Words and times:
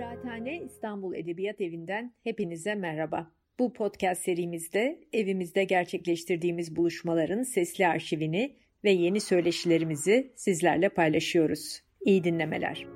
Kıraathane 0.00 0.62
İstanbul 0.62 1.14
Edebiyat 1.14 1.60
Evi'nden 1.60 2.14
hepinize 2.24 2.74
merhaba. 2.74 3.30
Bu 3.58 3.72
podcast 3.72 4.22
serimizde 4.22 5.00
evimizde 5.12 5.64
gerçekleştirdiğimiz 5.64 6.76
buluşmaların 6.76 7.42
sesli 7.42 7.86
arşivini 7.86 8.56
ve 8.84 8.90
yeni 8.90 9.20
söyleşilerimizi 9.20 10.32
sizlerle 10.36 10.88
paylaşıyoruz. 10.88 11.82
İyi 12.00 12.24
dinlemeler. 12.24 12.86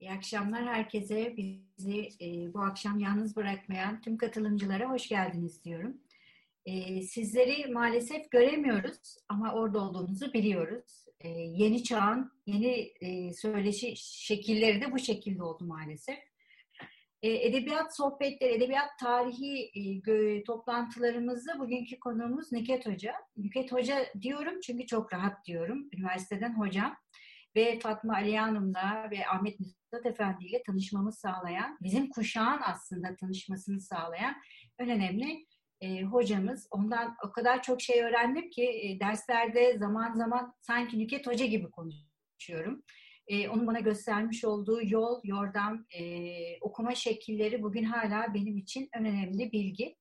İyi 0.00 0.10
akşamlar 0.10 0.66
herkese. 0.66 1.36
Bizi 1.36 2.08
e, 2.20 2.54
bu 2.54 2.60
akşam 2.60 2.98
yalnız 2.98 3.36
bırakmayan 3.36 4.00
tüm 4.00 4.16
katılımcılara 4.16 4.90
hoş 4.90 5.08
geldiniz 5.08 5.64
diyorum. 5.64 5.96
E, 6.66 7.02
sizleri 7.02 7.72
maalesef 7.72 8.30
göremiyoruz 8.30 9.16
ama 9.28 9.54
orada 9.54 9.78
olduğunuzu 9.80 10.32
biliyoruz. 10.32 11.04
E, 11.20 11.28
yeni 11.28 11.84
çağın 11.84 12.32
yeni 12.46 12.92
e, 13.00 13.32
söyleşi 13.32 13.94
şekilleri 13.96 14.80
de 14.80 14.92
bu 14.92 14.98
şekilde 14.98 15.42
oldu 15.42 15.64
maalesef. 15.64 16.18
Edebiyat 17.22 17.96
sohbetleri, 17.96 18.52
edebiyat 18.52 18.98
tarihi 19.00 19.72
toplantılarımızda 20.46 21.58
bugünkü 21.58 22.00
konuğumuz 22.00 22.52
Nüket 22.52 22.86
Hoca. 22.86 23.14
Nüket 23.36 23.72
Hoca 23.72 24.06
diyorum 24.20 24.60
çünkü 24.60 24.86
çok 24.86 25.12
rahat 25.12 25.46
diyorum. 25.46 25.88
Üniversiteden 25.92 26.58
hocam 26.58 26.96
ve 27.56 27.78
Fatma 27.78 28.14
Ali 28.14 28.38
Hanım'la 28.38 29.08
ve 29.10 29.26
Ahmet 29.26 29.60
Mithat 29.60 30.06
Efendi 30.06 30.44
ile 30.44 30.62
tanışmamı 30.62 31.12
sağlayan, 31.12 31.78
bizim 31.82 32.10
kuşağın 32.10 32.60
aslında 32.62 33.16
tanışmasını 33.16 33.80
sağlayan 33.80 34.34
en 34.78 34.90
önemli 34.90 35.46
e, 35.82 36.02
hocamız. 36.02 36.68
Ondan 36.70 37.16
o 37.26 37.32
kadar 37.32 37.62
çok 37.62 37.82
şey 37.82 38.02
öğrendim 38.02 38.50
ki 38.50 38.64
e, 38.64 39.00
derslerde 39.00 39.78
zaman 39.78 40.14
zaman 40.14 40.54
sanki 40.60 40.98
Nüket 40.98 41.26
Hoca 41.26 41.46
gibi 41.46 41.70
konuşuyorum. 41.70 42.82
E, 43.26 43.48
onun 43.48 43.66
bana 43.66 43.80
göstermiş 43.80 44.44
olduğu 44.44 44.80
yol, 44.82 45.20
yordam, 45.24 45.86
e, 45.98 46.02
okuma 46.60 46.94
şekilleri 46.94 47.62
bugün 47.62 47.84
hala 47.84 48.34
benim 48.34 48.56
için 48.56 48.88
en 48.92 49.04
önemli 49.04 49.52
bilgi. 49.52 49.96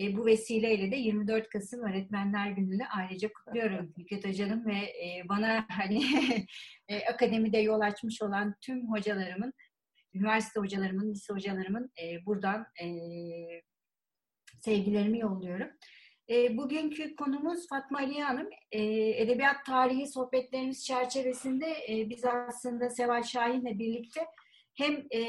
E, 0.00 0.16
bu 0.16 0.26
vesileyle 0.26 0.90
de 0.90 0.96
24 0.96 1.48
Kasım 1.48 1.80
Öğretmenler 1.80 2.50
Günü'nü 2.50 2.86
ayrıca 2.86 3.32
kutluyorum 3.32 3.94
Nükhet 3.98 4.28
Hoca'nın 4.28 4.66
ve 4.66 4.76
e, 4.76 5.22
bana 5.28 5.66
hani 5.70 6.02
e, 6.88 7.06
akademide 7.06 7.58
yol 7.58 7.80
açmış 7.80 8.22
olan 8.22 8.54
tüm 8.60 8.90
hocalarımın, 8.92 9.52
üniversite 10.14 10.60
hocalarımın, 10.60 11.10
lise 11.10 11.32
hocalarımın 11.32 11.90
e, 12.02 12.26
buradan 12.26 12.66
e, 12.82 12.86
sevgilerimi 14.64 15.18
yolluyorum. 15.18 15.68
E, 16.30 16.56
bugünkü 16.56 17.16
konumuz 17.16 17.68
Fatma 17.68 17.98
Aliye 17.98 18.24
Hanım. 18.24 18.48
E, 18.72 18.82
edebiyat 19.22 19.66
tarihi 19.66 20.06
sohbetlerimiz 20.06 20.86
çerçevesinde 20.86 21.66
e, 21.88 22.10
biz 22.10 22.24
aslında 22.24 22.90
Seval 22.90 23.22
Şahin'le 23.22 23.78
birlikte 23.78 24.20
hem 24.74 24.94
e, 24.94 25.26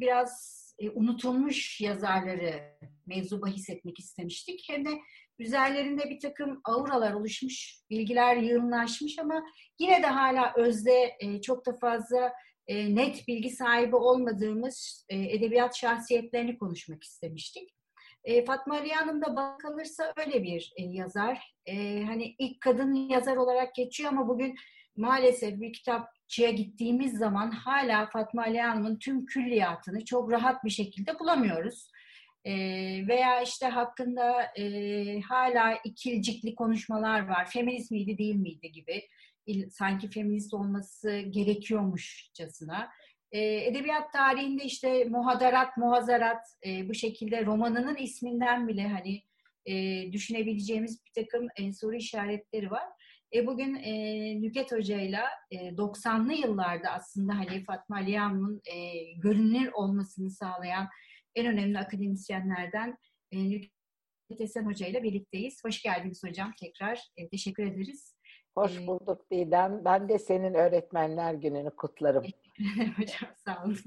biraz 0.00 0.64
e, 0.78 0.90
unutulmuş 0.90 1.80
yazarları 1.80 2.78
mevzu 3.06 3.42
bahis 3.42 3.70
etmek 3.70 3.98
istemiştik. 3.98 4.64
Hem 4.68 4.86
de 4.86 4.90
üzerlerinde 5.38 6.10
bir 6.10 6.20
takım 6.20 6.60
auralar 6.64 7.12
oluşmuş, 7.12 7.80
bilgiler 7.90 8.36
yığınlaşmış 8.36 9.18
ama 9.18 9.44
yine 9.78 10.02
de 10.02 10.06
hala 10.06 10.52
özde 10.56 11.16
e, 11.20 11.40
çok 11.40 11.66
da 11.66 11.76
fazla 11.76 12.32
e, 12.66 12.94
net 12.94 13.28
bilgi 13.28 13.50
sahibi 13.50 13.96
olmadığımız 13.96 15.06
e, 15.08 15.18
edebiyat 15.18 15.76
şahsiyetlerini 15.76 16.58
konuşmak 16.58 17.04
istemiştik. 17.04 17.77
E, 18.24 18.44
Fatma 18.44 18.74
Ali 18.74 18.90
da 19.22 19.36
bakılırsa 19.36 20.12
öyle 20.16 20.42
bir 20.42 20.72
e, 20.76 20.82
yazar. 20.82 21.54
E, 21.66 22.02
hani 22.04 22.34
ilk 22.38 22.60
kadın 22.60 22.94
yazar 22.94 23.36
olarak 23.36 23.74
geçiyor 23.74 24.12
ama 24.12 24.28
bugün 24.28 24.54
maalesef 24.96 25.60
bir 25.60 25.72
kitapçıya 25.72 26.50
gittiğimiz 26.50 27.18
zaman 27.18 27.50
hala 27.50 28.06
Fatma 28.06 28.42
Ali 28.42 28.60
Hanım'ın 28.60 28.98
tüm 28.98 29.26
külliyatını 29.26 30.04
çok 30.04 30.32
rahat 30.32 30.64
bir 30.64 30.70
şekilde 30.70 31.18
bulamıyoruz. 31.18 31.90
E, 32.44 32.52
veya 33.08 33.42
işte 33.42 33.66
hakkında 33.66 34.42
e, 34.42 35.20
hala 35.20 35.74
ikilcikli 35.84 36.54
konuşmalar 36.54 37.28
var. 37.28 37.50
Feminist 37.50 37.90
miydi 37.90 38.18
değil 38.18 38.34
miydi 38.34 38.72
gibi. 38.72 39.02
Sanki 39.70 40.10
feminist 40.10 40.54
olması 40.54 41.18
gerekiyormuşçasına. 41.18 42.88
E, 43.32 43.40
edebiyat 43.66 44.12
tarihinde 44.12 44.64
işte 44.64 45.04
muhadarat, 45.04 45.76
muhazarat 45.76 46.46
e, 46.66 46.88
bu 46.88 46.94
şekilde 46.94 47.46
romanının 47.46 47.96
isminden 47.96 48.68
bile 48.68 48.88
hani 48.88 49.22
e, 49.66 50.12
düşünebileceğimiz 50.12 51.04
bir 51.06 51.22
takım 51.22 51.48
e, 51.56 51.72
soru 51.72 51.96
işaretleri 51.96 52.70
var. 52.70 52.84
E, 53.34 53.46
bugün 53.46 53.74
e, 53.74 53.92
Nüket 54.40 54.72
Hoca'yla 54.72 55.24
e, 55.50 55.56
90'lı 55.56 56.32
yıllarda 56.32 56.90
aslında 56.90 57.38
Halil 57.38 57.64
Fatma 57.64 57.96
Aliyan'ın 57.96 58.62
e, 58.64 59.02
görünür 59.12 59.72
olmasını 59.72 60.30
sağlayan 60.30 60.88
en 61.34 61.46
önemli 61.46 61.78
akademisyenlerden 61.78 62.98
e, 63.32 63.50
Nüket 63.50 63.70
Esen 64.40 64.66
Hoca 64.66 64.86
ile 64.86 65.02
birlikteyiz. 65.02 65.64
Hoş 65.64 65.82
geldiniz 65.82 66.24
hocam 66.24 66.52
tekrar. 66.60 67.02
E, 67.16 67.28
teşekkür 67.28 67.66
ederiz. 67.66 68.17
Hoş 68.58 68.86
bulduk 68.86 69.30
Didem. 69.30 69.84
Ben 69.84 70.08
de 70.08 70.18
senin 70.18 70.54
öğretmenler 70.54 71.34
gününü 71.34 71.70
kutlarım. 71.70 72.24
hocam 72.96 73.30
sağ 73.44 73.64
olun. 73.64 73.78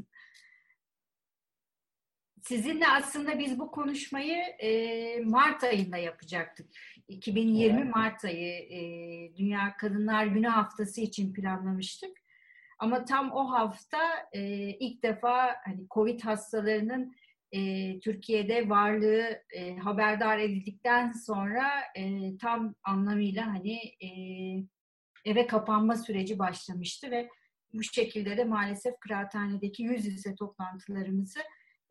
Sizinle 2.41 2.87
aslında 2.87 3.39
biz 3.39 3.59
bu 3.59 3.71
konuşmayı 3.71 4.37
e, 4.37 5.19
Mart 5.19 5.63
ayında 5.63 5.97
yapacaktık. 5.97 6.67
2020 7.07 7.81
evet. 7.81 7.95
Mart 7.95 8.25
ayı 8.25 8.53
e, 8.53 8.79
Dünya 9.37 9.77
Kadınlar 9.77 10.25
Günü 10.25 10.47
haftası 10.47 11.01
için 11.01 11.33
planlamıştık. 11.33 12.17
Ama 12.79 13.05
tam 13.05 13.31
o 13.31 13.51
hafta 13.51 13.99
e, 14.33 14.41
ilk 14.69 15.03
defa 15.03 15.55
hani 15.65 15.88
Covid 15.89 16.21
hastalarının 16.21 17.15
e, 17.51 18.00
Türkiye'de 18.00 18.69
varlığı 18.69 19.44
e, 19.56 19.75
haberdar 19.75 20.38
edildikten 20.38 21.12
sonra 21.12 21.69
e, 21.97 22.38
tam 22.38 22.75
anlamıyla 22.84 23.47
hani 23.47 23.78
e, 24.03 24.09
eve 25.25 25.47
kapanma 25.47 25.95
süreci 25.95 26.39
başlamıştı 26.39 27.12
ve 27.12 27.29
bu 27.73 27.84
şekilde 27.84 28.38
de 28.38 28.44
maalesef 28.44 29.00
kıraathanedeki 29.00 29.84
yüz 29.84 30.06
yüze 30.06 30.35
toplantılarımızı 30.35 31.39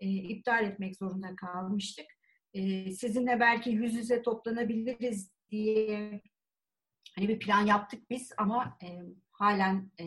e, 0.00 0.08
iptal 0.08 0.64
etmek 0.64 0.96
zorunda 0.96 1.36
kalmıştık. 1.36 2.06
E, 2.54 2.92
sizinle 2.92 3.40
belki 3.40 3.70
yüz 3.70 3.94
yüze 3.94 4.22
toplanabiliriz 4.22 5.32
diye 5.50 6.20
hani 7.16 7.28
bir 7.28 7.38
plan 7.38 7.66
yaptık 7.66 8.10
biz 8.10 8.32
ama 8.38 8.78
e, 8.82 8.88
halen 9.32 9.90
e, 10.00 10.06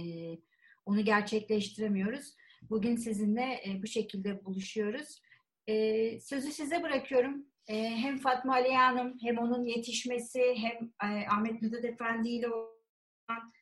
onu 0.85 1.05
gerçekleştiremiyoruz. 1.05 2.35
Bugün 2.69 2.95
sizinle 2.95 3.61
e, 3.67 3.81
bu 3.83 3.87
şekilde 3.87 4.45
buluşuyoruz. 4.45 5.21
E, 5.67 6.19
sözü 6.19 6.51
size 6.51 6.83
bırakıyorum. 6.83 7.45
E, 7.67 7.75
hem 7.89 8.17
Fatma 8.17 8.53
Aliye 8.53 8.77
Hanım 8.77 9.17
hem 9.21 9.37
onun 9.37 9.65
yetişmesi 9.65 10.55
hem 10.55 10.91
e, 11.11 11.27
Ahmet 11.27 11.61
Müddet 11.61 11.85
Efendi 11.85 12.29
ile 12.29 12.47
olan 12.49 13.53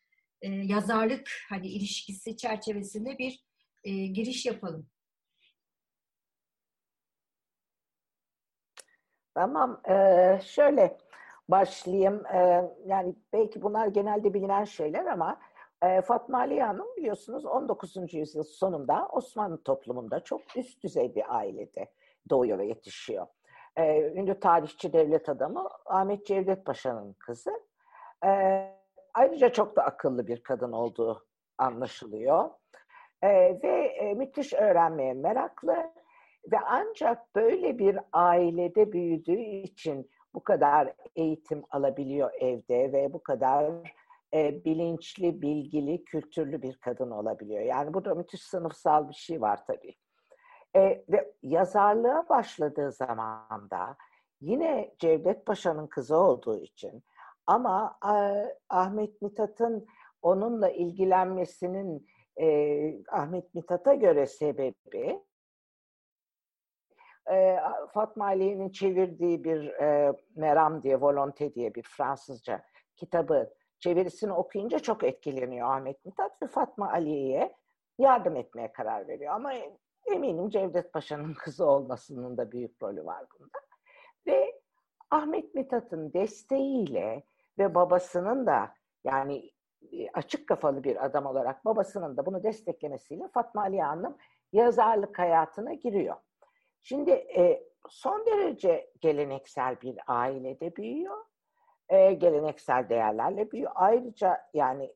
e, 0.42 0.50
yazarlık 0.50 1.30
hani 1.50 1.68
ilişkisi 1.68 2.38
çerçevesinde 2.38 3.18
bir 3.18 3.46
e, 3.84 3.92
giriş 3.92 4.46
yapalım. 4.46 4.88
Tamam, 9.36 9.82
ee, 9.90 10.40
şöyle 10.44 10.98
başlayayım. 11.50 12.26
Ee, 12.26 12.62
yani 12.86 13.16
belki 13.34 13.62
bunlar 13.62 13.88
genelde 13.88 14.34
bilinen 14.34 14.64
şeyler 14.64 15.06
ama 15.06 15.42
e, 15.82 16.02
Fatma 16.02 16.38
Ali 16.38 16.62
Hanım 16.62 16.88
biliyorsunuz 16.98 17.46
19. 17.46 18.14
yüzyıl 18.14 18.44
sonunda 18.44 19.08
Osmanlı 19.12 19.64
toplumunda 19.64 20.20
çok 20.20 20.58
üst 20.58 20.84
düzey 20.84 21.16
bir 21.16 21.36
ailede 21.36 21.92
doğuyor 22.30 22.58
ve 22.58 22.66
yetişiyor. 22.66 23.28
Ee, 23.78 24.02
ünlü 24.02 24.40
tarihçi 24.40 24.94
devlet 24.94 25.30
adamı 25.30 25.70
Ahmet 25.86 26.26
Cevdet 26.26 26.66
Paşa'nın 26.66 27.14
kızı. 27.14 27.52
Ee, 28.26 28.72
ayrıca 29.14 29.52
çok 29.52 29.76
da 29.76 29.84
akıllı 29.84 30.28
bir 30.28 30.44
kadın 30.44 30.72
olduğu 30.72 31.26
anlaşılıyor. 31.58 32.50
Ee, 33.22 33.60
ve 33.64 33.86
e, 33.86 34.14
müthiş 34.14 34.54
öğrenmeye 34.54 35.14
meraklı 35.14 35.76
ve 36.52 36.58
ancak 36.66 37.36
böyle 37.36 37.80
bir 37.80 38.00
ailede 38.14 38.92
büyüdüğü 38.92 39.42
için 39.42 40.12
bu 40.34 40.44
kadar 40.44 40.94
eğitim 41.16 41.64
alabiliyor 41.70 42.32
evde 42.40 42.92
ve 42.94 43.14
bu 43.14 43.24
kadar 43.24 43.72
e, 44.34 44.66
bilinçli, 44.66 45.42
bilgili, 45.42 46.04
kültürlü 46.04 46.62
bir 46.62 46.78
kadın 46.78 47.12
olabiliyor. 47.12 47.62
Yani 47.62 47.94
burada 47.94 48.16
müthiş 48.16 48.42
sınıfsal 48.42 49.10
bir 49.10 49.14
şey 49.14 49.42
var 49.42 49.66
tabii. 49.66 49.96
E, 50.76 51.04
ve 51.10 51.34
yazarlığa 51.44 52.30
başladığı 52.30 52.92
zaman 52.92 53.70
da 53.70 53.98
yine 54.42 54.96
Cevdet 55.00 55.46
Paşa'nın 55.46 55.88
kızı 55.88 56.18
olduğu 56.18 56.58
için 56.58 57.04
ama 57.48 57.98
e, 58.06 58.16
Ahmet 58.70 59.22
Mithat'ın 59.22 59.88
onunla 60.22 60.70
ilgilenmesinin 60.70 62.08
e, 62.38 63.06
Ahmet 63.12 63.56
Mithat'a 63.56 63.94
göre 63.94 64.26
sebebi 64.28 65.22
e, 67.32 67.58
Fatma 67.94 68.26
Aliye'nin 68.26 68.70
çevirdiği 68.70 69.44
bir 69.44 69.68
e, 69.68 70.14
Meram 70.36 70.84
diye, 70.84 70.96
Volonté 70.96 71.56
diye 71.56 71.76
bir 71.76 71.84
Fransızca 71.84 72.64
kitabı 72.96 73.54
çevirisini 73.82 74.34
okuyunca 74.34 74.80
çok 74.80 75.04
etkileniyor 75.04 75.72
Ahmet 75.72 76.06
Mithat 76.06 76.42
ve 76.44 76.48
Fatma 76.48 76.92
Aliye'ye 76.92 77.56
yardım 78.00 78.36
etmeye 78.36 78.72
karar 78.72 79.08
veriyor. 79.08 79.34
Ama 79.34 79.54
eminim 80.06 80.50
Cevdet 80.50 80.94
Paşa'nın 80.94 81.34
kızı 81.40 81.66
olmasının 81.66 82.38
da 82.38 82.52
büyük 82.52 82.84
rolü 82.84 83.06
var 83.06 83.26
bunda. 83.40 83.60
Ve 84.28 84.62
Ahmet 85.12 85.56
Mithat'ın 85.56 86.14
desteğiyle 86.14 87.24
ve 87.58 87.76
babasının 87.76 88.48
da 88.48 88.74
yani 89.04 89.52
e, 89.92 90.10
açık 90.14 90.48
kafalı 90.48 90.84
bir 90.84 91.06
adam 91.06 91.26
olarak 91.26 91.66
babasının 91.66 92.18
da 92.18 92.26
bunu 92.26 92.44
desteklemesiyle 92.44 93.28
Fatma 93.28 93.62
Aliye 93.62 93.84
Hanım 93.84 94.18
yazarlık 94.54 95.20
hayatına 95.20 95.74
giriyor. 95.74 96.16
Şimdi 96.84 97.12
e, 97.12 97.64
son 97.90 98.26
derece 98.26 98.92
geleneksel 99.02 99.82
bir 99.82 99.98
ailede 100.08 100.76
büyüyor. 100.76 101.18
E, 101.92 102.14
geleneksel 102.14 102.90
değerlerle 102.90 103.52
büyüyor. 103.52 103.72
Ayrıca 103.76 104.38
yani 104.54 104.96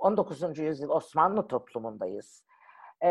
19. 0.00 0.42
E, 0.42 0.64
yüzyıl 0.64 0.90
Osmanlı 0.90 1.48
toplumundayız. 1.48 2.44
E, 3.04 3.10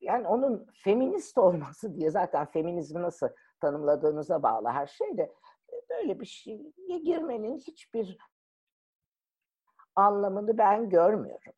yani 0.00 0.28
onun 0.28 0.66
feminist 0.84 1.38
olması 1.38 1.94
diye 1.94 2.10
zaten 2.10 2.46
feminizmi 2.46 3.02
nasıl 3.02 3.28
tanımladığınıza 3.60 4.42
bağlı 4.42 4.68
her 4.68 4.86
şey 4.86 5.16
de 5.18 5.22
e, 5.72 5.74
böyle 5.90 6.20
bir 6.20 6.26
şeye 6.26 6.98
girmenin 7.04 7.58
hiçbir 7.58 8.18
anlamını 9.96 10.58
ben 10.58 10.90
görmüyorum. 10.90 11.52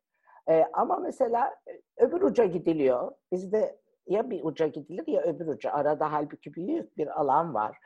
E, 0.49 0.65
ama 0.73 0.97
mesela 0.97 1.55
öbür 1.97 2.21
uca 2.21 2.45
gidiliyor. 2.45 3.11
Bizde 3.31 3.81
ya 4.07 4.29
bir 4.29 4.43
uca 4.43 4.67
gidilir 4.67 5.07
ya 5.07 5.21
öbür 5.21 5.47
uca. 5.47 5.71
Arada 5.71 6.11
halbuki 6.11 6.53
büyük 6.53 6.97
bir 6.97 7.19
alan 7.19 7.53
var. 7.53 7.77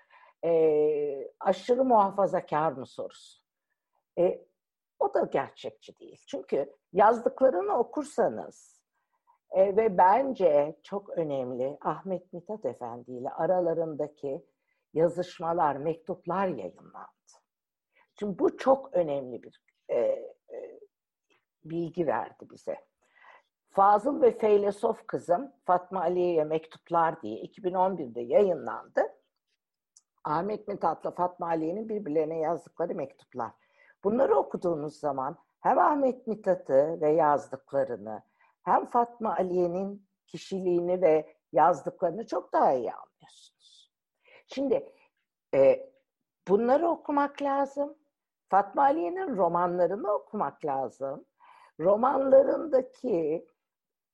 E, 0.46 1.32
aşırı 1.40 1.86
muhafazakar 1.86 2.72
mı 2.72 2.86
sorusu. 2.86 3.42
E, 4.18 4.46
o 5.00 5.14
da 5.14 5.22
gerçekçi 5.22 6.00
değil. 6.00 6.24
Çünkü 6.28 6.74
yazdıklarını 6.94 7.78
okursanız 7.78 8.82
e, 9.52 9.76
ve 9.78 9.98
bence 9.98 10.80
çok 10.84 11.10
önemli 11.10 11.78
Ahmet 11.82 12.34
Mithat 12.34 12.66
Efendi 12.66 13.12
ile 13.12 13.30
aralarındaki 13.30 14.46
yazışmalar, 14.94 15.76
mektuplar 15.76 16.48
yayınlandı. 16.48 17.16
Şimdi 18.20 18.40
bu 18.40 18.58
çok 18.58 18.94
önemli 18.94 19.44
bir 19.44 19.62
e, 19.90 19.98
e, 19.98 20.80
bilgi 21.66 22.08
verdi 22.08 22.48
bize. 22.52 22.76
Fazıl 23.70 24.22
ve 24.22 24.38
Feylesof 24.38 25.08
Kızım 25.08 25.54
Fatma 25.66 26.02
Aliye'ye 26.02 26.44
Mektuplar 26.44 27.22
diye 27.22 27.44
2011'de 27.44 28.22
yayınlandı. 28.22 29.02
Ahmet 30.26 30.68
Mithat'la 30.68 31.12
Fatma 31.12 31.48
Aliye'nin 31.48 31.90
birbirlerine 31.90 32.40
yazdıkları 32.40 32.96
mektuplar. 32.96 33.52
Bunları 34.04 34.36
okuduğunuz 34.36 35.00
zaman 35.00 35.38
hem 35.60 35.80
Ahmet 35.80 36.28
Mithat'ı 36.28 37.02
ve 37.02 37.12
yazdıklarını 37.12 38.24
hem 38.64 38.86
Fatma 38.90 39.36
Aliye'nin 39.36 40.08
kişiliğini 40.28 41.02
ve 41.02 41.36
yazdıklarını 41.52 42.28
çok 42.28 42.54
daha 42.54 42.74
iyi 42.74 42.92
anlıyorsunuz. 42.94 43.92
Şimdi 44.48 44.94
e, 45.54 45.90
bunları 46.48 46.88
okumak 46.88 47.42
lazım. 47.42 47.98
Fatma 48.50 48.84
Aliye'nin 48.84 49.38
romanlarını 49.38 50.12
okumak 50.12 50.66
lazım. 50.66 51.26
Romanlarındaki 51.80 53.48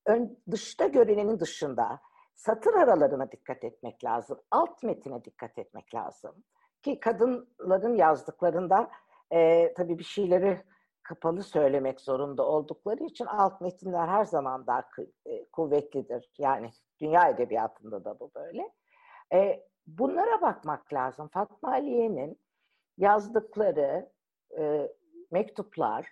ön, 0.06 0.40
dışta 0.52 0.88
görenenin 0.88 1.40
dışında 1.40 2.00
satır 2.41 2.73
aralarına 2.73 3.31
dikkat 3.31 3.63
etmek 3.63 4.03
lazım. 4.03 4.39
Alt 4.51 4.83
metine 4.83 5.23
dikkat 5.25 5.57
etmek 5.57 5.95
lazım. 5.95 6.35
Ki 6.81 6.99
kadınların 6.99 7.95
yazdıklarında 7.95 8.91
e, 9.31 9.73
tabii 9.73 9.99
bir 9.99 10.03
şeyleri 10.03 10.61
kapalı 11.03 11.43
söylemek 11.43 12.01
zorunda 12.01 12.45
oldukları 12.45 13.03
için 13.03 13.25
alt 13.25 13.61
metinler 13.61 14.07
her 14.07 14.25
zaman 14.25 14.67
daha 14.67 14.89
kuvvetlidir. 15.51 16.31
Yani 16.38 16.69
dünya 16.99 17.29
edebiyatında 17.29 18.05
da 18.05 18.19
bu 18.19 18.31
böyle. 18.35 18.69
E, 19.33 19.63
bunlara 19.88 20.41
bakmak 20.41 20.93
lazım. 20.93 21.27
Fatma 21.27 21.71
Aliye'nin 21.71 22.39
yazdıkları 22.97 24.09
e, 24.57 24.91
mektuplar 25.31 26.07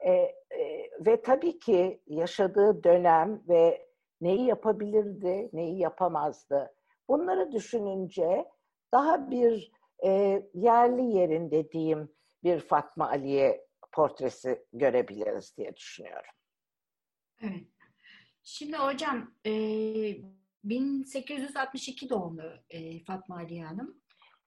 e, 0.00 0.12
e, 0.12 0.90
ve 1.06 1.22
tabii 1.22 1.58
ki 1.58 2.02
yaşadığı 2.06 2.84
dönem 2.84 3.42
ve 3.48 3.89
neyi 4.20 4.46
yapabilirdi, 4.46 5.50
neyi 5.52 5.78
yapamazdı. 5.78 6.74
Bunları 7.08 7.52
düşününce 7.52 8.48
daha 8.92 9.30
bir 9.30 9.72
e, 10.04 10.42
yerli 10.54 11.02
yerin 11.02 11.50
dediğim 11.50 12.12
bir 12.44 12.60
Fatma 12.60 13.08
Aliye 13.08 13.66
portresi 13.92 14.64
görebiliriz 14.72 15.56
diye 15.56 15.76
düşünüyorum. 15.76 16.30
Evet. 17.42 17.66
Şimdi 18.42 18.76
hocam 18.76 19.34
e, 19.46 19.52
1862 20.64 22.10
doğumlu 22.10 22.52
e, 22.70 23.04
Fatma 23.04 23.36
Aliye 23.36 23.64
Hanım. 23.64 24.00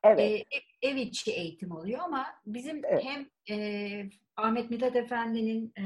Evet. 0.03 0.19
E, 0.19 0.57
ev, 0.57 0.91
ev 0.91 0.95
içi 0.95 1.31
eğitim 1.31 1.71
oluyor 1.71 1.99
ama 1.99 2.25
bizim 2.45 2.81
evet. 2.85 3.03
hem 3.05 3.29
e, 3.49 4.09
Ahmet 4.35 4.69
Mithat 4.69 4.95
Efendi'nin 4.95 5.73
e, 5.77 5.83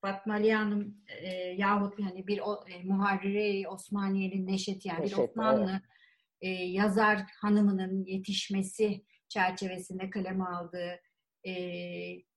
Fatma 0.00 0.34
Ali 0.34 0.52
Hanım 0.52 0.96
e, 1.22 1.28
yahut 1.36 2.00
hani 2.00 2.26
bir 2.26 2.40
o, 2.40 2.64
e, 2.68 2.84
Muharrire 2.84 3.68
Osmaniye'nin 3.68 4.46
Neşet 4.46 4.86
yani 4.86 5.00
Neşet, 5.00 5.18
bir 5.18 5.22
Osmanlı 5.22 5.70
evet. 5.70 5.82
e, 6.40 6.48
yazar 6.64 7.22
hanımının 7.40 8.04
yetişmesi 8.04 9.04
çerçevesinde 9.28 10.10
kaleme 10.10 10.44
aldığı 10.44 11.00
e, 11.46 11.52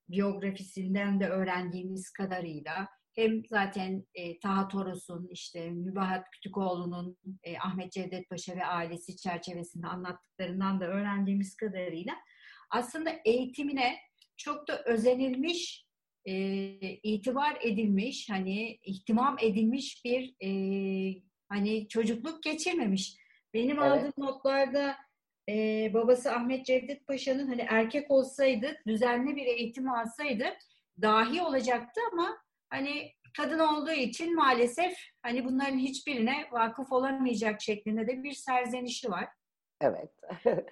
biyografisinden 0.08 1.20
de 1.20 1.28
öğrendiğimiz 1.28 2.10
kadarıyla 2.10 2.88
hem 3.14 3.42
zaten 3.50 4.04
e, 4.14 4.38
Taha 4.38 4.68
Toros'un, 4.68 5.28
işte 5.30 5.70
Mübahat 5.70 6.30
Kütükoğlu'nun, 6.30 7.18
e, 7.42 7.58
Ahmet 7.58 7.92
Cevdet 7.92 8.30
Paşa 8.30 8.56
ve 8.56 8.64
ailesi 8.64 9.16
çerçevesinde 9.16 9.86
anlattıklarından 9.86 10.80
da 10.80 10.86
öğrendiğimiz 10.86 11.56
kadarıyla 11.56 12.14
aslında 12.70 13.10
eğitimine 13.24 13.98
çok 14.36 14.68
da 14.68 14.82
özenilmiş, 14.82 15.86
e, 16.26 16.34
itibar 17.02 17.58
edilmiş, 17.60 18.30
hani 18.30 18.78
ihtimam 18.82 19.36
edilmiş 19.40 20.04
bir 20.04 20.34
e, 20.40 20.50
hani 21.48 21.88
çocukluk 21.88 22.42
geçirmemiş. 22.42 23.16
Benim 23.54 23.78
evet. 23.78 23.92
aldığım 23.92 24.12
notlarda 24.18 24.96
e, 25.48 25.90
babası 25.94 26.32
Ahmet 26.32 26.66
Cevdet 26.66 27.06
Paşa'nın 27.06 27.46
hani 27.46 27.66
erkek 27.68 28.10
olsaydı, 28.10 28.76
düzenli 28.86 29.36
bir 29.36 29.46
eğitim 29.46 29.90
alsaydı 29.90 30.44
dahi 31.02 31.42
olacaktı 31.42 32.00
ama 32.12 32.38
hani 32.70 33.12
kadın 33.36 33.58
olduğu 33.58 33.92
için 33.92 34.34
maalesef 34.34 34.94
hani 35.22 35.44
bunların 35.44 35.78
hiçbirine 35.78 36.46
vakıf 36.52 36.92
olamayacak 36.92 37.62
şeklinde 37.62 38.06
de 38.06 38.22
bir 38.22 38.32
serzenişi 38.32 39.10
var. 39.10 39.28
Evet. 39.82 40.10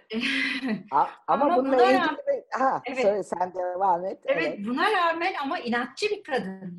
ama, 0.91 1.09
ama 1.27 1.57
bununla 1.57 1.73
buna 1.73 1.85
ilgili 1.85 1.99
rağmen, 1.99 2.45
ha, 2.51 2.83
evet. 2.87 3.03
söyle 3.03 3.23
sen 3.23 3.55
devam 3.55 4.05
et. 4.05 4.19
Evet, 4.25 4.45
evet, 4.47 4.67
buna 4.67 4.93
rağmen 4.93 5.35
ama 5.43 5.59
inatçı 5.59 6.07
bir 6.07 6.23
kadın. 6.23 6.79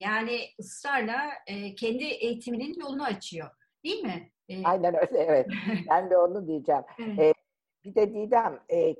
Yani 0.00 0.40
ısrarla 0.60 1.22
e, 1.46 1.74
kendi 1.74 2.04
eğitiminin 2.04 2.80
yolunu 2.80 3.04
açıyor. 3.04 3.50
Değil 3.84 4.04
mi? 4.04 4.30
E, 4.48 4.64
Aynen 4.64 4.94
öyle 4.94 5.18
evet. 5.18 5.46
ben 5.90 6.10
de 6.10 6.18
onu 6.18 6.46
diyeceğim. 6.46 6.82
Evet. 6.98 7.18
E, 7.18 7.34
bir 7.84 7.94
de 7.94 8.14
Didem 8.14 8.60
e, 8.72 8.94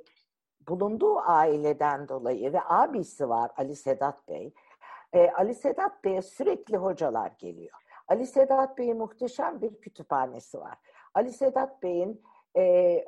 bulunduğu 0.67 1.19
aileden 1.19 2.09
dolayı 2.09 2.53
ve 2.53 2.59
abisi 2.65 3.29
var 3.29 3.51
Ali 3.57 3.75
Sedat 3.75 4.27
Bey. 4.27 4.53
E, 5.13 5.29
Ali 5.29 5.55
Sedat 5.55 6.03
Bey'e 6.03 6.21
sürekli 6.21 6.77
hocalar 6.77 7.31
geliyor. 7.37 7.77
Ali 8.07 8.27
Sedat 8.27 8.77
Bey'in 8.77 8.97
muhteşem 8.97 9.61
bir 9.61 9.81
kütüphanesi 9.81 10.59
var. 10.59 10.77
Ali 11.13 11.31
Sedat 11.31 11.83
Bey'in 11.83 12.23
e, 12.57 13.05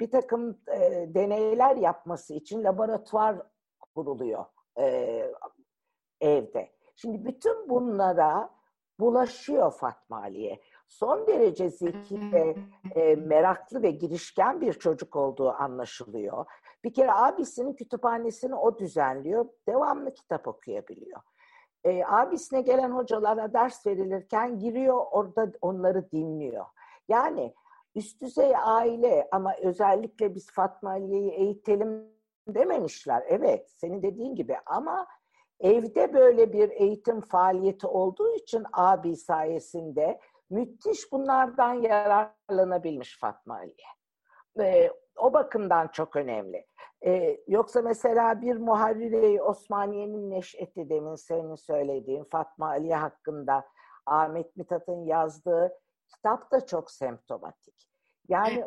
bir 0.00 0.10
takım 0.10 0.58
e, 0.68 1.14
deneyler 1.14 1.76
yapması 1.76 2.34
için 2.34 2.64
laboratuvar 2.64 3.36
kuruluyor 3.94 4.44
e, 4.78 5.32
evde. 6.20 6.70
Şimdi 6.96 7.24
bütün 7.24 7.68
bunlara 7.68 8.50
bulaşıyor 9.00 9.72
Fatma 9.72 10.20
Ali'ye. 10.20 10.60
Son 10.88 11.26
derece 11.26 11.70
zeki 11.70 12.32
ve 12.32 12.56
e, 12.94 13.14
meraklı 13.14 13.82
ve 13.82 13.90
girişken 13.90 14.60
bir 14.60 14.72
çocuk 14.72 15.16
olduğu 15.16 15.50
anlaşılıyor. 15.50 16.46
Bir 16.84 16.94
kere 16.94 17.12
abisinin 17.12 17.72
kütüphanesini 17.72 18.54
o 18.54 18.78
düzenliyor. 18.78 19.46
Devamlı 19.68 20.14
kitap 20.14 20.48
okuyabiliyor. 20.48 21.20
E, 21.84 22.04
abisine 22.04 22.60
gelen 22.60 22.90
hocalara 22.90 23.52
ders 23.52 23.86
verilirken 23.86 24.58
giriyor 24.58 25.06
orada 25.10 25.52
onları 25.60 26.10
dinliyor. 26.10 26.66
Yani 27.08 27.54
üst 27.96 28.22
düzey 28.22 28.52
aile 28.64 29.28
ama 29.32 29.54
özellikle 29.62 30.34
biz 30.34 30.50
Fatma 30.50 30.90
Aliye'yi 30.90 31.30
eğitelim 31.30 32.16
dememişler. 32.48 33.24
Evet 33.28 33.70
senin 33.70 34.02
dediğin 34.02 34.34
gibi 34.34 34.56
ama 34.66 35.06
evde 35.60 36.14
böyle 36.14 36.52
bir 36.52 36.70
eğitim 36.70 37.20
faaliyeti 37.20 37.86
olduğu 37.86 38.34
için 38.34 38.64
abi 38.72 39.16
sayesinde 39.16 40.20
müthiş 40.50 41.12
bunlardan 41.12 41.74
yararlanabilmiş 41.74 43.18
Fatma 43.20 43.54
Aliye. 43.54 43.86
E, 44.60 44.90
o 45.16 45.32
bakımdan 45.32 45.88
çok 45.88 46.16
önemli. 46.16 46.66
E, 47.06 47.40
yoksa 47.48 47.82
mesela 47.82 48.40
bir 48.40 48.56
Muharrire-i 48.56 49.42
Osmaniye'nin 49.42 50.30
neşeti 50.30 50.88
demin 50.88 51.14
senin 51.14 51.54
söylediğin 51.54 52.24
Fatma 52.24 52.66
Ali 52.66 52.94
hakkında 52.94 53.64
Ahmet 54.06 54.56
Mithat'ın 54.56 55.04
yazdığı 55.04 55.72
kitap 56.08 56.52
da 56.52 56.66
çok 56.66 56.90
semptomatik. 56.90 57.88
Yani 58.28 58.64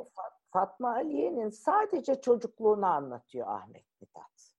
Fatma 0.52 0.90
Aliye'nin 0.94 1.50
sadece 1.50 2.22
çocukluğunu 2.22 2.86
anlatıyor 2.86 3.48
Ahmet 3.48 3.86
Mithat. 4.02 4.52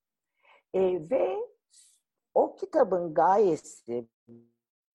E, 0.74 1.10
ve 1.10 1.36
o 2.34 2.56
kitabın 2.56 3.14
gayesi 3.14 4.08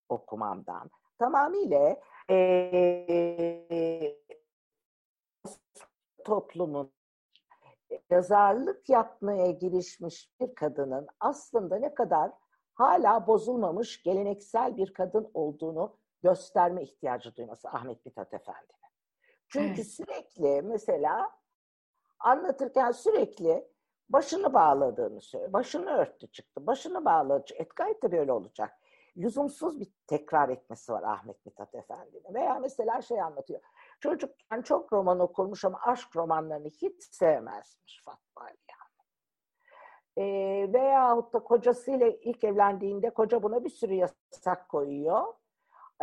okumamdan 0.09 0.89
tamamıyla 1.19 1.99
e, 2.29 4.17
toplumun 6.25 6.91
yazarlık 8.09 8.89
yapmaya 8.89 9.51
girişmiş 9.51 10.31
bir 10.39 10.55
kadının 10.55 11.07
aslında 11.19 11.79
ne 11.79 11.93
kadar 11.93 12.31
hala 12.73 13.27
bozulmamış 13.27 14.03
geleneksel 14.03 14.77
bir 14.77 14.93
kadın 14.93 15.31
olduğunu 15.33 15.97
gösterme 16.25 16.83
ihtiyacı 16.83 17.35
duyması 17.35 17.69
Ahmet 17.69 18.05
Mithat 18.05 18.33
Efendi'nin. 18.33 18.91
Çünkü 19.47 19.81
evet. 19.81 19.87
sürekli 19.87 20.61
mesela 20.61 21.31
anlatırken 22.19 22.91
sürekli 22.91 23.67
başını 24.09 24.53
bağladığını 24.53 25.21
söylüyor. 25.21 25.53
Başını 25.53 25.89
örttü 25.89 26.27
çıktı. 26.27 26.67
Başını 26.67 27.05
bağladı. 27.05 27.53
Et 27.55 27.75
gayet 27.75 28.03
de 28.03 28.11
böyle 28.11 28.31
olacak. 28.31 28.79
Lüzumsuz 29.17 29.79
bir 29.79 29.87
tekrar 30.07 30.49
etmesi 30.49 30.91
var 30.91 31.03
Ahmet 31.03 31.45
Mithat 31.45 31.75
Efendi'nin. 31.75 32.33
Veya 32.33 32.59
mesela 32.59 33.01
şey 33.01 33.21
anlatıyor. 33.21 33.61
Çocukken 33.99 34.61
çok 34.61 34.93
roman 34.93 35.19
okurmuş 35.19 35.65
ama 35.65 35.79
aşk 35.81 36.15
romanlarını 36.15 36.67
hiç 36.67 37.03
sevmezmiş 37.03 38.03
Fatma 38.05 38.41
Ali 38.41 38.57
e, 40.17 40.23
veyahut 40.73 41.33
da 41.33 41.39
kocasıyla 41.39 42.07
ilk 42.07 42.43
evlendiğinde 42.43 43.09
koca 43.09 43.43
buna 43.43 43.63
bir 43.63 43.69
sürü 43.69 43.93
yasak 43.93 44.69
koyuyor. 44.69 45.33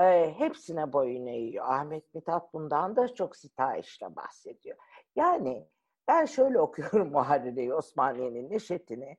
E, 0.01 0.35
hepsine 0.39 0.93
boyun 0.93 1.27
eğiyor. 1.27 1.65
Ahmet 1.69 2.15
Mithat 2.15 2.55
bundan 2.55 2.97
da 2.97 3.15
çok 3.15 3.37
sitayişle 3.37 4.17
bahsediyor. 4.17 4.77
Yani 5.17 5.69
ben 6.09 6.25
şöyle 6.25 6.61
okuyorum 6.61 7.11
Muharrire 7.11 7.75
Osmaniye'nin 7.75 8.51
neşetini. 8.51 9.17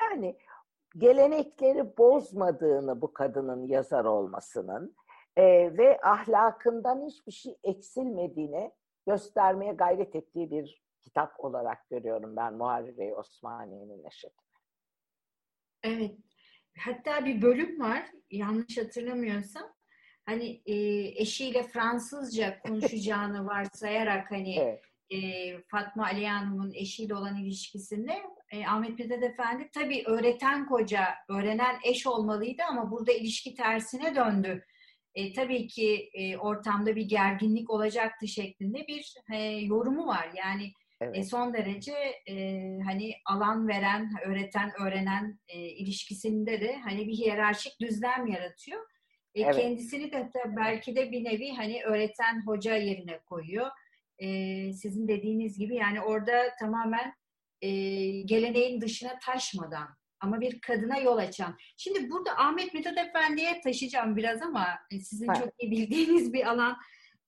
Yani 0.00 0.38
gelenekleri 0.96 1.96
bozmadığını 1.98 3.02
bu 3.02 3.12
kadının 3.12 3.66
yazar 3.66 4.04
olmasının 4.04 4.96
e, 5.36 5.44
ve 5.78 6.00
ahlakından 6.02 7.06
hiçbir 7.06 7.32
şey 7.32 7.58
eksilmediğini 7.64 8.72
göstermeye 9.06 9.72
gayret 9.72 10.16
ettiği 10.16 10.50
bir 10.50 10.82
kitap 11.02 11.44
olarak 11.44 11.90
görüyorum 11.90 12.36
ben 12.36 12.54
Muharrire 12.54 13.14
Osmaniye'nin 13.14 14.04
neşetini. 14.04 14.48
Evet. 15.82 16.16
Hatta 16.78 17.24
bir 17.24 17.42
bölüm 17.42 17.80
var 17.80 18.10
yanlış 18.30 18.78
hatırlamıyorsam. 18.78 19.77
Hani 20.28 20.62
e, 20.66 20.74
eşiyle 21.22 21.62
Fransızca 21.62 22.58
konuşacağını 22.66 23.46
varsayarak 23.46 24.30
hani 24.30 24.58
evet. 24.58 24.82
e, 25.10 25.18
Fatma 25.62 26.04
Ali 26.04 26.26
Hanım'ın 26.26 26.72
eşiyle 26.74 27.14
olan 27.14 27.36
ilişkisinde 27.36 28.22
e, 28.52 28.66
Ahmet 28.66 28.98
Mithat 28.98 29.22
Efendi 29.22 29.70
tabii 29.74 30.04
öğreten 30.06 30.66
koca, 30.66 31.04
öğrenen 31.28 31.76
eş 31.84 32.06
olmalıydı 32.06 32.62
ama 32.70 32.90
burada 32.90 33.12
ilişki 33.12 33.54
tersine 33.54 34.14
döndü. 34.14 34.64
E, 35.14 35.32
tabii 35.32 35.66
ki 35.66 36.10
e, 36.14 36.36
ortamda 36.36 36.96
bir 36.96 37.08
gerginlik 37.08 37.70
olacaktı 37.70 38.28
şeklinde 38.28 38.86
bir 38.88 39.14
e, 39.32 39.36
yorumu 39.42 40.06
var. 40.06 40.28
Yani 40.36 40.72
Evet. 41.00 41.18
E, 41.18 41.22
son 41.22 41.54
derece 41.54 41.92
e, 42.28 42.34
hani 42.86 43.14
alan 43.26 43.68
veren, 43.68 44.12
öğreten, 44.24 44.72
öğrenen 44.80 45.38
e, 45.48 45.58
ilişkisinde 45.60 46.60
de 46.60 46.76
hani 46.76 47.08
bir 47.08 47.12
hiyerarşik 47.12 47.80
düzlem 47.80 48.26
yaratıyor. 48.26 48.80
E, 49.38 49.42
evet. 49.42 49.56
Kendisini 49.56 50.12
de 50.12 50.30
belki 50.56 50.96
de 50.96 51.12
bir 51.12 51.24
nevi 51.24 51.52
hani 51.52 51.84
öğreten 51.84 52.46
hoca 52.46 52.76
yerine 52.76 53.18
koyuyor. 53.18 53.66
E, 54.18 54.28
sizin 54.72 55.08
dediğiniz 55.08 55.58
gibi 55.58 55.74
yani 55.74 56.00
orada 56.00 56.56
tamamen 56.60 57.14
e, 57.62 57.70
geleneğin 58.20 58.80
dışına 58.80 59.18
taşmadan 59.18 59.88
ama 60.20 60.40
bir 60.40 60.60
kadına 60.60 60.98
yol 60.98 61.16
açan. 61.16 61.56
Şimdi 61.76 62.10
burada 62.10 62.38
Ahmet 62.38 62.74
Mithat 62.74 62.98
Efendi'ye 62.98 63.60
taşıyacağım 63.60 64.16
biraz 64.16 64.42
ama 64.42 64.66
e, 64.90 64.98
sizin 64.98 65.28
evet. 65.28 65.38
çok 65.38 65.48
iyi 65.58 65.70
bildiğiniz 65.70 66.32
bir 66.32 66.46
alan. 66.46 66.76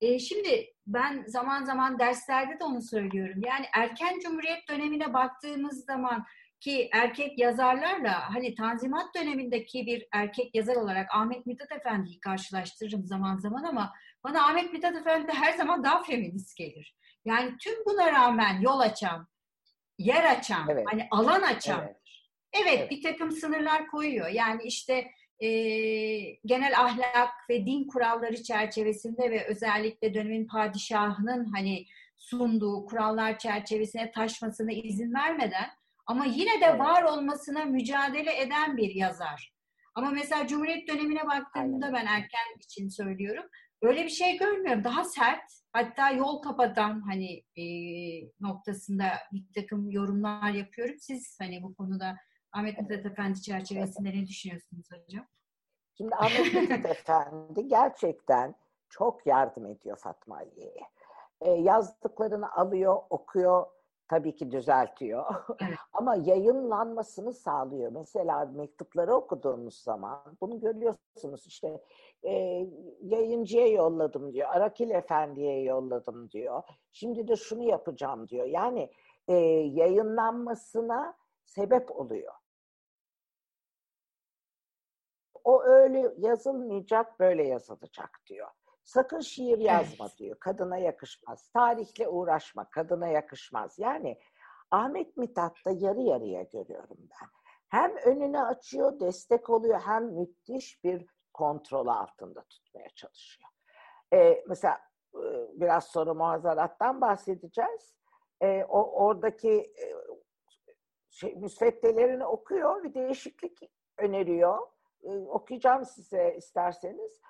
E, 0.01 0.19
şimdi 0.19 0.75
ben 0.87 1.25
zaman 1.27 1.65
zaman 1.65 1.99
derslerde 1.99 2.61
de 2.61 2.65
onu 2.65 2.83
söylüyorum. 2.83 3.41
Yani 3.47 3.67
erken 3.75 4.21
cumhuriyet 4.21 4.69
dönemine 4.69 5.15
baktığımız 5.15 5.85
zaman 5.85 6.25
ki 6.61 6.89
erkek 6.93 7.39
yazarlarla 7.39 8.35
hani 8.35 8.55
Tanzimat 8.55 9.15
dönemindeki 9.15 9.87
bir 9.87 10.07
erkek 10.13 10.55
yazar 10.55 10.77
olarak 10.77 11.15
Ahmet 11.15 11.47
Mithat 11.47 11.73
Efendi'yi 11.73 12.21
karşılaştırırım 12.21 13.07
zaman 13.07 13.39
zaman 13.39 13.65
ama 13.65 13.93
bana 14.25 14.45
Ahmet 14.45 14.73
Mithat 14.73 14.97
Efendi 14.97 15.33
her 15.33 15.53
zaman 15.53 15.85
daha 15.85 16.03
feminist 16.03 16.57
gelir. 16.57 16.97
Yani 17.25 17.57
tüm 17.59 17.85
buna 17.87 18.13
rağmen 18.13 18.61
yol 18.61 18.81
açan, 18.81 19.29
yer 19.99 20.25
açan, 20.25 20.69
evet. 20.71 20.87
hani 20.91 21.09
alan 21.11 21.43
açan. 21.43 21.81
Evet. 21.85 21.97
Evet, 22.53 22.79
evet, 22.79 22.91
bir 22.91 23.03
takım 23.03 23.33
sınırlar 23.33 23.87
koyuyor. 23.87 24.29
Yani 24.29 24.63
işte 24.63 25.11
e, 25.41 25.49
genel 26.45 26.81
ahlak 26.81 27.31
ve 27.51 27.67
din 27.67 27.89
kuralları 27.89 28.43
çerçevesinde 28.43 29.31
ve 29.31 29.47
özellikle 29.47 30.15
dönemin 30.15 30.47
padişahının 30.47 31.45
hani 31.45 31.87
sunduğu 32.17 32.87
kurallar 32.87 33.39
çerçevesine 33.39 34.11
taşmasına 34.11 34.73
izin 34.73 35.15
vermeden 35.15 35.71
ama 36.11 36.25
yine 36.25 36.61
de 36.61 36.79
var 36.79 37.03
olmasına 37.03 37.65
mücadele 37.65 38.41
eden 38.41 38.77
bir 38.77 38.95
yazar. 38.95 39.55
Ama 39.95 40.11
mesela 40.11 40.47
Cumhuriyet 40.47 40.89
dönemine 40.89 41.27
baktığımda 41.27 41.93
ben 41.93 42.07
erken 42.07 42.59
için 42.59 42.89
söylüyorum. 42.89 43.45
Öyle 43.83 44.05
bir 44.05 44.09
şey 44.09 44.39
görmüyorum. 44.39 44.85
Daha 44.85 45.05
sert, 45.05 45.43
hatta 45.73 46.11
yol 46.11 46.43
kapatan 46.43 47.01
hani 47.01 47.45
e, 47.57 47.65
noktasında 48.41 49.05
bir 49.33 49.45
takım 49.55 49.91
yorumlar 49.91 50.51
yapıyorum. 50.51 50.95
Siz 50.99 51.37
hani 51.41 51.63
bu 51.63 51.75
konuda 51.75 52.17
Ahmet 52.53 52.81
Mithat 52.81 53.07
Efendi 53.07 53.43
çerçevesinde 53.43 54.09
ne 54.09 54.27
düşünüyorsunuz 54.27 54.89
hocam? 54.93 55.27
Şimdi 55.97 56.15
Ahmet 56.15 56.55
Mithat 56.55 56.87
Efendi 56.87 57.69
gerçekten 57.69 58.55
çok 58.89 59.27
yardım 59.27 59.67
ediyor 59.67 59.97
Fatma 59.97 60.37
Aliye'ye. 60.37 60.87
E, 61.41 61.51
yazdıklarını 61.51 62.53
alıyor, 62.53 63.03
okuyor, 63.11 63.67
tabii 64.11 64.37
ki 64.37 64.51
düzeltiyor. 64.51 65.25
Ama 65.93 66.17
yayınlanmasını 66.17 67.33
sağlıyor. 67.33 67.93
Mesela 67.93 68.45
mektupları 68.45 69.15
okuduğumuz 69.15 69.75
zaman 69.75 70.37
bunu 70.41 70.61
görüyorsunuz 70.61 71.47
işte 71.47 71.81
e, 72.23 72.33
yayıncıya 73.03 73.67
yolladım 73.67 74.33
diyor, 74.33 74.49
Arakil 74.53 74.91
Efendi'ye 74.91 75.63
yolladım 75.63 76.31
diyor. 76.31 76.63
Şimdi 76.93 77.29
de 77.29 77.37
şunu 77.37 77.63
yapacağım 77.63 78.29
diyor. 78.29 78.47
Yani 78.47 78.91
e, 79.29 79.35
yayınlanmasına 79.75 81.15
sebep 81.45 81.97
oluyor. 81.97 82.35
O 85.45 85.63
öyle 85.63 86.15
yazılmayacak, 86.19 87.21
böyle 87.21 87.49
yazılacak 87.49 88.21
diyor. 88.27 88.49
Sakın 88.91 89.21
şiir 89.21 89.59
yazma 89.59 90.07
evet. 90.07 90.19
diyor. 90.19 90.39
Kadına 90.39 90.77
yakışmaz. 90.77 91.49
Tarihle 91.49 92.09
uğraşma. 92.09 92.71
Kadına 92.71 93.09
yakışmaz. 93.09 93.79
Yani 93.79 94.21
Ahmet 94.71 95.17
Mithat'ta 95.17 95.71
yarı 95.71 96.01
yarıya 96.01 96.43
görüyorum 96.43 96.97
ben. 97.01 97.29
Hem 97.69 97.97
önünü 97.97 98.41
açıyor, 98.41 99.01
destek 99.01 99.51
oluyor 99.51 99.81
hem 99.81 100.05
müthiş 100.05 100.85
bir 100.85 101.07
kontrol 101.35 101.87
altında 101.87 102.45
tutmaya 102.45 102.89
çalışıyor. 102.89 103.51
Ee, 104.13 104.45
mesela 104.49 104.81
biraz 105.53 105.85
sonra 105.85 106.15
muhazarattan 106.15 107.01
bahsedeceğiz. 107.01 107.95
Ee, 108.43 108.65
o 108.65 109.05
oradaki 109.05 109.51
e, 109.51 109.87
şey, 111.11 111.35
müsveddelerini 111.35 112.27
okuyor, 112.27 112.83
bir 112.83 112.95
değişiklik 112.95 113.59
öneriyor. 113.99 114.59
Ee, 115.03 115.09
okuyacağım 115.11 115.85
size 115.85 116.35
isterseniz. 116.37 117.21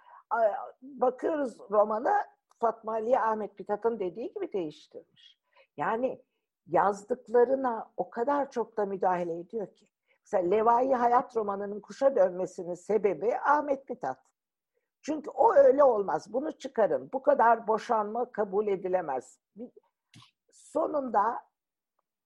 Bakıyoruz 0.83 1.59
romana 1.71 2.27
Fatma 2.59 2.93
Ali 2.93 3.19
Ahmet 3.19 3.59
Mithat'ın 3.59 3.99
dediği 3.99 4.33
gibi 4.33 4.53
değiştirmiş. 4.53 5.39
Yani 5.77 6.23
yazdıklarına 6.67 7.91
o 7.97 8.11
kadar 8.11 8.51
çok 8.51 8.77
da 8.77 8.87
müdahale 8.87 9.39
ediyor 9.39 9.75
ki. 9.75 9.89
Mesela 10.25 10.51
Levai 10.51 10.93
Hayat 10.93 11.37
romanının 11.37 11.81
kuşa 11.81 12.17
dönmesinin 12.17 12.75
sebebi 12.75 13.39
Ahmet 13.39 13.89
Mithat. 13.89 14.19
Çünkü 15.03 15.31
o 15.31 15.55
öyle 15.55 15.85
olmaz. 15.85 16.33
Bunu 16.33 16.59
çıkarın. 16.59 17.11
Bu 17.13 17.23
kadar 17.23 17.67
boşanma 17.67 18.33
kabul 18.33 18.67
edilemez. 18.67 19.41
Sonunda 20.53 21.41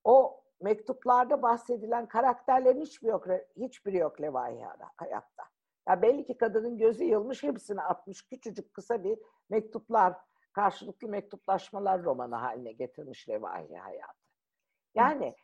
o 0.05 0.45
mektuplarda 0.61 1.43
bahsedilen 1.43 2.07
karakterlerin 2.07 2.81
hiçbiri 2.81 3.11
yok, 3.11 3.27
hiçbiri 3.57 3.97
yok 3.97 4.21
Levai 4.21 4.63
Hayatta. 4.97 5.54
Ya 5.89 6.03
belli 6.03 6.27
ki 6.27 6.37
kadının 6.37 6.79
gözü 6.79 7.05
yılmış, 7.05 7.43
hepsini 7.43 7.83
atmış. 7.83 8.27
Küçücük 8.27 8.75
kısa 8.75 9.05
bir 9.05 9.19
mektuplar, 9.51 10.15
karşılıklı 10.53 11.09
mektuplaşmalar 11.09 12.03
romanı 12.03 12.35
haline 12.35 12.73
getirmiş 12.73 13.29
Revahi 13.29 13.77
hayatı. 13.77 14.25
Yani 14.95 15.37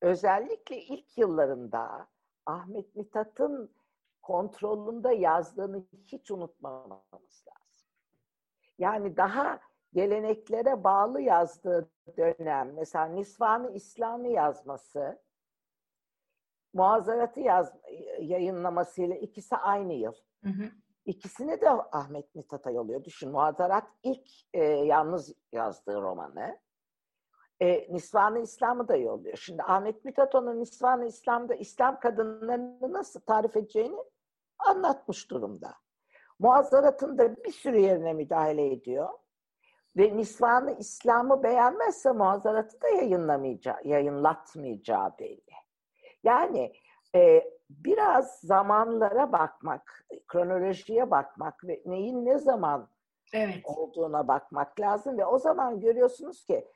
özellikle 0.00 0.76
ilk 0.76 1.18
yıllarında 1.18 2.06
Ahmet 2.46 2.96
Mithat'ın 2.96 3.74
kontrolünde 4.22 5.14
yazdığını 5.14 5.84
hiç 6.06 6.30
unutmamamız 6.30 7.44
lazım. 7.48 7.88
Yani 8.78 9.16
daha 9.16 9.60
geleneklere 9.92 10.84
bağlı 10.84 11.20
yazdığı 11.20 11.90
dönem, 12.16 12.74
mesela 12.74 13.04
Nisvanı 13.04 13.70
İslam'ı 13.72 14.28
yazması, 14.28 15.22
Muazzarat'ı 16.74 17.40
yaz, 17.40 17.72
yayınlamasıyla 18.20 19.16
ikisi 19.16 19.56
aynı 19.56 19.92
yıl. 19.92 20.14
Hı 20.42 20.50
hı. 20.50 20.70
İkisini 21.04 21.60
de 21.60 21.70
Ahmet 21.70 22.34
Mithat'a 22.34 22.70
yolluyor. 22.70 23.04
Düşün 23.04 23.30
Muazzarat 23.30 23.84
ilk 24.02 24.30
e, 24.52 24.64
yalnız 24.64 25.34
yazdığı 25.52 26.02
romanı. 26.02 26.58
E, 27.60 27.94
Nisvan-ı 27.94 28.38
İslam'ı 28.38 28.88
da 28.88 28.96
yolluyor. 28.96 29.36
Şimdi 29.36 29.62
Ahmet 29.62 30.04
Mithat 30.04 30.34
onun 30.34 30.60
Nisvan-ı 30.60 31.06
İslam'da 31.06 31.54
İslam 31.54 32.00
kadınlarını 32.00 32.92
nasıl 32.92 33.20
tarif 33.20 33.56
edeceğini 33.56 33.96
anlatmış 34.58 35.30
durumda. 35.30 35.74
Muazzarat'ın 36.38 37.18
da 37.18 37.36
bir 37.36 37.52
sürü 37.52 37.78
yerine 37.78 38.12
müdahale 38.12 38.72
ediyor. 38.72 39.08
Ve 39.96 40.16
Nisvan-ı 40.16 40.76
İslam'ı 40.78 41.42
beğenmezse 41.42 42.12
Muazzarat'ı 42.12 42.82
da 42.82 42.88
yayınlamayacağı, 42.88 43.80
yayınlatmayacağı 43.84 45.18
belli. 45.18 45.63
Yani 46.24 46.72
e, 47.14 47.44
biraz 47.70 48.40
zamanlara 48.40 49.32
bakmak, 49.32 50.04
kronolojiye 50.28 51.10
bakmak 51.10 51.64
ve 51.64 51.82
neyin 51.86 52.24
ne 52.24 52.38
zaman 52.38 52.88
evet. 53.32 53.60
olduğuna 53.64 54.28
bakmak 54.28 54.80
lazım. 54.80 55.18
Ve 55.18 55.26
o 55.26 55.38
zaman 55.38 55.80
görüyorsunuz 55.80 56.44
ki 56.44 56.68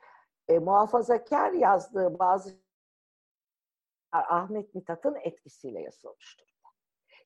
e, 0.47 0.59
muhafazakar 0.59 1.51
yazdığı 1.51 2.19
bazı 2.19 2.53
Ahmet 4.11 4.75
Mithat'ın 4.75 5.15
etkisiyle 5.15 5.81
yazılmış 5.81 6.39
durumda. 6.39 6.69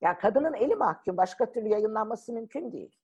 Yani 0.01 0.17
kadının 0.17 0.53
eli 0.53 0.75
mahkum, 0.75 1.17
başka 1.17 1.51
türlü 1.51 1.67
yayınlanması 1.67 2.33
mümkün 2.33 2.71
değil. 2.71 2.95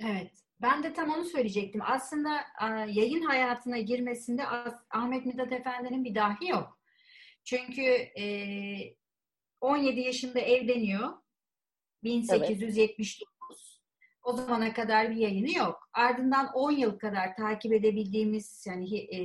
Evet. 0.00 0.32
Ben 0.62 0.82
de 0.82 0.92
tam 0.92 1.10
onu 1.10 1.24
söyleyecektim. 1.24 1.80
Aslında 1.84 2.40
yayın 2.86 3.22
hayatına 3.22 3.78
girmesinde 3.78 4.42
Ahmet 4.90 5.26
Mithat 5.26 5.52
Efendi'nin 5.52 6.04
bir 6.04 6.14
dahi 6.14 6.48
yok. 6.48 6.78
Çünkü 7.44 7.82
e, 8.18 8.24
17 9.60 10.00
yaşında 10.00 10.40
evleniyor. 10.40 11.08
1879. 12.04 12.98
Evet. 12.98 13.72
O 14.22 14.32
zamana 14.32 14.72
kadar 14.72 15.10
bir 15.10 15.16
yayını 15.16 15.58
yok. 15.58 15.88
Ardından 15.92 16.52
10 16.54 16.72
yıl 16.72 16.98
kadar 16.98 17.36
takip 17.36 17.72
edebildiğimiz 17.72 18.64
yani 18.66 18.98
e, 18.98 19.20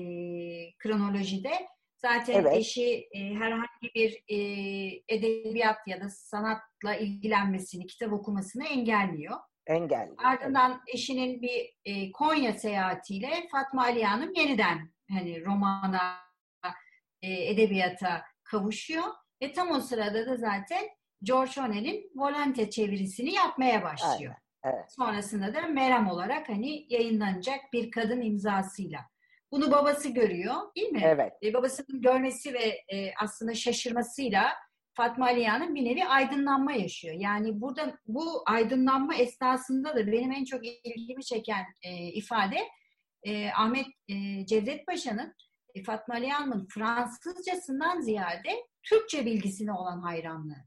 kronolojide 0.77 1.51
zaten 1.97 2.33
evet. 2.33 2.57
eşi 2.57 3.07
e, 3.11 3.33
herhangi 3.33 3.93
bir 3.95 4.23
e, 4.27 4.37
edebiyat 5.07 5.87
ya 5.87 6.01
da 6.01 6.09
sanatla 6.09 6.95
ilgilenmesini, 6.95 7.87
kitap 7.87 8.13
okumasını 8.13 8.67
engelliyor. 8.67 9.37
Engelliyor. 9.67 10.17
Ardından 10.17 10.71
evet. 10.71 10.95
eşinin 10.95 11.41
bir 11.41 11.73
e, 11.85 12.11
Konya 12.11 12.53
seyahatiyle 12.53 13.47
Fatma 13.51 13.83
Ali 13.83 14.03
Hanım 14.03 14.33
yeniden 14.33 14.91
hani 15.09 15.45
romana, 15.45 16.26
e, 17.21 17.49
edebiyata 17.49 18.23
kavuşuyor. 18.43 19.03
Ve 19.41 19.51
tam 19.51 19.71
o 19.71 19.79
sırada 19.79 20.25
da 20.27 20.37
zaten 20.37 20.83
George 21.23 21.61
Orwell'in 21.61 22.11
Volante 22.15 22.69
çevirisini 22.69 23.33
yapmaya 23.33 23.83
başlıyor. 23.83 24.35
Aynen. 24.63 24.75
Evet. 24.75 24.91
Sonrasında 24.95 25.53
da 25.53 25.61
Meram 25.61 26.07
olarak 26.07 26.49
hani 26.49 26.85
yayınlanacak 26.89 27.59
bir 27.73 27.91
kadın 27.91 28.21
imzasıyla. 28.21 28.99
Bunu 29.51 29.71
babası 29.71 30.09
görüyor 30.09 30.55
değil 30.75 30.89
mi? 30.89 31.01
Evet. 31.03 31.33
E, 31.43 31.53
babasının 31.53 32.01
görmesi 32.01 32.53
ve 32.53 32.81
e, 32.93 33.13
aslında 33.21 33.53
şaşırmasıyla 33.53 34.53
Fatma 34.93 35.25
Aliya'nın 35.25 35.75
bir 35.75 35.85
nevi 35.85 36.05
aydınlanma 36.05 36.71
yaşıyor. 36.71 37.15
Yani 37.19 37.61
burada 37.61 37.97
bu 38.07 38.43
aydınlanma 38.45 39.15
esnasında 39.15 39.95
da 39.95 40.07
benim 40.07 40.31
en 40.31 40.45
çok 40.45 40.65
ilgimi 40.65 41.23
çeken 41.23 41.65
e, 41.83 42.07
ifade 42.07 42.57
e, 43.23 43.51
Ahmet 43.51 43.85
e, 44.07 44.45
Cevdet 44.45 44.87
Paşa'nın 44.87 45.33
e, 45.77 45.83
Fatma 45.83 46.15
Aliya'nın 46.15 46.67
Fransızcasından 46.67 48.01
ziyade 48.01 48.65
Türkçe 48.83 49.25
bilgisine 49.25 49.71
olan 49.71 50.01
hayranlığı. 50.01 50.65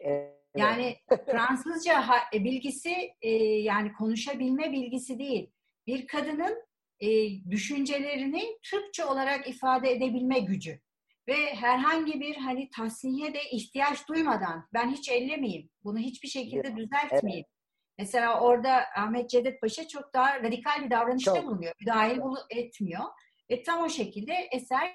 Evet. 0.00 0.40
Yani 0.56 0.96
Fransızca 1.26 2.04
e, 2.34 2.44
bilgisi 2.44 3.10
e, 3.22 3.30
yani 3.44 3.92
konuşabilme 3.92 4.72
bilgisi 4.72 5.18
değil. 5.18 5.50
Bir 5.86 6.06
kadının 6.06 6.62
e, 7.00 7.08
düşüncelerini 7.50 8.58
Türkçe 8.62 9.04
olarak 9.04 9.48
ifade 9.48 9.92
edebilme 9.92 10.38
gücü. 10.38 10.80
Ve 11.28 11.54
herhangi 11.54 12.20
bir 12.20 12.36
hani 12.36 12.70
tahsiniye 12.70 13.34
de 13.34 13.40
ihtiyaç 13.52 14.08
duymadan 14.08 14.68
ben 14.74 14.90
hiç 14.90 15.08
ellemeyeyim, 15.08 15.70
bunu 15.84 15.98
hiçbir 15.98 16.28
şekilde 16.28 16.76
düzeltmeyeyim. 16.76 17.46
Evet. 17.46 17.60
Mesela 17.98 18.40
orada 18.40 18.84
Ahmet 18.96 19.30
Cevdet 19.30 19.60
Paşa 19.60 19.88
çok 19.88 20.14
daha 20.14 20.42
radikal 20.42 20.84
bir 20.84 20.90
davranışta 20.90 21.34
çok. 21.34 21.44
bulunuyor. 21.44 21.74
Müdahil 21.80 22.20
etmiyor. 22.50 23.04
Ve 23.50 23.62
tam 23.62 23.82
o 23.82 23.88
şekilde 23.88 24.32
eser 24.52 24.92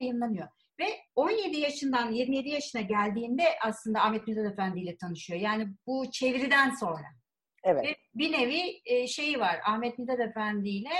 yayınlanıyor. 0.00 0.48
Ve 0.80 0.86
17 1.14 1.56
yaşından 1.56 2.12
27 2.12 2.48
yaşına 2.48 2.82
geldiğinde 2.82 3.42
aslında 3.62 4.00
Ahmet 4.00 4.26
Mithat 4.26 4.52
Efendi 4.52 4.80
ile 4.80 4.96
tanışıyor. 4.96 5.40
Yani 5.40 5.68
bu 5.86 6.10
çeviriden 6.10 6.70
sonra. 6.70 7.06
Evet. 7.64 7.84
Ve 7.84 7.96
bir 8.14 8.32
nevi 8.32 8.80
e, 8.84 9.06
şeyi 9.06 9.40
var. 9.40 9.60
Ahmet 9.66 9.98
Mithat 9.98 10.20
Efendi 10.20 10.68
ile 10.68 10.94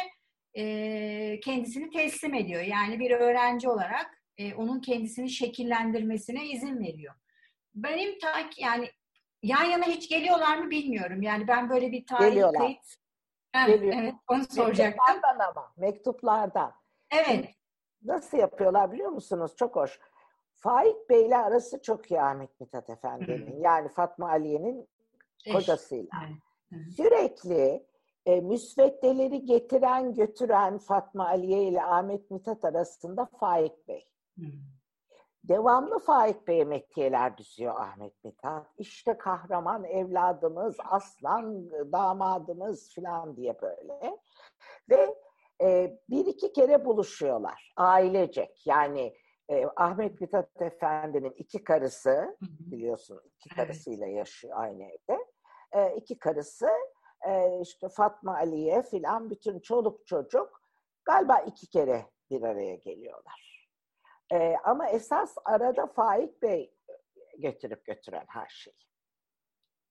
e, 0.54 1.40
kendisini 1.40 1.90
teslim 1.90 2.34
ediyor. 2.34 2.62
Yani 2.62 2.98
bir 2.98 3.10
öğrenci 3.10 3.68
olarak 3.68 4.22
e, 4.38 4.54
onun 4.54 4.80
kendisini 4.80 5.30
şekillendirmesine 5.30 6.46
izin 6.46 6.80
veriyor. 6.80 7.14
Benim 7.74 8.18
ta 8.18 8.50
yani 8.58 8.90
yan 9.42 9.64
yana 9.64 9.84
hiç 9.84 10.08
geliyorlar 10.08 10.58
mı 10.58 10.70
bilmiyorum. 10.70 11.22
Yani 11.22 11.48
ben 11.48 11.70
böyle 11.70 11.92
bir 11.92 12.06
tarih 12.06 12.42
kayıt 12.58 13.03
Evet, 13.54 13.68
Geliyor. 13.68 13.94
evet 13.98 14.14
onu 14.28 14.44
soracaktım. 14.44 15.04
Mektuplardan 15.08 15.50
ama, 15.50 15.72
mektuplardan. 15.76 16.72
Evet. 17.10 17.48
Nasıl 18.02 18.38
yapıyorlar 18.38 18.92
biliyor 18.92 19.10
musunuz? 19.10 19.52
Çok 19.56 19.76
hoş. 19.76 20.00
Faik 20.54 21.10
Bey'le 21.10 21.36
arası 21.36 21.82
çok 21.82 22.10
iyi 22.10 22.20
Ahmet 22.20 22.60
Mithat 22.60 22.90
Efendi'nin. 22.90 23.60
Yani 23.60 23.88
Fatma 23.88 24.28
Aliye'nin 24.28 24.88
kocasıyla. 25.52 26.10
Sürekli 26.96 27.86
e, 28.26 28.40
müsveddeleri 28.40 29.44
getiren 29.44 30.14
götüren 30.14 30.78
Fatma 30.78 31.26
Aliye 31.26 31.62
ile 31.62 31.82
Ahmet 31.82 32.30
Mithat 32.30 32.64
arasında 32.64 33.26
Faik 33.40 33.88
Bey. 33.88 34.08
Hı. 34.38 34.44
Devamlı 35.48 35.98
Faik 35.98 36.48
Bey'e 36.48 36.64
metiyeler 36.64 37.38
düzüyor 37.38 37.80
Ahmet 37.80 38.24
Mithat. 38.24 38.66
İşte 38.78 39.18
kahraman 39.18 39.84
evladımız, 39.84 40.76
aslan 40.84 41.70
damadımız 41.92 42.94
falan 42.94 43.36
diye 43.36 43.60
böyle. 43.62 44.18
Ve 44.90 45.16
e, 45.60 45.98
bir 46.10 46.26
iki 46.26 46.52
kere 46.52 46.84
buluşuyorlar 46.84 47.72
ailecek. 47.76 48.66
Yani 48.66 49.16
e, 49.50 49.66
Ahmet 49.76 50.20
Mithat 50.20 50.62
Efendi'nin 50.62 51.34
iki 51.36 51.64
karısı 51.64 52.36
biliyorsun 52.42 53.20
iki 53.36 53.48
karısıyla 53.48 54.06
yaşıyor 54.06 54.54
aynı 54.56 54.84
evde. 54.84 55.26
E, 55.72 55.96
iki 55.96 56.18
karısı 56.18 56.68
e, 57.28 57.60
işte 57.60 57.88
Fatma 57.88 58.34
Aliye 58.34 58.82
filan 58.82 59.30
bütün 59.30 59.60
çoluk 59.60 60.06
çocuk 60.06 60.62
galiba 61.04 61.38
iki 61.38 61.66
kere 61.66 62.06
bir 62.30 62.42
araya 62.42 62.74
geliyorlar. 62.74 63.53
E, 64.32 64.56
ama 64.64 64.88
esas 64.88 65.34
arada 65.44 65.86
Faik 65.86 66.42
Bey 66.42 66.74
getirip 67.40 67.84
götüren 67.84 68.26
her 68.28 68.48
şey. 68.48 68.72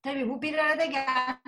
Tabii 0.02 0.28
bu 0.28 0.42
bir 0.42 0.58
arada 0.58 0.84
gelmez 0.84 1.44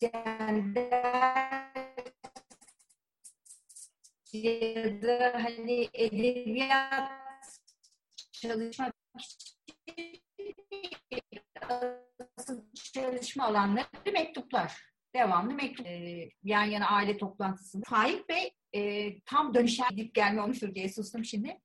yani 0.00 0.90
ya 4.32 5.02
da 5.02 5.32
hani 5.34 5.88
edebiyat 5.94 7.10
çalışmak 8.32 8.94
çalışma 13.20 13.44
alanları 13.44 13.86
mektuplar. 14.12 14.88
Devamlı 15.14 15.54
mektup. 15.54 15.86
E, 15.86 16.28
yan 16.42 16.64
yana 16.64 16.88
aile 16.88 17.16
toplantısında. 17.16 17.82
Faik 17.88 18.28
Bey 18.28 18.50
e, 18.72 19.20
tam 19.20 19.54
dönüşen 19.54 19.88
gidip 19.90 20.14
gelme 20.14 20.42
olmuştur 20.42 20.74
diye 20.74 20.88
sustum 20.88 21.24
şimdi. 21.24 21.58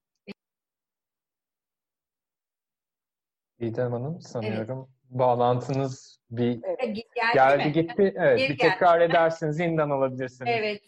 İdem 3.59 3.91
Hanım 3.91 4.21
sanıyorum 4.21 4.79
evet. 4.79 5.19
bağlantınız 5.19 6.19
bir 6.31 6.59
evet, 6.63 6.79
geldi, 6.79 7.33
geldi 7.33 7.71
gitti. 7.71 8.13
Evet, 8.17 8.39
Geri 8.39 8.49
bir 8.49 8.57
geldi. 8.57 8.71
tekrar 8.71 9.01
edersiniz 9.01 9.59
yeniden 9.59 9.89
alabilirsiniz. 9.89 10.51
Evet. 10.55 10.81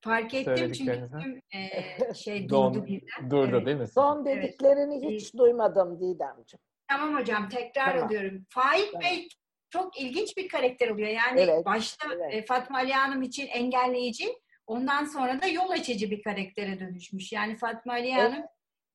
Fark 0.00 0.34
ettim 0.34 0.72
çünkü 0.72 1.08
tüm 1.22 1.42
e, 1.52 2.14
şey 2.14 2.48
Don, 2.48 2.74
durdu 2.74 2.86
birden. 2.86 3.30
Durdu 3.30 3.56
evet. 3.56 3.66
değil 3.66 3.76
mi? 3.76 3.88
Son 3.88 4.26
dediklerini 4.26 5.06
evet. 5.06 5.20
hiç 5.20 5.34
duymadım 5.34 5.96
Didemciğim. 5.96 6.60
Tamam 6.88 7.20
hocam 7.20 7.48
tekrar 7.48 7.92
tamam. 7.92 8.06
ediyorum. 8.06 8.46
Faik 8.48 8.92
tamam. 8.92 9.02
Bey 9.02 9.28
çok 9.70 10.00
ilginç 10.00 10.36
bir 10.36 10.48
karakter 10.48 10.88
oluyor. 10.88 11.08
Yani 11.08 11.40
evet. 11.40 11.64
başta 11.64 12.08
evet. 12.14 12.34
E, 12.34 12.44
Fatma 12.44 12.78
Ali 12.78 12.92
Hanım 12.92 13.22
için 13.22 13.46
engelleyici, 13.46 14.28
ondan 14.66 15.04
sonra 15.04 15.42
da 15.42 15.46
yol 15.46 15.70
açıcı 15.70 16.10
bir 16.10 16.22
karaktere 16.22 16.80
dönüşmüş. 16.80 17.32
Yani 17.32 17.56
Fatma 17.56 17.92
Ali 17.92 18.12
Hanım 18.12 18.44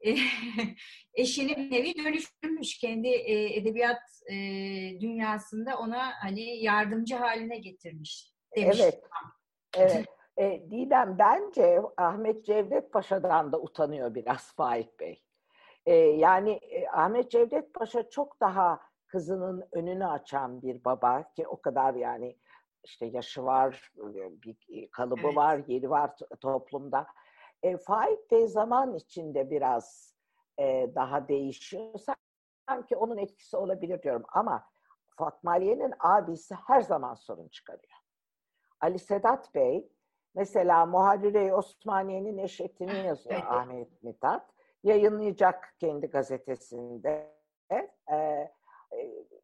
evet. 0.01 0.19
eşini 1.13 1.57
bir 1.57 1.71
nevi 1.71 1.95
dönüştürmüş 1.95 2.77
kendi 2.77 3.07
e, 3.07 3.55
edebiyat 3.55 4.01
e, 4.29 4.35
dünyasında 5.01 5.77
ona 5.77 6.11
hani 6.23 6.63
yardımcı 6.63 7.15
haline 7.15 7.57
getirmiş. 7.57 8.31
Demiş. 8.55 8.79
Evet. 8.81 9.03
Evet. 9.77 10.05
E, 10.37 10.61
Didem 10.71 11.15
bence 11.19 11.81
Ahmet 11.97 12.45
Cevdet 12.45 12.91
Paşa'dan 12.91 13.51
da 13.51 13.59
utanıyor 13.59 14.15
biraz 14.15 14.53
Faik 14.55 14.99
Bey. 14.99 15.21
E, 15.85 15.95
yani 15.95 16.51
e, 16.51 16.87
Ahmet 16.87 17.31
Cevdet 17.31 17.73
Paşa 17.73 18.09
çok 18.09 18.41
daha 18.41 18.79
kızının 19.15 19.67
önünü 19.71 20.05
açan 20.07 20.61
bir 20.61 20.85
baba 20.85 21.23
ki 21.33 21.47
o 21.47 21.61
kadar 21.61 21.93
yani 21.93 22.37
işte 22.83 23.05
yaşı 23.05 23.45
var, 23.45 23.91
bir 24.45 24.91
kalıbı 24.91 25.21
evet. 25.25 25.35
var, 25.35 25.61
yeri 25.67 25.89
var 25.89 26.15
toplumda. 26.41 27.07
E, 27.63 27.77
Faik 27.77 28.31
Bey 28.31 28.47
zaman 28.47 28.93
içinde 28.93 29.49
biraz 29.51 30.15
e, 30.59 30.95
daha 30.95 31.27
değişiyor. 31.27 31.99
Sanki 32.69 32.95
onun 32.95 33.17
etkisi 33.17 33.57
olabilir 33.57 34.03
diyorum 34.03 34.23
ama 34.33 34.65
Fatma 35.17 35.51
Aliye'nin 35.51 35.93
abisi 35.99 36.55
her 36.55 36.81
zaman 36.81 37.13
sorun 37.13 37.47
çıkarıyor. 37.47 37.97
Ali 38.81 38.99
Sedat 38.99 39.55
Bey 39.55 39.89
mesela 40.33 40.85
Muharrire 40.85 41.53
Osmaniye'nin 41.53 42.37
eşitini 42.37 42.97
yazıyor 43.07 43.35
evet. 43.35 43.51
Ahmet 43.51 44.03
Mithat. 44.03 44.49
Yayınlayacak 44.83 45.75
kendi 45.79 46.07
gazetesinde. 46.07 47.35
E, 48.11 48.51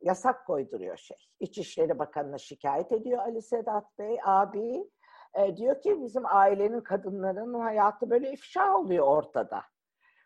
yasak 0.02 0.46
koyduruyor 0.48 0.98
şey. 0.98 1.18
İçişleri 1.40 2.00
Bakanı'na 2.00 2.38
şikayet 2.38 2.92
ediyor 2.92 3.20
Ali 3.20 3.42
Sedat 3.42 4.00
Bey, 4.00 4.18
abi. 4.24 4.90
E, 5.34 5.58
diyor 5.58 5.82
ki 5.82 6.02
bizim 6.02 6.26
ailenin 6.26 6.82
kadınların 6.82 7.54
hayatı 7.54 8.10
böyle 8.10 8.32
ifşa 8.32 8.78
oluyor 8.78 9.08
ortada. 9.08 9.64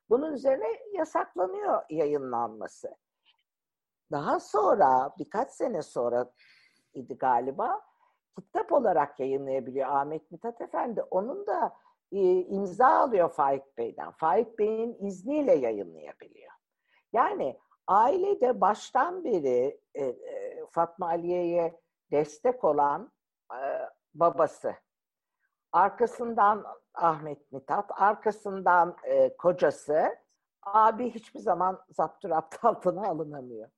Bunun 0.10 0.34
üzerine 0.34 0.68
yasaklanıyor 0.94 1.82
yayınlanması. 1.90 2.96
Daha 4.12 4.40
sonra 4.40 5.14
birkaç 5.20 5.52
sene 5.52 5.82
sonra 5.82 6.32
idi 6.94 7.18
galiba 7.18 7.82
kitap 8.42 8.72
olarak 8.72 9.20
yayınlayabiliyor 9.20 9.88
Ahmet 9.90 10.32
Mithat 10.32 10.62
Efendi. 10.62 11.02
Onun 11.02 11.48
da 11.48 11.74
e, 12.12 12.20
imza 12.42 12.88
alıyor 12.88 13.30
Faik 13.30 13.78
Bey'den. 13.78 14.12
Faik 14.12 14.60
Bey'in 14.60 15.06
izniyle 15.06 15.56
yayınlayabiliyor. 15.56 16.52
Yani 17.14 17.60
ailede 17.88 18.62
baştan 18.62 19.24
beri 19.24 19.80
e, 19.94 20.06
e, 20.06 20.66
Fatma 20.72 21.08
Aliye'ye 21.08 21.82
destek 22.12 22.64
olan 22.64 23.12
e, 23.52 23.60
babası, 24.14 24.76
arkasından 25.72 26.66
Ahmet 26.94 27.52
Mithat, 27.52 28.02
arkasından 28.02 28.98
e, 29.04 29.38
kocası, 29.38 30.16
abi 30.62 31.10
hiçbir 31.10 31.40
zaman 31.40 31.86
zapturapt 31.90 32.66
altına 32.66 33.08
alınamıyor. 33.08 33.70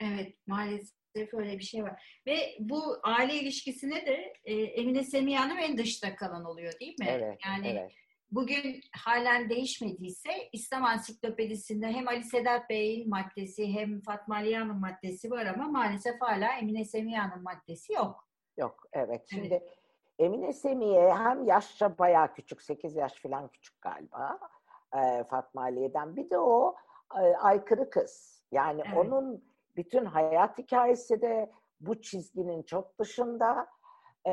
Evet, 0.00 0.36
maalesef 0.46 1.34
öyle 1.34 1.58
bir 1.58 1.64
şey 1.64 1.82
var. 1.84 2.20
Ve 2.26 2.56
bu 2.58 2.98
aile 3.02 3.34
ilişkisine 3.34 4.06
de 4.06 4.32
e, 4.44 4.54
Emine 4.54 5.04
Semiye 5.04 5.38
Hanım 5.38 5.58
en 5.58 5.78
dışta 5.78 6.16
kalan 6.16 6.44
oluyor 6.44 6.72
değil 6.80 6.98
mi? 6.98 7.06
Evet, 7.08 7.38
yani 7.46 7.68
evet 7.68 7.92
bugün 8.34 8.80
halen 9.04 9.48
değişmediyse 9.48 10.30
İslam 10.52 10.84
Ansiklopedisi'nde 10.84 11.86
hem 11.86 12.08
Ali 12.08 12.24
Sedat 12.24 12.70
Bey'in 12.70 13.08
maddesi 13.08 13.66
hem 13.66 14.00
Fatma 14.00 14.34
Aliyan'ın 14.34 14.80
maddesi 14.80 15.30
var 15.30 15.46
ama 15.46 15.68
maalesef 15.68 16.20
hala 16.20 16.52
Emine 16.52 16.84
Semiha'nın 16.84 17.42
maddesi 17.42 17.92
yok. 17.92 18.28
Yok, 18.56 18.86
evet. 18.92 19.26
Şimdi 19.30 19.46
evet. 19.46 19.78
Emine 20.18 20.52
Semiye 20.52 21.14
hem 21.14 21.44
yaşça 21.44 21.98
bayağı 21.98 22.34
küçük, 22.34 22.62
8 22.62 22.96
yaş 22.96 23.14
falan 23.22 23.48
küçük 23.48 23.80
galiba 23.80 24.38
e, 24.96 25.24
Fatma 25.24 25.62
Aliye'den. 25.62 26.16
Bir 26.16 26.30
de 26.30 26.38
o 26.38 26.74
e, 27.14 27.20
aykırı 27.20 27.90
kız. 27.90 28.44
Yani 28.52 28.82
evet. 28.86 28.98
onun 28.98 29.44
bütün 29.76 30.04
hayat 30.04 30.58
hikayesi 30.58 31.22
de 31.22 31.50
bu 31.80 32.02
çizginin 32.02 32.62
çok 32.62 32.98
dışında. 32.98 33.66
E, 34.26 34.32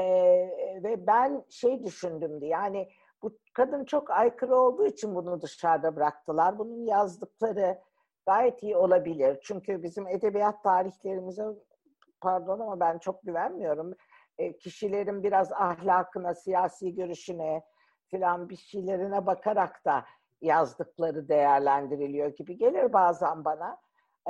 ve 0.83 1.07
ben 1.07 1.43
şey 1.49 1.83
düşündüm 1.83 2.41
diye 2.41 2.51
yani 2.51 2.89
bu 3.23 3.38
kadın 3.53 3.86
çok 3.86 4.12
aykırı 4.12 4.55
olduğu 4.55 4.86
için 4.86 5.15
bunu 5.15 5.41
dışarıda 5.41 5.95
bıraktılar. 5.95 6.60
Bunun 6.60 6.86
yazdıkları 6.86 7.79
gayet 8.25 8.63
iyi 8.63 8.77
olabilir. 8.77 9.39
Çünkü 9.43 9.84
bizim 9.84 10.07
edebiyat 10.07 10.63
tarihlerimize 10.63 11.45
pardon 12.21 12.60
ama 12.60 12.79
ben 12.79 12.97
çok 12.97 13.23
güvenmiyorum. 13.23 13.93
E, 14.38 14.57
kişilerin 14.57 15.23
biraz 15.23 15.51
ahlakına, 15.51 16.36
siyasi 16.36 16.95
görüşüne 16.95 17.63
filan 18.07 18.49
bir 18.49 18.55
şeylerine 18.57 19.25
bakarak 19.25 19.86
da 19.86 20.05
yazdıkları 20.41 21.27
değerlendiriliyor 21.27 22.36
gibi 22.36 22.57
gelir 22.57 22.93
bazen 22.93 23.45
bana. 23.45 23.77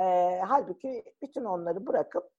E, 0.00 0.38
halbuki 0.46 1.04
bütün 1.22 1.44
onları 1.44 1.86
bırakıp 1.86 2.30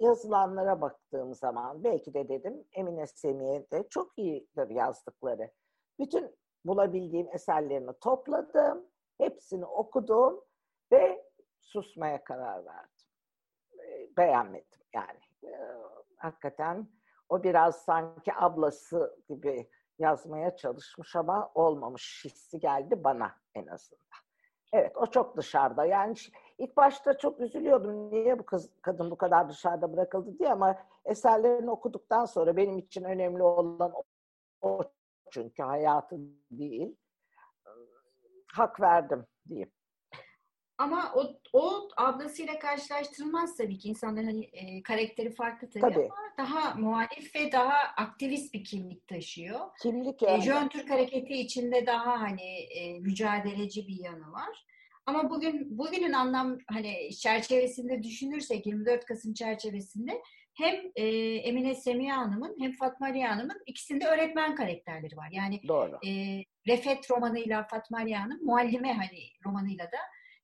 yazılanlara 0.00 0.80
baktığım 0.80 1.34
zaman 1.34 1.84
belki 1.84 2.14
de 2.14 2.28
dedim 2.28 2.64
Emine 2.72 3.06
Semiye'de 3.06 3.88
çok 3.88 4.18
iyidir 4.18 4.70
yazdıkları. 4.70 5.50
Bütün 5.98 6.36
bulabildiğim 6.64 7.28
eserlerini 7.32 7.92
topladım. 8.00 8.86
Hepsini 9.18 9.64
okudum 9.64 10.44
ve 10.92 11.24
susmaya 11.60 12.24
karar 12.24 12.64
verdim. 12.64 13.06
Beğenmedim 14.16 14.80
yani. 14.94 15.20
Hakikaten 16.16 16.88
o 17.28 17.42
biraz 17.42 17.76
sanki 17.76 18.34
ablası 18.34 19.18
gibi 19.28 19.70
yazmaya 19.98 20.56
çalışmış 20.56 21.16
ama 21.16 21.50
olmamış 21.54 22.24
hissi 22.24 22.58
geldi 22.58 23.04
bana 23.04 23.32
en 23.54 23.66
azından. 23.66 24.04
Evet 24.72 24.96
o 24.96 25.06
çok 25.06 25.36
dışarıda. 25.36 25.84
Yani 25.84 26.14
ilk 26.58 26.76
başta 26.76 27.18
çok 27.18 27.40
üzülüyordum 27.40 28.10
niye 28.10 28.38
bu 28.38 28.46
kız, 28.46 28.70
kadın 28.82 29.10
bu 29.10 29.16
kadar 29.16 29.48
dışarıda 29.48 29.92
bırakıldı 29.92 30.38
diye 30.38 30.52
ama 30.52 30.78
eserlerini 31.04 31.70
okuduktan 31.70 32.24
sonra 32.24 32.56
benim 32.56 32.78
için 32.78 33.04
önemli 33.04 33.42
olan 33.42 33.92
o 34.62 34.82
çünkü 35.34 35.62
hayatı 35.62 36.16
değil. 36.50 36.96
Hak 38.52 38.80
verdim 38.80 39.26
diyeyim. 39.48 39.72
Ama 40.78 41.12
o, 41.14 41.40
o 41.52 41.88
ablasıyla 41.96 42.58
karşılaştırılmaz 42.58 43.56
tabii 43.56 43.78
ki. 43.78 43.88
insanların 43.88 44.26
hani, 44.26 44.44
e, 44.44 44.82
karakteri 44.82 45.34
farklı 45.34 45.70
tabii, 45.70 45.80
tabii 45.80 46.04
ama 46.04 46.48
daha 46.48 46.74
muhalif 46.74 47.36
ve 47.36 47.52
daha 47.52 47.74
aktivist 47.96 48.54
bir 48.54 48.64
kimlik 48.64 49.08
taşıyor. 49.08 49.60
Kimlik 49.82 50.22
yani. 50.22 50.38
E, 50.38 50.40
Jön 50.40 50.68
Türk 50.68 50.90
hareketi 50.90 51.34
içinde 51.34 51.86
daha 51.86 52.20
hani 52.20 52.58
e, 52.58 53.00
mücadeleci 53.00 53.88
bir 53.88 54.04
yanı 54.04 54.32
var. 54.32 54.66
Ama 55.06 55.30
bugün 55.30 55.78
bugünün 55.78 56.12
anlam 56.12 56.58
hani 56.68 57.10
çerçevesinde 57.16 58.02
düşünürsek 58.02 58.66
24 58.66 59.04
Kasım 59.04 59.34
çerçevesinde 59.34 60.22
hem 60.54 60.74
e, 60.96 61.06
Emine 61.36 61.74
Semiye 61.74 62.12
Hanım'ın 62.12 62.56
hem 62.60 62.72
Fatma 62.72 63.06
Aliye 63.06 63.26
Hanım'ın 63.26 63.62
ikisinde 63.66 64.06
öğretmen 64.06 64.54
karakterleri 64.54 65.16
var. 65.16 65.28
Yani 65.32 65.60
Doğru. 65.68 65.98
E, 66.06 66.42
Refet 66.68 67.10
romanıyla 67.10 67.66
Fatma 67.70 67.98
Aliye 67.98 68.16
Hanım, 68.16 68.44
Muallime 68.44 68.92
hani 68.92 69.20
romanıyla 69.46 69.84
da 69.84 69.98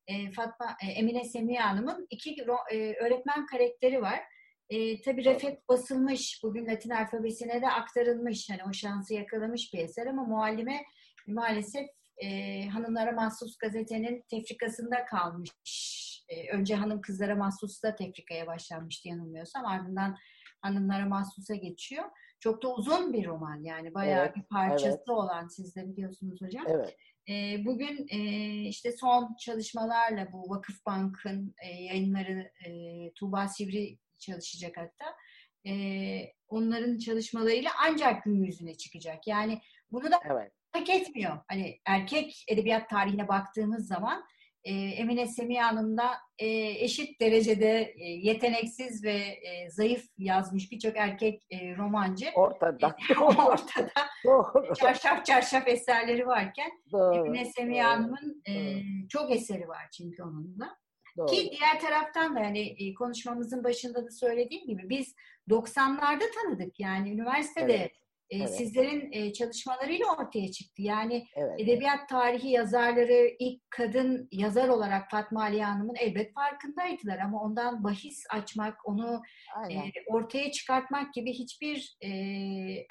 e, 0.07 0.33
Fatma 0.33 0.77
e, 0.85 0.90
Emine 0.90 1.25
Semiye 1.25 1.61
Hanım'ın 1.61 2.07
iki 2.11 2.37
e, 2.73 2.77
öğretmen 2.94 3.46
karakteri 3.46 4.03
var. 4.03 4.20
E, 4.68 5.01
tabii 5.01 5.25
Refet 5.25 5.68
basılmış, 5.68 6.40
bugün 6.44 6.66
Latin 6.66 6.90
alfabesine 6.90 7.62
de 7.62 7.68
aktarılmış. 7.68 8.51
Hani 8.51 8.61
o 8.70 8.73
şansı 8.73 9.14
yakalamış 9.14 9.75
bir 9.75 9.79
eser 9.79 10.07
ama 10.07 10.25
Muallime 10.25 10.85
maalesef 11.27 11.87
e, 12.16 12.62
hanımlara 12.66 13.12
mahsus 13.12 13.59
gazetenin 13.59 14.25
tefrikasında 14.31 15.05
kalmış 15.05 16.10
önce 16.52 16.74
hanım 16.74 17.00
kızlara 17.00 17.34
mahsus 17.34 17.82
da 17.82 17.96
tefrikaya 17.96 18.46
başlanmıştı 18.46 19.08
yanılmıyorsam 19.08 19.66
ardından 19.66 20.16
hanımlara 20.60 21.06
mahsusa 21.06 21.54
geçiyor. 21.54 22.04
Çok 22.40 22.62
da 22.62 22.74
uzun 22.74 23.12
bir 23.12 23.26
roman 23.26 23.62
yani 23.62 23.94
bayağı 23.94 24.24
evet, 24.24 24.36
bir 24.36 24.42
parçası 24.42 24.96
evet. 24.98 25.08
olan 25.08 25.48
siz 25.48 25.76
de 25.76 25.88
biliyorsunuz 25.88 26.42
hocam. 26.42 26.64
Evet. 26.68 26.96
E, 27.28 27.64
bugün 27.64 28.06
e, 28.10 28.18
işte 28.68 28.92
son 28.92 29.36
çalışmalarla 29.40 30.32
bu 30.32 30.50
Vakıf 30.50 30.86
Bank'ın 30.86 31.54
e, 31.64 31.68
yayınları 31.68 32.52
e, 32.66 32.70
Tuğba 33.14 33.48
Sivri 33.48 33.98
çalışacak 34.18 34.76
hatta. 34.76 35.16
E, 35.66 35.72
onların 36.48 36.98
çalışmalarıyla 36.98 37.70
ancak 37.88 38.24
gün 38.24 38.44
yüzüne 38.44 38.74
çıkacak. 38.74 39.26
Yani 39.26 39.60
bunu 39.92 40.10
da 40.10 40.20
evet. 40.24 40.52
hak 40.72 40.90
etmiyor. 40.90 41.38
Hani 41.48 41.80
erkek 41.86 42.44
edebiyat 42.48 42.90
tarihine 42.90 43.28
baktığımız 43.28 43.86
zaman 43.86 44.24
e, 44.64 44.73
Emine 44.73 45.27
Semiha 45.27 45.66
Hanım 45.66 45.96
da 45.96 46.11
e, 46.38 46.46
eşit 46.85 47.20
derecede 47.20 47.94
e, 47.96 48.05
yeteneksiz 48.05 49.05
ve 49.05 49.14
e, 49.14 49.70
zayıf 49.70 50.05
yazmış 50.18 50.73
birçok 50.73 50.96
erkek 50.96 51.42
e, 51.51 51.77
romancı. 51.77 52.27
Ortada. 52.35 52.96
Ortada. 53.20 53.92
Doğru. 54.25 54.75
Çarşaf 54.75 55.27
çarşaf 55.27 55.68
eserleri 55.68 56.27
varken 56.27 56.70
Doğru. 56.92 57.16
Emine 57.16 57.44
Semiha 57.44 57.90
Hanım'ın 57.90 58.42
e, 58.49 58.83
çok 59.09 59.31
eseri 59.31 59.68
var 59.68 59.90
çünkü 59.96 60.23
onun 60.23 60.61
da. 60.61 60.77
Doğru. 61.16 61.27
Ki 61.27 61.51
diğer 61.59 61.81
taraftan 61.81 62.37
da 62.37 62.40
yani 62.40 62.61
e, 62.61 62.94
konuşmamızın 62.94 63.64
başında 63.64 64.07
da 64.07 64.11
söylediğim 64.11 64.66
gibi 64.66 64.88
biz 64.88 65.14
90'larda 65.49 66.25
tanıdık 66.35 66.81
yani 66.81 67.11
üniversitede 67.12 67.77
evet. 67.77 67.92
E, 68.30 68.36
evet. 68.36 68.56
sizlerin 68.56 69.12
e, 69.12 69.32
çalışmalarıyla 69.32 70.06
ortaya 70.06 70.50
çıktı. 70.50 70.82
Yani 70.82 71.26
evet. 71.34 71.60
edebiyat 71.60 72.08
tarihi 72.08 72.48
yazarları 72.48 73.36
ilk 73.38 73.70
kadın 73.70 74.28
yazar 74.32 74.68
olarak 74.68 75.10
Fatma 75.10 75.42
Ali 75.42 75.62
Hanım'ın 75.62 75.94
elbet 75.94 76.34
farkındaydılar 76.34 77.18
ama 77.18 77.42
ondan 77.42 77.84
bahis 77.84 78.24
açmak, 78.30 78.88
onu 78.88 79.22
e, 79.70 79.76
ortaya 80.06 80.52
çıkartmak 80.52 81.14
gibi 81.14 81.32
hiçbir 81.32 81.96
e, 82.00 82.10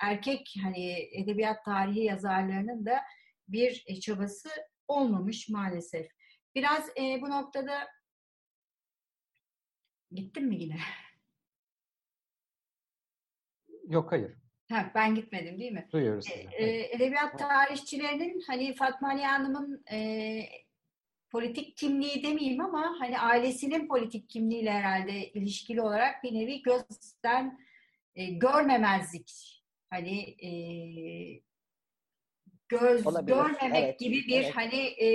erkek 0.02 0.54
hani 0.63 1.10
edebiyat 1.12 1.65
tarihi 1.65 2.04
yazarlarının 2.04 2.86
da 2.86 2.99
bir 3.47 3.99
çabası 4.02 4.49
olmamış 4.88 5.49
maalesef. 5.49 6.08
Biraz 6.56 6.88
bu 7.21 7.30
noktada 7.30 7.88
gittim 10.12 10.47
mi 10.47 10.63
yine? 10.63 10.78
Yok 13.88 14.12
hayır. 14.12 14.49
Ha, 14.72 14.92
ben 14.96 15.16
gitmedim 15.16 15.60
değil 15.60 15.72
mi? 15.72 15.88
Duyuyoruz 15.92 16.26
sizi. 16.26 16.48
E, 16.52 16.96
edebiyat 16.96 17.40
tarihçilerinin 17.40 18.44
hani 18.48 18.76
Fatma 18.76 19.10
Ali 19.10 19.24
Hanım'ın 19.24 19.84
e, 19.92 20.40
politik 21.30 21.78
kimliği 21.78 22.24
demeyeyim 22.24 22.62
ama 22.62 22.96
hani 23.00 23.20
ailesinin 23.20 23.88
politik 23.88 24.30
kimliğiyle 24.30 24.72
herhalde 24.72 25.30
ilişkili 25.30 25.82
olarak 25.82 26.24
bir 26.24 26.34
nevi 26.34 26.62
gözden 26.62 27.60
e, 28.16 28.26
görmemezlik 28.26 29.62
hani 29.90 30.20
e, 30.46 30.52
göz 32.70 33.08
Olabilir. 33.08 33.36
görmemek 33.36 33.84
evet. 33.84 34.00
gibi 34.00 34.28
bir 34.28 34.44
evet. 34.44 34.56
hani 34.56 35.04
e, 35.04 35.10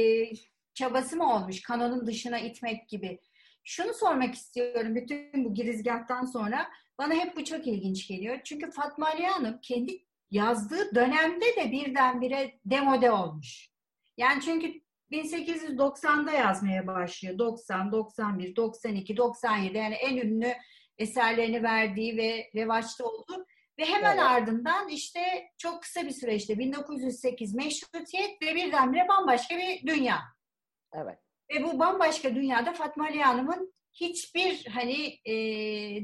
çabası 0.75 1.17
mı 1.17 1.35
olmuş 1.35 1.63
kanonun 1.63 2.07
dışına 2.07 2.39
itmek 2.39 2.89
gibi. 2.89 3.19
Şunu 3.65 3.95
sormak 3.95 4.35
istiyorum 4.35 4.95
bütün 4.95 5.45
bu 5.45 5.55
girizgahtan 5.55 6.25
sonra 6.25 6.69
bana 6.99 7.15
hep 7.15 7.37
bu 7.37 7.45
çok 7.45 7.67
ilginç 7.67 8.09
geliyor. 8.09 8.41
Çünkü 8.45 8.71
Fatma 8.71 9.07
Ali 9.07 9.27
Hanım 9.27 9.59
kendi 9.63 10.05
yazdığı 10.31 10.95
dönemde 10.95 11.57
de 11.57 11.73
birdenbire 11.73 12.59
demode 12.65 13.11
olmuş. 13.11 13.69
Yani 14.17 14.43
çünkü 14.43 14.85
1890'da 15.13 16.33
yazmaya 16.33 16.87
başlıyor. 16.87 17.39
90, 17.39 17.93
91, 17.93 18.57
92, 18.57 19.17
97 19.17 19.79
yani 19.79 19.95
en 19.95 20.17
ünlü 20.17 20.53
eserlerini 20.99 21.63
verdiği 21.63 22.17
ve 22.17 22.51
revaçta 22.55 23.05
oldu. 23.05 23.47
Ve 23.79 23.85
hemen 23.85 24.17
evet. 24.17 24.23
ardından 24.23 24.89
işte 24.89 25.21
çok 25.59 25.83
kısa 25.83 26.03
bir 26.03 26.11
süreçte 26.11 26.59
1908 26.59 27.55
meşrutiyet 27.55 28.43
ve 28.43 28.55
birdenbire 28.55 29.09
bambaşka 29.09 29.57
bir 29.57 29.87
dünya. 29.87 30.19
Evet. 30.93 31.19
Ve 31.55 31.65
bu 31.65 31.79
bambaşka 31.79 32.35
dünyada 32.35 32.73
Fatma 32.73 33.05
Ali 33.05 33.23
Hanım'ın 33.23 33.75
hiçbir 33.93 34.67
hani 34.67 35.19
e, 35.25 35.35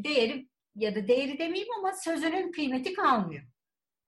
değeri 0.05 0.48
ya 0.74 0.94
da 0.94 1.09
değeri 1.09 1.38
demeyeyim 1.38 1.72
ama 1.78 1.92
sözünün 1.92 2.52
kıymeti 2.52 2.92
kalmıyor. 2.92 3.42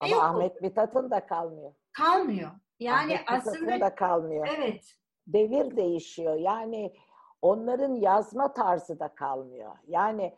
Ama 0.01 0.13
Yok. 0.13 0.23
Ahmet 0.23 0.63
Mithat'ın 0.63 1.11
da 1.11 1.27
kalmıyor. 1.27 1.75
Kalmıyor. 1.93 2.51
Yani 2.81 3.15
Ahmet 3.15 3.21
aslında 3.27 3.81
da 3.81 3.95
kalmıyor. 3.95 4.49
Evet. 4.57 4.85
Devir 5.27 5.77
değişiyor. 5.77 6.35
Yani 6.35 6.95
onların 7.43 7.95
yazma 7.95 8.53
tarzı 8.53 9.01
da 9.01 9.15
kalmıyor. 9.15 9.77
Yani 9.87 10.37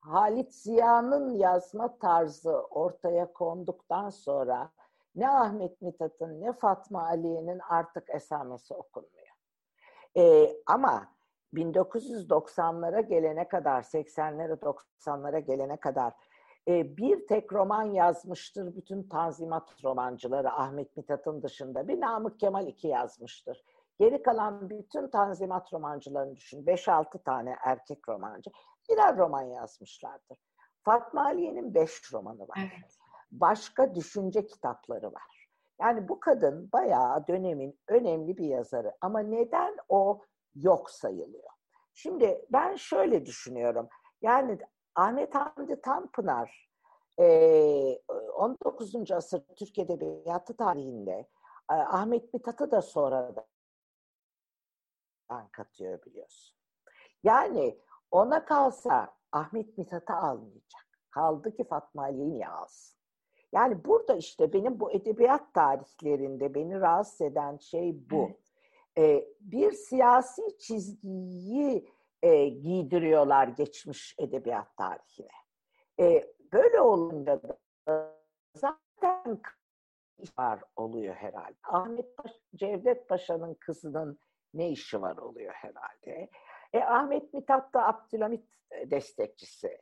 Halit 0.00 0.54
Ziya'nın 0.54 1.38
yazma 1.38 1.98
tarzı 1.98 2.52
ortaya 2.52 3.32
konduktan 3.32 4.10
sonra 4.10 4.70
ne 5.14 5.28
Ahmet 5.28 5.82
Mithat'ın 5.82 6.40
ne 6.40 6.52
Fatma 6.52 7.06
Ali'nin 7.06 7.58
artık 7.58 8.10
esamesi 8.10 8.74
okunmuyor. 8.74 9.34
Ee, 10.16 10.56
ama 10.66 11.13
1990'lara 11.54 13.00
gelene 13.00 13.48
kadar, 13.48 13.82
80'lere 13.82 14.58
90'lara 14.58 15.38
gelene 15.38 15.76
kadar 15.76 16.12
e, 16.68 16.96
bir 16.96 17.26
tek 17.26 17.52
roman 17.52 17.82
yazmıştır 17.82 18.76
bütün 18.76 19.02
Tanzimat 19.02 19.84
romancıları 19.84 20.52
Ahmet 20.52 20.96
Mithat'ın 20.96 21.42
dışında. 21.42 21.88
Bir 21.88 22.00
Namık 22.00 22.40
Kemal 22.40 22.66
iki 22.66 22.88
yazmıştır. 22.88 23.64
Geri 24.00 24.22
kalan 24.22 24.70
bütün 24.70 25.08
Tanzimat 25.08 25.72
romancılarını 25.72 26.36
düşün. 26.36 26.64
5-6 26.64 27.22
tane 27.22 27.56
erkek 27.64 28.08
romancı 28.08 28.50
birer 28.90 29.16
roman 29.16 29.42
yazmışlardır. 29.42 30.38
Fatma 30.82 31.24
Aliye'nin 31.24 31.74
beş 31.74 32.12
romanı 32.12 32.40
var. 32.48 32.58
Evet. 32.58 32.98
Başka 33.32 33.94
düşünce 33.94 34.46
kitapları 34.46 35.12
var. 35.12 35.48
Yani 35.80 36.08
bu 36.08 36.20
kadın 36.20 36.72
bayağı 36.72 37.26
dönemin 37.26 37.78
önemli 37.88 38.36
bir 38.36 38.46
yazarı. 38.46 38.92
Ama 39.00 39.20
neden 39.20 39.76
o 39.88 40.20
yok 40.54 40.90
sayılıyor. 40.90 41.50
Şimdi 41.94 42.44
ben 42.52 42.74
şöyle 42.74 43.26
düşünüyorum. 43.26 43.88
Yani 44.22 44.58
Ahmet 44.94 45.34
Hamdi 45.34 45.80
Tanpınar 45.80 46.70
19. 47.18 49.10
asır 49.12 49.42
Türk 49.56 49.78
Edebiyatı 49.78 50.56
tarihinde 50.56 51.28
Ahmet 51.68 52.34
Mithat'ı 52.34 52.70
da 52.70 52.82
sonradan 52.82 53.44
katıyor 55.52 56.04
biliyorsun. 56.04 56.56
Yani 57.22 57.80
ona 58.10 58.44
kalsa 58.44 59.14
Ahmet 59.32 59.78
Mithat'ı 59.78 60.12
almayacak. 60.12 60.84
Kaldı 61.10 61.56
ki 61.56 61.64
Fatma 61.64 62.02
Ali'yi 62.02 62.30
niye 62.30 62.48
alsın? 62.48 62.98
Yani 63.52 63.84
burada 63.84 64.14
işte 64.14 64.52
benim 64.52 64.80
bu 64.80 64.92
edebiyat 64.92 65.54
tarihlerinde 65.54 66.54
beni 66.54 66.80
rahatsız 66.80 67.20
eden 67.20 67.56
şey 67.56 68.10
bu. 68.10 68.16
Evet 68.16 68.43
e, 68.98 69.28
bir 69.40 69.72
siyasi 69.72 70.58
çizgiyi 70.58 71.88
e, 72.22 72.48
giydiriyorlar 72.48 73.48
geçmiş 73.48 74.14
edebiyat 74.18 74.76
tarihine. 74.76 75.28
E, 76.00 76.34
böyle 76.52 76.80
olunca 76.80 77.42
da 77.42 77.58
zaten 78.54 79.40
var 80.38 80.60
oluyor 80.76 81.14
herhalde. 81.14 81.56
Ahmet 81.62 82.16
Paşa, 82.16 82.38
Cevdet 82.54 83.08
Paşa'nın 83.08 83.54
kızının 83.54 84.18
ne 84.54 84.70
işi 84.70 85.02
var 85.02 85.16
oluyor 85.16 85.52
herhalde. 85.52 86.30
E, 86.72 86.78
Ahmet 86.78 87.34
Mithat 87.34 87.74
da 87.74 87.86
Abdülhamit 87.86 88.44
destekçisi. 88.86 89.78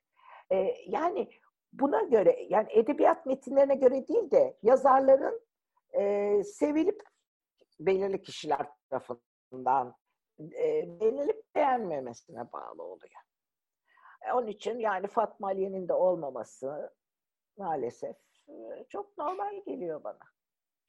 E, 0.52 0.56
yani 0.86 1.30
buna 1.72 2.02
göre 2.02 2.46
yani 2.48 2.68
edebiyat 2.70 3.26
metinlerine 3.26 3.74
göre 3.74 4.08
değil 4.08 4.30
de 4.30 4.56
yazarların 4.62 5.40
e, 5.92 6.44
sevilip 6.44 7.02
belirli 7.80 8.22
kişiler 8.22 8.66
tarafından 9.00 9.94
e, 10.40 11.00
beğenilip 11.00 11.54
beğenmemesine 11.54 12.52
bağlı 12.52 12.82
oluyor. 12.82 13.20
E, 14.28 14.32
onun 14.32 14.46
için 14.46 14.78
yani 14.78 15.06
Fatma 15.06 15.46
Aliye'nin 15.46 15.88
de 15.88 15.92
olmaması 15.92 16.92
maalesef 17.56 18.16
çok 18.88 19.18
normal 19.18 19.62
geliyor 19.66 20.04
bana. 20.04 20.18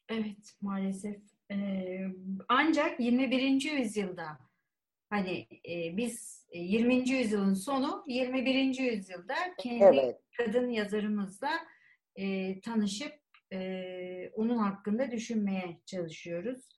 Evet 0.10 0.56
maalesef. 0.62 1.22
Ee, 1.52 2.08
ancak 2.50 3.00
21. 3.00 3.72
yüzyılda 3.72 4.40
hani 5.10 5.48
e, 5.70 5.98
biz 5.98 6.48
20. 6.54 6.96
E, 6.96 7.16
yüzyılın 7.18 7.54
sonu 7.54 8.04
21. 8.08 8.80
yüzyılda 8.80 9.36
kendi 9.60 9.84
evet. 9.84 10.22
kadın 10.38 10.70
yazarımızla 10.70 11.52
e, 12.16 12.62
tanışıp 12.62 13.14
e, 13.54 14.30
onun 14.30 14.58
hakkında 14.58 15.12
düşünmeye 15.12 15.82
çalışıyoruz. 15.86 16.70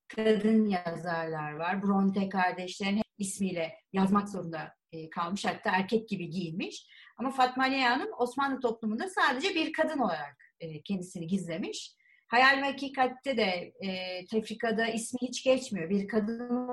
kadın 0.09 0.67
yazarlar 0.67 1.53
var. 1.53 1.83
Bronte 1.83 2.29
kardeşlerin 2.29 3.03
ismiyle 3.19 3.75
yazmak 3.93 4.29
zorunda 4.29 4.75
e, 4.93 5.11
kalmış. 5.11 5.45
Hatta 5.45 5.71
erkek 5.71 6.09
gibi 6.09 6.31
giyinmiş. 6.31 6.87
Ama 7.17 7.31
Fatma 7.31 7.65
Aliye 7.65 7.89
Hanım 7.89 8.09
Osmanlı 8.19 8.61
toplumunda 8.61 9.09
sadece 9.09 9.55
bir 9.55 9.73
kadın 9.73 9.99
olarak 9.99 10.37
e, 10.61 10.83
kendisini 10.83 11.27
gizlemiş. 11.27 11.98
Hayal 12.29 12.63
ve 12.63 12.67
Hakikat'te 12.67 13.37
de 13.37 13.73
e, 13.81 14.25
tefrikada 14.27 14.87
ismi 14.87 15.19
hiç 15.23 15.45
geçmiyor. 15.45 15.91
Bir 15.91 16.09
kadın 16.09 16.69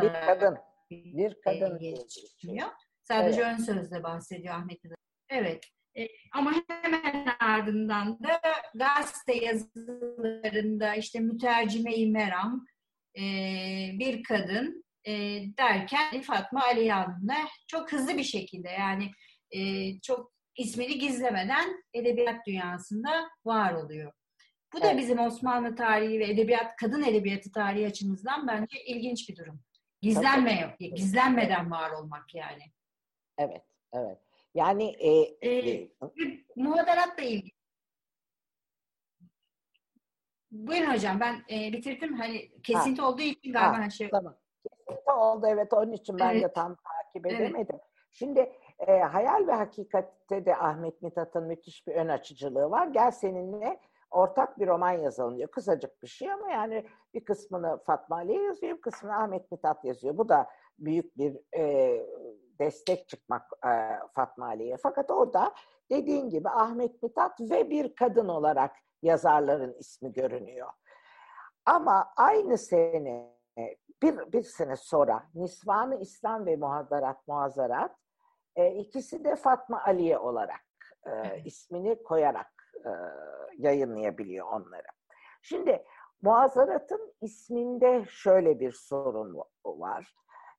bir 0.00 0.12
kadın. 0.26 0.58
Bir 0.90 1.36
kadın 1.44 1.78
geçmiyor. 1.78 2.68
Sadece 3.02 3.40
evet. 3.40 3.52
ön 3.52 3.64
sözde 3.64 4.02
bahsediyor 4.02 4.54
Ahmet 4.54 4.78
Evet. 5.28 5.64
E, 5.98 6.08
ama 6.32 6.52
hemen 6.68 7.26
ardından 7.40 8.18
da 8.22 8.40
gazete 8.74 9.44
yazılarında 9.44 10.94
işte 10.94 11.20
mütercime-i 11.20 12.10
meram 12.10 12.66
e, 13.16 13.22
bir 13.98 14.22
kadın 14.22 14.84
e, 15.04 15.12
derken 15.58 16.22
Fatma 16.22 16.62
Ali 16.62 16.90
Hanım'la 16.90 17.36
çok 17.68 17.92
hızlı 17.92 18.18
bir 18.18 18.24
şekilde 18.24 18.68
yani 18.68 19.10
e, 19.50 19.60
çok 20.00 20.32
ismini 20.56 20.98
gizlemeden 20.98 21.82
edebiyat 21.94 22.46
dünyasında 22.46 23.28
var 23.44 23.72
oluyor. 23.72 24.12
Bu 24.74 24.80
da 24.80 24.86
evet. 24.86 24.98
bizim 24.98 25.18
Osmanlı 25.18 25.76
tarihi 25.76 26.20
ve 26.20 26.24
edebiyat, 26.24 26.76
kadın 26.76 27.02
edebiyatı 27.02 27.52
tarihi 27.52 27.86
açımızdan 27.86 28.48
bence 28.48 28.84
ilginç 28.84 29.28
bir 29.28 29.36
durum. 29.36 29.60
Gizlenme, 30.02 30.74
Tabii. 30.78 30.94
gizlenmeden 30.94 31.70
var 31.70 31.90
olmak 31.90 32.34
yani. 32.34 32.62
Evet, 33.38 33.62
evet. 33.92 34.18
Yani 34.54 34.84
e, 34.84 35.10
e, 35.48 35.58
e, 35.58 35.90
muhadaratla 36.56 37.22
ilgili. 37.22 37.50
Buyurun 40.50 40.92
hocam 40.92 41.20
ben 41.20 41.44
e, 41.50 41.72
bitirdim. 41.72 42.14
Hani 42.18 42.50
kesinti 42.62 43.02
ha. 43.02 43.08
olduğu 43.08 43.22
için 43.22 43.52
galiba 43.52 43.84
ha, 43.84 43.90
şey. 43.90 44.10
Tamam. 44.10 44.36
Kesinti 44.88 45.10
oldu 45.10 45.46
evet 45.48 45.72
onun 45.72 45.92
için 45.92 46.18
ben 46.18 46.30
evet. 46.30 46.42
de 46.42 46.52
tam 46.52 46.76
takip 46.76 47.26
edemedim. 47.26 47.66
Evet. 47.70 47.82
Şimdi 48.10 48.52
e, 48.78 48.92
hayal 48.92 49.46
ve 49.46 49.52
hakikatte 49.52 50.46
de 50.46 50.56
Ahmet 50.56 51.02
Mithat'ın 51.02 51.44
müthiş 51.44 51.86
bir 51.86 51.94
ön 51.94 52.08
açıcılığı 52.08 52.70
var. 52.70 52.86
Gel 52.86 53.10
seninle 53.10 53.80
ortak 54.10 54.58
bir 54.58 54.66
roman 54.66 54.92
yazalım 54.92 55.36
diyor. 55.36 55.50
Kısacık 55.50 56.02
bir 56.02 56.08
şey 56.08 56.32
ama 56.32 56.50
yani 56.50 56.86
bir 57.14 57.24
kısmını 57.24 57.78
Fatma 57.86 58.16
Ali 58.16 58.44
yazıyor, 58.44 58.76
bir 58.76 58.80
kısmını 58.80 59.16
Ahmet 59.16 59.52
Mithat 59.52 59.84
yazıyor. 59.84 60.18
Bu 60.18 60.28
da 60.28 60.48
büyük 60.78 61.18
bir 61.18 61.40
e, 61.56 62.06
destek 62.58 63.08
çıkmak 63.08 63.42
e, 63.66 63.70
Fatma 64.12 64.46
Ali'ye. 64.46 64.76
Fakat 64.76 65.10
orada 65.10 65.54
dediğin 65.90 66.30
gibi 66.30 66.48
Ahmet 66.48 67.02
Mithat 67.02 67.40
ve 67.40 67.70
bir 67.70 67.94
kadın 67.94 68.28
olarak 68.28 68.76
yazarların 69.02 69.74
ismi 69.78 70.12
görünüyor. 70.12 70.68
Ama 71.66 72.12
aynı 72.16 72.58
sene, 72.58 73.36
bir, 74.02 74.32
bir 74.32 74.42
sene 74.42 74.76
sonra 74.76 75.22
Nisvanı 75.34 75.96
İslam 76.00 76.46
ve 76.46 76.56
Muhadarat 76.56 77.28
Muazarat 77.28 77.96
e, 78.56 78.74
ikisi 78.74 79.24
de 79.24 79.36
Fatma 79.36 79.84
Aliye 79.84 80.18
olarak 80.18 80.64
e, 81.06 81.42
ismini 81.44 82.02
koyarak 82.02 82.59
e, 82.84 82.90
yayınlayabiliyor 83.58 84.46
onları. 84.46 84.86
Şimdi 85.42 85.84
muazaratın 86.22 87.14
isminde 87.20 88.04
şöyle 88.08 88.60
bir 88.60 88.72
sorun 88.72 89.42
var. 89.64 90.14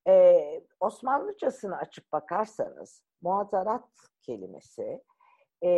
Ee, 0.08 0.62
Osmanlıcasını 0.80 1.78
açıp 1.78 2.12
bakarsanız 2.12 3.04
muazarat 3.22 3.90
kelimesi 4.22 5.04
e, 5.64 5.70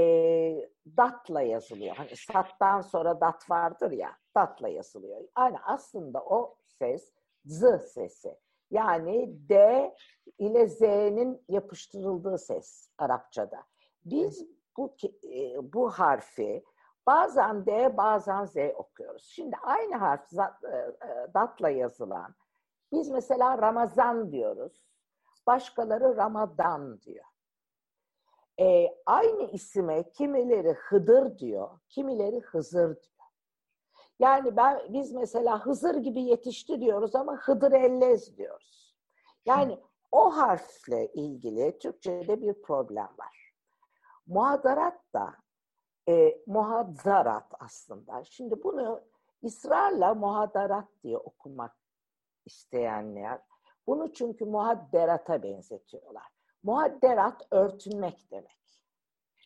datla 0.98 1.42
yazılıyor. 1.42 1.96
Hani 1.96 2.16
sattan 2.16 2.82
sonra 2.82 3.22
dat 3.22 3.50
vardır 3.50 3.92
ya, 3.92 4.18
datla 4.36 4.70
yazılıyor. 4.70 5.22
Yani 5.38 5.58
aslında 5.64 6.24
o 6.26 6.56
ses 6.68 7.14
z 7.46 7.64
sesi. 7.94 8.38
Yani 8.72 9.36
D 9.50 9.96
ile 10.38 10.68
Z'nin 10.68 11.46
yapıştırıldığı 11.50 12.38
ses 12.38 12.90
Arapçada. 12.98 13.64
Biz 14.06 14.48
bu 14.78 14.96
e, 15.24 15.74
bu 15.74 15.90
harfi 15.90 16.64
bazen 17.08 17.66
D 17.66 17.98
bazen 17.98 18.46
Z 18.46 18.56
okuyoruz. 18.76 19.24
Şimdi 19.24 19.56
aynı 19.64 19.96
harf 19.96 20.34
e, 20.34 20.42
e, 20.68 21.34
datla 21.34 21.70
yazılan 21.70 22.36
biz 22.94 23.10
mesela 23.10 23.58
Ramazan 23.58 24.32
diyoruz. 24.32 24.84
Başkaları 25.48 26.18
Ramadan 26.18 27.02
diyor. 27.02 27.26
E, 28.60 28.88
aynı 29.06 29.44
isime 29.52 30.12
kimileri 30.12 30.74
Hıdır 30.74 31.40
diyor, 31.40 31.70
kimileri 31.90 32.40
Hızır 32.40 32.88
diyor. 32.88 33.30
Yani 34.20 34.56
ben 34.58 34.94
biz 34.94 35.14
mesela 35.14 35.66
Hızır 35.66 35.96
gibi 35.96 36.22
yetişti 36.22 36.82
diyoruz 36.82 37.16
ama 37.16 37.38
Hıdır 37.38 37.72
Ellez 37.72 38.38
diyoruz. 38.38 38.96
Yani 39.46 39.80
o 40.12 40.38
harfle 40.38 41.08
ilgili 41.14 41.80
Türkçe'de 41.80 42.42
bir 42.42 42.62
problem 42.62 43.10
var. 43.18 43.43
Muhadarat 44.28 45.14
da 45.14 45.34
e, 46.10 46.44
muhadzarat 46.48 47.54
aslında. 47.60 48.24
Şimdi 48.24 48.64
bunu 48.64 49.02
ısrarla 49.44 50.14
muhadarat 50.14 50.88
diye 51.04 51.18
okumak 51.18 51.76
isteyenler 52.46 53.40
bunu 53.88 54.14
çünkü 54.14 54.46
muhadderata 54.46 55.44
benzetiyorlar. 55.44 56.28
Muhadderat 56.64 57.48
örtünmek 57.52 58.32
demek. 58.32 58.84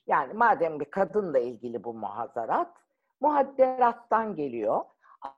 Yani 0.07 0.33
madem 0.33 0.79
bir 0.79 0.91
kadınla 0.91 1.39
ilgili 1.39 1.83
bu 1.83 1.93
muhadarat, 1.93 2.77
muhadderattan 3.21 4.35
geliyor. 4.35 4.85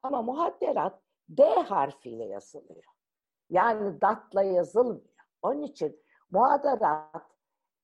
Ama 0.03 0.21
muhadderat 0.21 1.01
D 1.29 1.43
harfiyle 1.43 2.25
yazılıyor. 2.25 2.83
Yani 3.49 4.01
datla 4.01 4.43
yazılmıyor. 4.43 5.27
Onun 5.41 5.61
için 5.61 6.03
muhadarat 6.31 7.38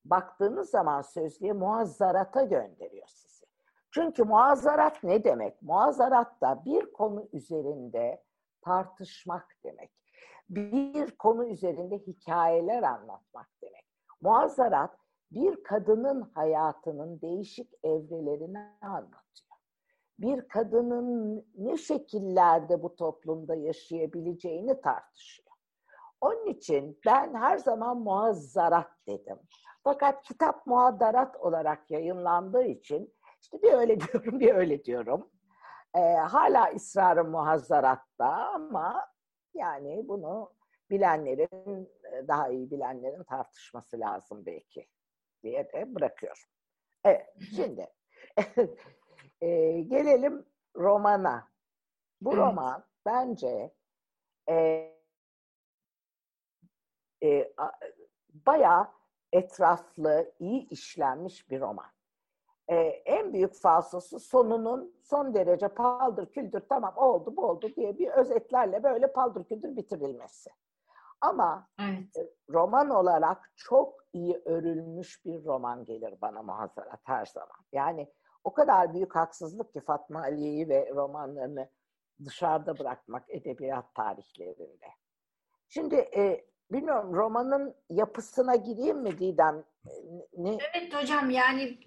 baktığınız 0.06 0.70
zaman 0.70 1.02
sözlüğe 1.02 1.54
muazzarata 1.54 2.44
gönderiyor 2.44 3.08
sizi. 3.08 3.46
Çünkü 3.92 4.24
muazzarat 4.24 5.04
ne 5.04 5.24
demek? 5.24 5.62
Muazzarat 5.62 6.42
da 6.42 6.64
bir 6.66 6.94
konu 6.94 7.28
üzerinde 7.34 8.24
tartışmak 8.62 9.58
demek. 9.64 9.92
Bir 10.50 11.12
konu 11.12 11.46
üzerinde 11.46 11.98
hikayeler 11.98 12.84
anlatmak 12.84 13.50
demek. 13.62 13.86
Muazzarat 14.22 14.98
bir 15.32 15.64
kadının 15.64 16.22
hayatının 16.22 17.22
değişik 17.22 17.74
evrelerini 17.84 18.60
anlatıyor. 18.82 19.56
Bir 20.20 20.48
kadının 20.48 21.46
ne 21.56 21.78
şekillerde 21.78 22.84
bu 22.84 22.96
toplumda 22.96 23.56
yaşayabileceğini 23.56 24.82
tartışıyor. 24.82 25.50
Onun 26.22 26.46
için 26.46 27.00
ben 27.06 27.34
her 27.34 27.58
zaman 27.58 27.98
muazzarat 27.98 28.92
dedim. 29.08 29.40
Fakat 29.86 30.24
kitap 30.24 30.68
muaddarat 30.68 31.36
olarak 31.36 31.92
yayınlandığı 31.92 32.64
için 32.64 33.14
işte 33.42 33.62
bir 33.62 33.74
öyle 33.74 34.00
diyorum 34.00 34.40
bir 34.40 34.54
öyle 34.56 34.84
diyorum. 34.84 35.30
Ee, 35.96 36.00
hala 36.16 36.72
ısrarım 36.76 37.30
muhazzaratta 37.30 38.28
ama 38.54 39.08
yani 39.54 40.08
bunu 40.08 40.54
bilenlerin, 40.90 41.90
daha 42.28 42.50
iyi 42.50 42.72
bilenlerin 42.72 43.24
tartışması 43.24 44.00
lazım 44.00 44.46
belki 44.46 44.88
diye 45.44 45.72
de 45.74 45.96
bırakıyorum. 45.96 46.44
Evet, 47.04 47.34
şimdi 47.56 47.88
e, 49.42 49.82
gelelim 49.82 50.46
romana. 50.76 51.48
Bu 52.22 52.38
roman 52.38 52.86
bence 53.06 53.74
e, 54.50 54.56
e, 57.24 57.54
bayağı 58.30 58.88
etraflı, 59.32 60.32
iyi 60.40 60.70
işlenmiş 60.70 61.50
bir 61.50 61.62
roman. 61.62 61.86
Ee, 62.68 62.76
en 63.06 63.34
büyük 63.34 63.54
falsosu 63.54 64.20
sonunun 64.20 64.96
son 65.04 65.34
derece 65.34 65.68
paldır 65.68 66.32
küldür 66.32 66.64
tamam 66.70 66.94
oldu 66.98 67.34
bu 67.38 67.46
oldu 67.46 67.76
diye 67.76 67.98
bir 67.98 68.08
özetlerle 68.08 68.84
böyle 68.84 69.12
paldır 69.14 69.44
küldür 69.44 69.76
bitirilmesi. 69.76 70.50
Ama 71.22 71.68
evet. 71.80 72.18
E, 72.18 72.30
roman 72.50 72.90
olarak 72.90 73.52
çok 73.56 74.06
iyi 74.14 74.42
örülmüş 74.46 75.26
bir 75.26 75.46
roman 75.46 75.86
gelir 75.86 76.22
bana 76.22 76.42
muhazzarat 76.42 77.00
her 77.04 77.26
zaman. 77.26 77.66
Yani 77.74 78.12
o 78.44 78.54
kadar 78.54 78.94
büyük 78.94 79.16
haksızlık 79.16 79.74
ki 79.74 79.80
Fatma 79.80 80.20
Aliye'yi 80.20 80.70
ve 80.70 80.92
romanlarını 80.96 81.70
dışarıda 82.26 82.80
bırakmak 82.80 83.30
edebiyat 83.30 83.96
tarihlerinde. 83.96 84.88
Şimdi 85.68 85.96
e, 85.96 86.46
bilmiyorum 86.72 87.14
romanın 87.14 87.76
yapısına 87.90 88.56
gireyim 88.56 88.98
mi 88.98 89.20
Didem? 89.20 89.64
Ne? 90.38 90.58
Evet 90.74 90.94
hocam 90.94 91.30
yani 91.30 91.80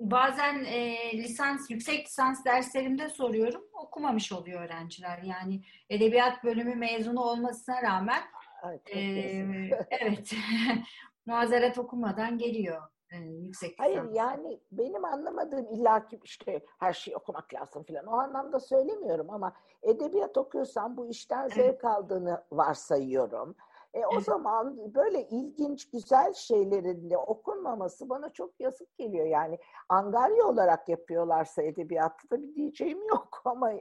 bazen 0.00 0.64
e, 0.64 0.96
lisans, 1.12 1.70
yüksek 1.70 2.06
lisans 2.06 2.44
derslerimde 2.44 3.08
soruyorum. 3.08 3.62
Okumamış 3.72 4.32
oluyor 4.32 4.60
öğrenciler. 4.64 5.18
Yani 5.22 5.62
edebiyat 5.90 6.44
bölümü 6.44 6.74
mezunu 6.74 7.20
olmasına 7.20 7.82
rağmen 7.82 8.22
Ay, 8.62 8.80
e, 8.92 9.00
evet 9.90 10.34
muazzeret 11.26 11.78
okumadan 11.78 12.38
geliyor 12.38 12.82
e, 13.10 13.16
yüksek 13.16 13.70
lisans. 13.70 13.86
Hayır 13.86 14.12
yani 14.12 14.60
benim 14.72 15.04
anlamadığım 15.04 15.66
illaki 15.66 16.20
işte 16.24 16.64
her 16.78 16.92
şeyi 16.92 17.16
okumak 17.16 17.54
lazım 17.54 17.84
falan. 17.84 18.06
O 18.06 18.12
anlamda 18.12 18.60
söylemiyorum 18.60 19.30
ama 19.30 19.52
edebiyat 19.82 20.36
okuyorsan 20.36 20.96
bu 20.96 21.08
işten 21.08 21.48
zevk 21.48 21.84
aldığını 21.84 22.44
varsayıyorum. 22.52 23.56
E, 23.96 24.06
o 24.06 24.20
zaman 24.20 24.94
böyle 24.94 25.28
ilginç, 25.28 25.90
güzel 25.90 26.32
şeylerin 26.32 27.10
de 27.10 27.18
okunmaması 27.18 28.08
bana 28.08 28.30
çok 28.30 28.60
yazık 28.60 28.96
geliyor. 28.96 29.26
Yani 29.26 29.58
angarya 29.88 30.46
olarak 30.46 30.88
yapıyorlarsa 30.88 31.62
edebiyatta 31.62 32.30
da 32.30 32.42
bir 32.42 32.54
diyeceğim 32.54 33.08
yok 33.08 33.42
ama 33.44 33.72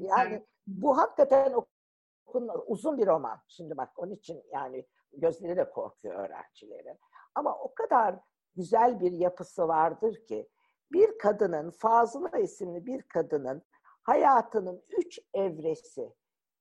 yani 0.00 0.46
bu 0.66 0.98
hakikaten 0.98 1.52
okun, 1.52 2.50
uzun 2.66 2.98
bir 2.98 3.06
roman. 3.06 3.38
Şimdi 3.48 3.76
bak 3.76 3.92
onun 3.96 4.12
için 4.12 4.42
yani 4.52 4.86
gözleri 5.12 5.56
de 5.56 5.70
korkuyor 5.70 6.14
öğrencilerin. 6.14 6.98
Ama 7.34 7.58
o 7.58 7.74
kadar 7.74 8.20
güzel 8.56 9.00
bir 9.00 9.12
yapısı 9.12 9.68
vardır 9.68 10.26
ki 10.26 10.48
bir 10.92 11.18
kadının, 11.18 11.70
Fazıla 11.70 12.38
isimli 12.38 12.86
bir 12.86 13.02
kadının 13.02 13.62
hayatının 14.02 14.82
üç 14.88 15.20
evresi, 15.34 16.14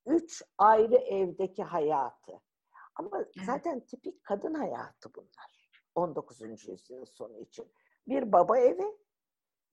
üç 0.05 0.43
ayrı 0.57 0.95
evdeki 0.95 1.63
hayatı 1.63 2.41
ama 2.99 3.25
zaten 3.45 3.79
tipik 3.79 4.23
kadın 4.23 4.53
hayatı 4.53 5.13
bunlar. 5.15 5.71
19. 5.95 6.67
yüzyıl 6.67 7.05
sonu 7.05 7.39
için. 7.39 7.71
Bir 8.07 8.31
baba 8.31 8.57
evi, 8.57 8.97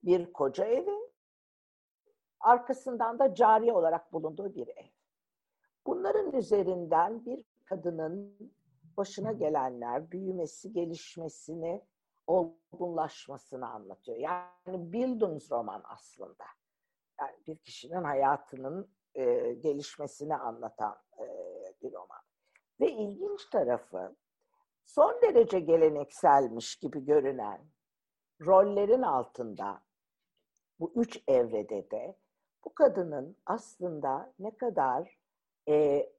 bir 0.03 0.33
koca 0.33 0.65
evi, 0.65 1.11
arkasından 2.39 3.19
da 3.19 3.35
cariye 3.35 3.73
olarak 3.73 4.13
bulunduğu 4.13 4.55
bir 4.55 4.67
ev. 4.67 4.87
Bunların 5.85 6.31
üzerinden 6.33 7.25
bir 7.25 7.43
kadının 7.65 8.37
başına 8.97 9.31
gelenler, 9.31 10.11
büyümesi, 10.11 10.73
gelişmesini, 10.73 11.81
olgunlaşmasını 12.27 13.69
anlatıyor. 13.69 14.17
Yani 14.17 14.91
Bildungsroman 14.93 15.81
aslında. 15.85 16.45
Yani 17.19 17.37
bir 17.47 17.57
kişinin 17.57 18.03
hayatının 18.03 18.89
e, 19.15 19.53
gelişmesini 19.53 20.35
anlatan 20.35 20.97
e, 21.19 21.25
bir 21.81 21.93
roman. 21.93 22.16
Ve 22.79 22.91
ilginç 22.91 23.49
tarafı 23.49 24.15
son 24.85 25.21
derece 25.21 25.59
gelenekselmiş 25.59 26.75
gibi 26.75 27.05
görünen 27.05 27.61
rollerin 28.41 29.01
altında 29.01 29.81
bu 30.79 30.91
üç 30.95 31.23
evrede 31.27 31.91
de 31.91 32.17
bu 32.65 32.73
kadının 32.73 33.37
aslında 33.45 34.33
ne 34.39 34.57
kadar 34.57 35.17
e, 35.69 36.09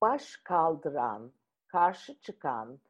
baş 0.00 0.36
kaldıran, 0.36 1.32
karşı 1.66 2.20
çıkan, 2.20 2.80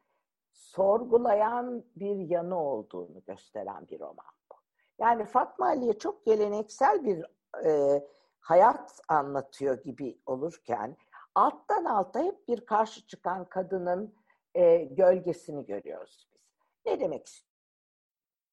sorgulayan 0.51 1.85
bir 1.95 2.15
yanı 2.15 2.59
olduğunu 2.63 3.23
gösteren 3.27 3.87
bir 3.87 3.99
roman 3.99 4.35
bu. 4.51 4.55
Yani 4.99 5.25
Fatma 5.25 5.65
Ali'ye 5.65 5.97
çok 5.97 6.25
geleneksel 6.25 7.03
bir 7.03 7.25
e, 7.65 8.03
hayat 8.39 9.01
anlatıyor 9.07 9.83
gibi 9.83 10.19
olurken 10.25 10.97
alttan 11.35 11.85
alta 11.85 12.23
hep 12.23 12.47
bir 12.47 12.65
karşı 12.65 13.07
çıkan 13.07 13.49
kadının 13.49 14.15
e, 14.53 14.77
gölgesini 14.77 15.65
görüyoruz 15.65 16.29
biz. 16.33 16.41
Ne 16.85 16.99
demek 16.99 17.27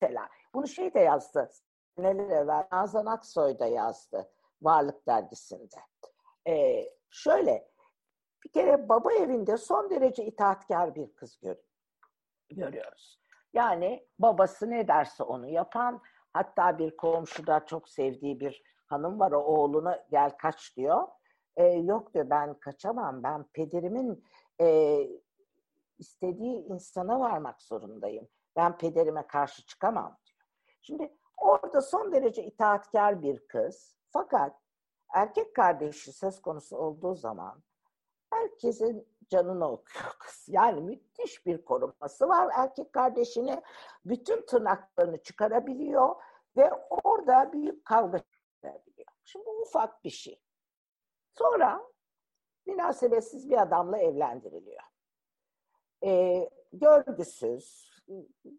Mesela 0.02 0.28
bunu 0.54 0.68
şey 0.68 0.94
de 0.94 1.00
yazdı. 1.00 1.50
Neler 1.98 2.30
evvel 2.30 2.68
Nazan 2.72 3.06
Aksoy 3.06 3.58
da 3.58 3.66
yazdı 3.66 4.30
Varlık 4.62 5.06
Dergisi'nde. 5.06 5.76
E, 6.48 6.84
şöyle 7.10 7.72
bir 8.44 8.52
kere 8.52 8.88
baba 8.88 9.12
evinde 9.12 9.56
son 9.56 9.90
derece 9.90 10.24
itaatkar 10.24 10.94
bir 10.94 11.14
kız 11.14 11.38
gör, 11.40 11.56
görüyoruz. 12.50 13.20
Yani 13.52 14.08
babası 14.18 14.70
ne 14.70 14.88
derse 14.88 15.22
onu 15.22 15.48
yapan, 15.48 16.02
hatta 16.32 16.78
bir 16.78 16.96
komşuda 16.96 17.66
çok 17.66 17.88
sevdiği 17.88 18.40
bir 18.40 18.62
hanım 18.86 19.20
var, 19.20 19.32
o 19.32 19.38
oğluna 19.38 20.04
gel 20.10 20.30
kaç 20.30 20.76
diyor. 20.76 21.08
E, 21.56 21.64
yok 21.64 22.14
diyor 22.14 22.30
ben 22.30 22.54
kaçamam. 22.54 23.22
Ben 23.22 23.44
pederimin 23.52 24.24
e, 24.60 24.98
istediği 25.98 26.64
insana 26.64 27.20
varmak 27.20 27.62
zorundayım. 27.62 28.28
Ben 28.56 28.78
pederime 28.78 29.26
karşı 29.26 29.66
çıkamam 29.66 30.18
diyor. 30.26 30.38
Şimdi 30.80 31.14
orada 31.36 31.80
son 31.80 32.12
derece 32.12 32.44
itaatkar 32.44 33.22
bir 33.22 33.46
kız. 33.48 33.96
Fakat 34.10 34.56
erkek 35.14 35.54
kardeşi 35.54 36.12
söz 36.12 36.42
konusu 36.42 36.76
olduğu 36.76 37.14
zaman 37.14 37.62
herkesin 38.30 39.08
canını 39.28 39.70
okuyor 39.70 40.14
kız. 40.18 40.44
Yani 40.48 40.80
müthiş 40.80 41.46
bir 41.46 41.64
koruması 41.64 42.28
var 42.28 42.50
erkek 42.56 42.92
kardeşine. 42.92 43.62
Bütün 44.04 44.46
tırnaklarını 44.46 45.22
çıkarabiliyor 45.22 46.16
ve 46.56 46.70
orada 47.04 47.52
büyük 47.52 47.84
kavga 47.84 48.18
çıkarabiliyor. 48.18 49.08
Şimdi 49.24 49.46
bu 49.46 49.62
ufak 49.62 50.04
bir 50.04 50.10
şey. 50.10 50.40
Sonra 51.38 51.82
münasebetsiz 52.66 53.50
bir 53.50 53.62
adamla 53.62 53.98
evlendiriliyor. 53.98 54.82
Ee, 56.04 56.50
görgüsüz, 56.72 57.92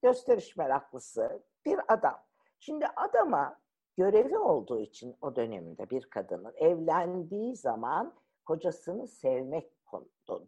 gösteriş 0.04 0.58
meraklısı 0.58 1.44
bir 1.66 1.80
adam. 1.88 2.24
Şimdi 2.60 2.88
adama 2.88 3.60
görevi 3.98 4.38
olduğu 4.38 4.80
için 4.80 5.18
o 5.22 5.36
dönemde 5.36 5.90
bir 5.90 6.10
kadının 6.10 6.54
evlendiği 6.56 7.56
zaman 7.56 8.16
kocasını 8.46 9.08
sevmek 9.08 9.72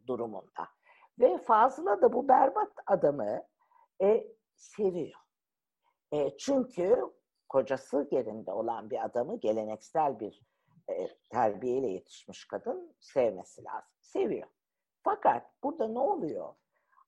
durumunda. 0.07 0.67
Ve 1.19 1.38
Fazla 1.38 2.01
da 2.01 2.13
bu 2.13 2.28
berbat 2.28 2.71
adamı 2.86 3.43
e, 4.01 4.28
seviyor. 4.55 5.19
E, 6.11 6.38
çünkü 6.38 7.13
kocası 7.49 8.07
yerinde 8.11 8.51
olan 8.51 8.89
bir 8.89 9.05
adamı 9.05 9.39
geleneksel 9.39 10.19
bir 10.19 10.41
e, 10.89 11.07
terbiyeyle 11.29 11.88
yetişmiş 11.88 12.47
kadın 12.47 12.95
sevmesi 12.99 13.63
lazım. 13.63 13.91
Seviyor. 14.01 14.47
Fakat 15.03 15.43
burada 15.63 15.88
ne 15.88 15.99
oluyor? 15.99 16.53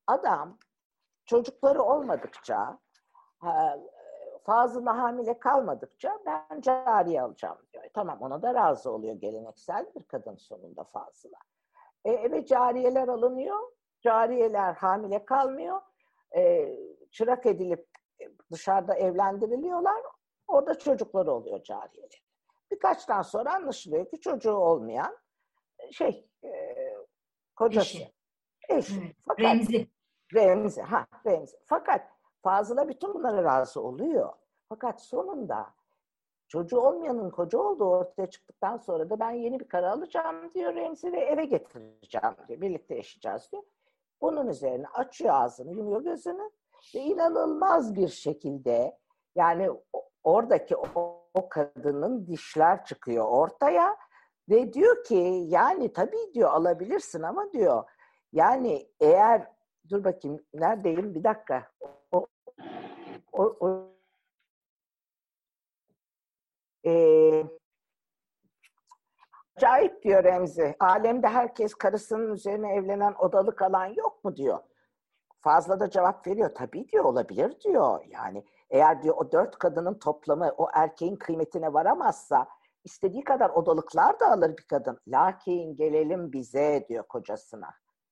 Adam 0.07 0.57
çocukları 1.25 1.84
olmadıkça 1.84 2.80
fazla 4.43 4.97
hamile 4.97 5.39
kalmadıkça 5.39 6.19
ben 6.25 6.61
cariye 6.61 7.21
alacağım 7.21 7.57
diyor. 7.73 7.84
E, 7.84 7.89
tamam 7.89 8.21
ona 8.21 8.41
da 8.41 8.53
razı 8.53 8.91
oluyor 8.91 9.15
geleneksel 9.15 9.86
bir 9.95 10.03
kadın 10.03 10.36
sonunda 10.36 10.84
fazla. 10.84 11.39
E, 12.05 12.32
ve 12.32 12.45
cariyeler 12.45 13.07
alınıyor. 13.07 13.57
Cariyeler 14.01 14.73
hamile 14.73 15.25
kalmıyor. 15.25 15.82
E, 16.36 16.73
çırak 17.11 17.45
edilip 17.45 17.88
dışarıda 18.51 18.95
evlendiriliyorlar. 18.95 20.01
Orada 20.47 20.78
çocukları 20.78 21.32
oluyor 21.32 21.63
cariyeler. 21.63 22.26
Birkaçtan 22.72 23.22
sonra 23.22 23.55
anlaşılıyor 23.55 24.09
ki 24.09 24.20
çocuğu 24.20 24.53
olmayan 24.53 25.18
e, 25.80 25.91
şey 25.91 26.30
e, 26.43 26.49
kocası. 27.55 27.97
Eşi. 27.97 28.13
Eşi. 28.70 29.15
Fakat, 29.28 29.45
Remzi. 29.45 29.88
Remzi. 30.34 30.82
Ha, 30.82 31.07
Remzi. 31.26 31.57
Fakat 31.65 32.01
Fazıl'a 32.41 32.89
bütün 32.89 33.13
bunlara 33.13 33.43
razı 33.43 33.82
oluyor. 33.82 34.34
Fakat 34.70 35.01
sonunda 35.01 35.74
çocuğu 36.47 36.80
olmayanın 36.80 37.30
koca 37.30 37.59
olduğu 37.59 37.86
ortaya 37.86 38.30
çıktıktan 38.30 38.78
sonra 38.78 39.09
da 39.09 39.20
ben 39.20 39.32
yeni 39.32 39.59
bir 39.59 39.68
karı 39.68 39.91
alacağım 39.91 40.53
diyor 40.53 40.76
Remzi 40.76 41.11
ve 41.13 41.20
eve 41.20 41.45
getireceğim 41.45 42.36
diyor. 42.47 42.61
Birlikte 42.61 42.95
yaşayacağız 42.95 43.51
diyor. 43.51 43.63
Bunun 44.22 44.47
üzerine 44.47 44.88
açıyor 44.88 45.34
ağzını, 45.34 45.74
yumuyor 45.74 46.03
gözünü 46.03 46.51
ve 46.95 46.99
inanılmaz 46.99 47.95
bir 47.95 48.07
şekilde 48.07 48.97
yani 49.36 49.70
oradaki 50.24 50.78
o, 50.78 51.16
o 51.38 51.50
kadının 51.50 52.28
dişler 52.28 52.86
çıkıyor 52.86 53.26
ortaya 53.26 53.98
ve 54.50 54.74
diyor 54.74 55.04
ki 55.04 55.44
yani 55.48 55.94
tabii 55.94 56.34
diyor 56.34 56.50
alabilirsin 56.50 57.22
ama 57.22 57.52
diyor 57.54 57.84
yani 58.34 58.90
eğer 59.00 59.48
dur 59.90 60.04
bakayım 60.04 60.46
neredeyim 60.54 61.16
bir 61.16 61.24
dakika 61.24 61.72
o, 62.12 62.28
o, 63.32 63.44
o 63.60 63.88
e, 66.86 67.44
acayip 69.58 70.04
diyor 70.04 70.24
Remzi. 70.24 70.76
Alemde 70.80 71.28
herkes 71.28 71.74
karısının 71.74 72.34
üzerine 72.34 72.74
evlenen 72.74 73.14
odalı 73.14 73.56
kalan 73.56 73.86
yok 73.86 74.24
mu 74.24 74.36
diyor. 74.36 74.60
Fazla 75.42 75.80
da 75.80 75.90
cevap 75.90 76.28
veriyor. 76.28 76.56
Tabii 76.56 76.88
diyor 76.88 77.04
olabilir 77.04 77.62
diyor. 77.62 78.06
Yani 78.08 78.46
eğer 78.70 79.03
diyor 79.03 79.15
o 79.18 79.32
dört 79.32 79.57
kadının 79.59 79.99
toplamı 79.99 80.53
o 80.57 80.70
erkeğin 80.74 81.15
kıymetine 81.15 81.74
varamazsa 81.74 82.47
istediği 82.84 83.24
kadar 83.24 83.49
odalıklar 83.49 84.20
da 84.20 84.32
alır 84.32 84.57
bir 84.57 84.68
kadın. 84.68 84.99
Lakin 85.07 85.76
gelelim 85.76 86.34
bize 86.34 86.86
diyor 86.89 87.03
kocasına. 87.07 87.70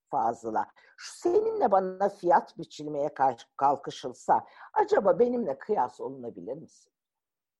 fazla. 0.09 0.67
Şu 0.97 1.17
seninle 1.17 1.71
bana 1.71 2.09
fiyat 2.09 2.57
biçilmeye 2.57 3.13
kalkışılsa 3.57 4.45
acaba 4.73 5.19
benimle 5.19 5.59
kıyas 5.59 6.01
olunabilir 6.01 6.53
misin? 6.53 6.93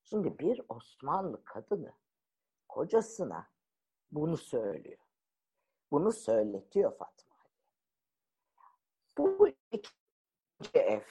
Şimdi 0.04 0.40
bir 0.40 0.62
Osmanlı 0.70 1.44
kadını 1.44 1.94
kocasına 2.70 3.48
bunu 4.12 4.38
söylüyor. 4.38 5.00
Bunu 5.92 6.12
söyletiyor 6.12 6.98
Fatma. 6.98 7.36
Bu 9.18 9.48
ikinci 9.72 10.72
ev. 10.74 11.02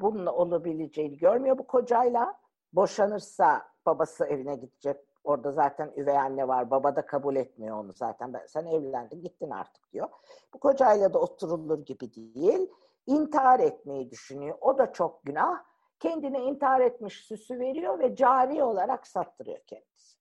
Bununla 0.00 0.32
olabileceğini 0.32 1.16
görmüyor 1.16 1.58
bu 1.58 1.66
kocayla. 1.66 2.34
Boşanırsa 2.72 3.62
babası 3.86 4.24
evine 4.24 4.54
gidecek. 4.54 4.96
Orada 5.24 5.52
zaten 5.52 5.92
üvey 5.96 6.18
anne 6.18 6.48
var. 6.48 6.70
Baba 6.70 6.96
da 6.96 7.06
kabul 7.06 7.36
etmiyor 7.36 7.76
onu 7.76 7.92
zaten. 7.92 8.32
Ben, 8.32 8.46
sen 8.46 8.66
evlendin 8.66 9.22
gittin 9.22 9.50
artık 9.50 9.92
diyor. 9.92 10.08
Bu 10.54 10.60
kocayla 10.60 11.12
da 11.14 11.18
oturulur 11.18 11.86
gibi 11.86 12.14
değil. 12.14 12.70
İntihar 13.06 13.60
etmeyi 13.60 14.10
düşünüyor. 14.10 14.58
O 14.60 14.78
da 14.78 14.92
çok 14.92 15.24
günah. 15.24 15.64
Kendine 16.00 16.44
intihar 16.44 16.80
etmiş 16.80 17.24
süsü 17.24 17.58
veriyor 17.58 17.98
ve 17.98 18.16
cari 18.16 18.62
olarak 18.62 19.06
sattırıyor 19.06 19.58
kendisi. 19.66 20.18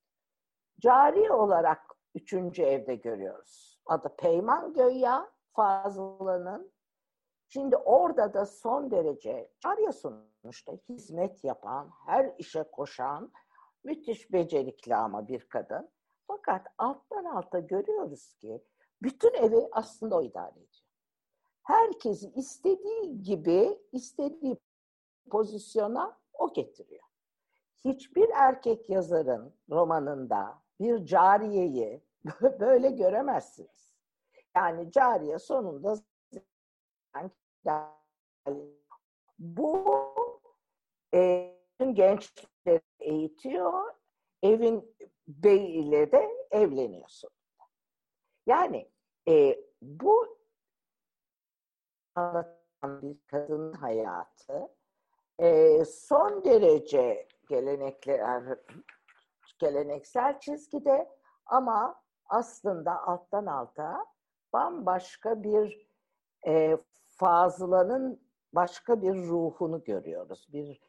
Cari 0.80 1.32
olarak 1.32 1.82
üçüncü 2.16 2.64
evde 2.64 2.96
görüyoruz. 2.96 3.82
Adı 3.86 4.16
Peyman 4.18 4.74
Göya 4.74 5.32
Fazıl'ın. 5.54 6.72
Şimdi 7.50 7.78
orada 7.78 8.34
da 8.34 8.46
son 8.46 8.92
derece 8.92 9.52
cariye 9.60 9.92
sonuçta 9.92 10.74
hizmet 10.90 11.44
yapan, 11.44 11.92
her 12.06 12.36
işe 12.38 12.64
koşan, 12.64 13.32
müthiş 13.84 14.32
becerikli 14.32 14.96
ama 14.96 15.28
bir 15.28 15.50
kadın. 15.50 15.90
Fakat 16.28 16.68
alttan 16.78 17.26
alta 17.26 17.60
görüyoruz 17.60 18.34
ki 18.34 18.64
bütün 19.02 19.34
evi 19.34 19.68
aslında 19.72 20.18
o 20.18 20.22
idare 20.22 20.52
ediyor. 20.52 20.84
Herkesi 21.64 22.32
istediği 22.36 23.24
gibi, 23.24 23.80
istediği 23.92 24.58
pozisyona 25.30 26.20
o 26.34 26.54
getiriyor. 26.54 27.04
Hiçbir 27.86 28.30
erkek 28.30 28.90
yazarın 28.90 29.54
romanında 29.70 30.62
bir 30.80 31.06
cariyeyi 31.06 32.04
böyle 32.60 32.90
göremezsiniz. 32.90 33.92
Yani 34.56 34.92
cariye 34.92 35.40
sonunda 35.40 35.96
bu 39.40 39.96
e, 41.14 41.56
gençleri 41.94 42.82
eğitiyor, 43.00 43.94
evin 44.44 44.96
bey 45.28 45.80
ile 45.80 46.12
de 46.12 46.48
evleniyorsun. 46.52 47.30
Yani 48.46 48.92
e, 49.28 49.64
bu 49.82 50.38
anlatan 52.16 53.02
bir 53.02 53.18
kadın 53.28 53.74
hayatı 53.74 54.70
e, 55.40 55.86
son 55.86 56.46
derece 56.46 57.28
gelenekli, 57.50 58.22
geleneksel 59.60 60.40
çizgide 60.40 61.10
ama 61.46 62.02
aslında 62.26 63.04
alttan 63.04 63.46
alta 63.46 64.06
bambaşka 64.54 65.44
bir 65.44 65.90
e, 66.48 66.78
Fazıla'nın 67.20 68.22
başka 68.54 69.02
bir 69.02 69.16
ruhunu 69.16 69.84
görüyoruz. 69.84 70.48
Bir 70.54 70.82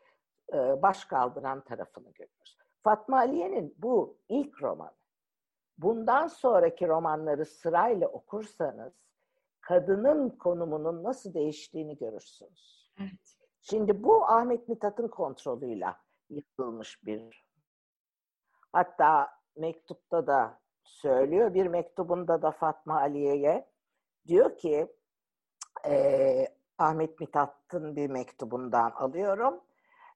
e, 0.52 0.82
baş 0.82 1.04
kaldıran 1.04 1.64
tarafını 1.64 2.10
görüyoruz. 2.12 2.58
Fatma 2.82 3.16
Aliye'nin 3.16 3.74
bu 3.78 4.18
ilk 4.28 4.62
romanı. 4.62 4.94
Bundan 5.78 6.26
sonraki 6.26 6.88
romanları 6.88 7.46
sırayla 7.46 8.08
okursanız 8.08 8.92
kadının 9.60 10.30
konumunun 10.30 11.04
nasıl 11.04 11.34
değiştiğini 11.34 11.96
görürsünüz. 11.96 12.92
Evet. 13.00 13.36
Şimdi 13.60 14.02
bu 14.02 14.24
Ahmet 14.24 14.68
Mithat'ın 14.68 15.08
kontrolüyle 15.08 15.86
yıkılmış 16.28 17.04
bir. 17.04 17.44
Hatta 18.72 19.28
mektupta 19.56 20.26
da 20.26 20.60
söylüyor. 20.84 21.54
Bir 21.54 21.66
mektubunda 21.66 22.42
da 22.42 22.50
Fatma 22.50 23.00
Aliye'ye 23.00 23.70
diyor 24.26 24.58
ki 24.58 24.99
e, 25.86 26.48
Ahmet 26.78 27.20
Mithat'ın 27.20 27.96
bir 27.96 28.10
mektubundan 28.10 28.90
alıyorum. 28.90 29.60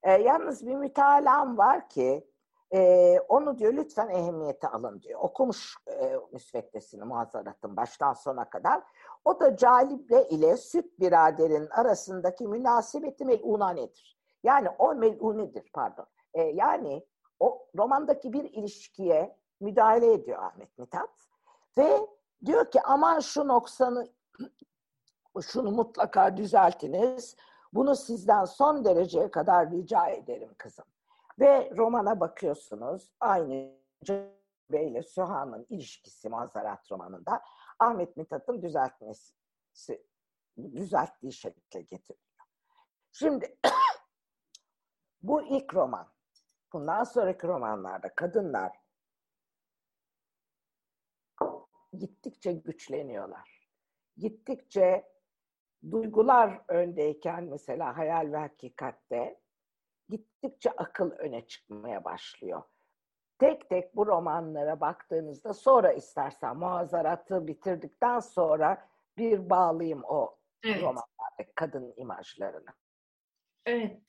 E, 0.03 0.13
yalnız 0.13 0.67
bir 0.67 0.75
mütalam 0.75 1.59
var 1.59 1.89
ki 1.89 2.27
e, 2.75 3.21
onu 3.29 3.59
diyor 3.59 3.73
lütfen 3.73 4.09
ehemmiyete 4.09 4.69
alın 4.69 5.03
diyor. 5.03 5.21
Okumuş 5.21 5.75
e, 5.87 6.17
müsveddesini 6.33 7.05
muhazzaratın 7.05 7.77
baştan 7.77 8.13
sona 8.13 8.51
kadar. 8.51 8.83
O 9.25 9.41
da 9.41 9.57
Calibre 9.57 10.23
ile 10.23 10.57
süt 10.57 11.01
biraderin 11.01 11.69
arasındaki 11.71 12.49
münasebeti 12.49 13.25
mel'una 13.25 13.71
nedir? 13.71 14.19
Yani 14.43 14.69
o 14.79 14.95
mel'unidir 14.95 15.71
pardon. 15.73 16.07
E, 16.35 16.43
yani 16.43 17.07
o 17.41 17.67
romandaki 17.77 18.33
bir 18.33 18.45
ilişkiye 18.45 19.37
müdahale 19.61 20.13
ediyor 20.13 20.43
Ahmet 20.43 20.79
Mithat. 20.79 21.11
Ve 21.79 22.07
diyor 22.45 22.71
ki 22.71 22.83
aman 22.83 23.21
şu 23.21 23.49
noksanı 23.49 24.07
şunu 25.43 25.71
mutlaka 25.71 26.37
düzeltiniz. 26.37 27.37
Bunu 27.73 27.97
sizden 27.97 28.45
son 28.45 28.85
dereceye 28.85 29.31
kadar 29.31 29.71
rica 29.71 30.09
ederim 30.09 30.55
kızım. 30.59 30.85
Ve 31.39 31.73
romana 31.77 32.21
bakıyorsunuz. 32.21 33.13
Aynı 33.21 33.73
Bey 34.71 34.89
ile 34.89 35.03
Süha'nın 35.03 35.67
ilişkisi 35.71 36.29
Mazarat 36.29 36.93
romanında 36.93 37.43
Ahmet 37.79 38.17
Mithat'ın 38.17 38.63
düzeltmesi, 38.63 40.07
düzelttiği 40.59 41.33
şekilde 41.33 41.81
getiriliyor. 41.81 42.47
Şimdi 43.13 43.59
bu 45.23 45.43
ilk 45.43 45.75
roman. 45.75 46.09
Bundan 46.73 47.05
sonraki 47.05 47.47
romanlarda 47.47 48.15
kadınlar 48.15 48.73
gittikçe 51.99 52.53
güçleniyorlar. 52.53 53.69
Gittikçe 54.17 55.14
duygular 55.91 56.61
öndeyken 56.69 57.45
mesela 57.45 57.97
hayal 57.97 58.33
ve 58.33 58.37
hakikatte 58.37 59.41
gittikçe 60.09 60.71
akıl 60.71 61.11
öne 61.11 61.47
çıkmaya 61.47 62.05
başlıyor. 62.05 62.63
Tek 63.39 63.69
tek 63.69 63.97
bu 63.97 64.07
romanlara 64.07 64.81
baktığınızda 64.81 65.55
sonra 65.55 65.93
istersen 65.93 66.57
muazzaratı 66.57 67.47
bitirdikten 67.47 68.21
sonra 68.21 68.89
bir 69.17 69.51
bağlayayım 69.51 70.03
o 70.05 70.37
evet. 70.65 70.83
romanlardaki 70.83 71.55
kadın 71.55 71.95
imajlarını. 71.97 72.71
Evet. 73.67 74.01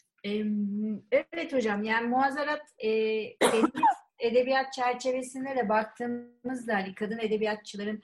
Evet 1.34 1.54
hocam 1.54 1.84
yani 1.84 2.08
muazzarat 2.08 2.62
e, 2.80 2.90
edebiyat 4.20 4.74
çerçevesinde 4.74 5.56
de 5.56 5.70
baktığımızda 5.70 6.76
hani 6.76 6.96
kadın 6.96 7.18
edebiyatçıların 7.18 8.04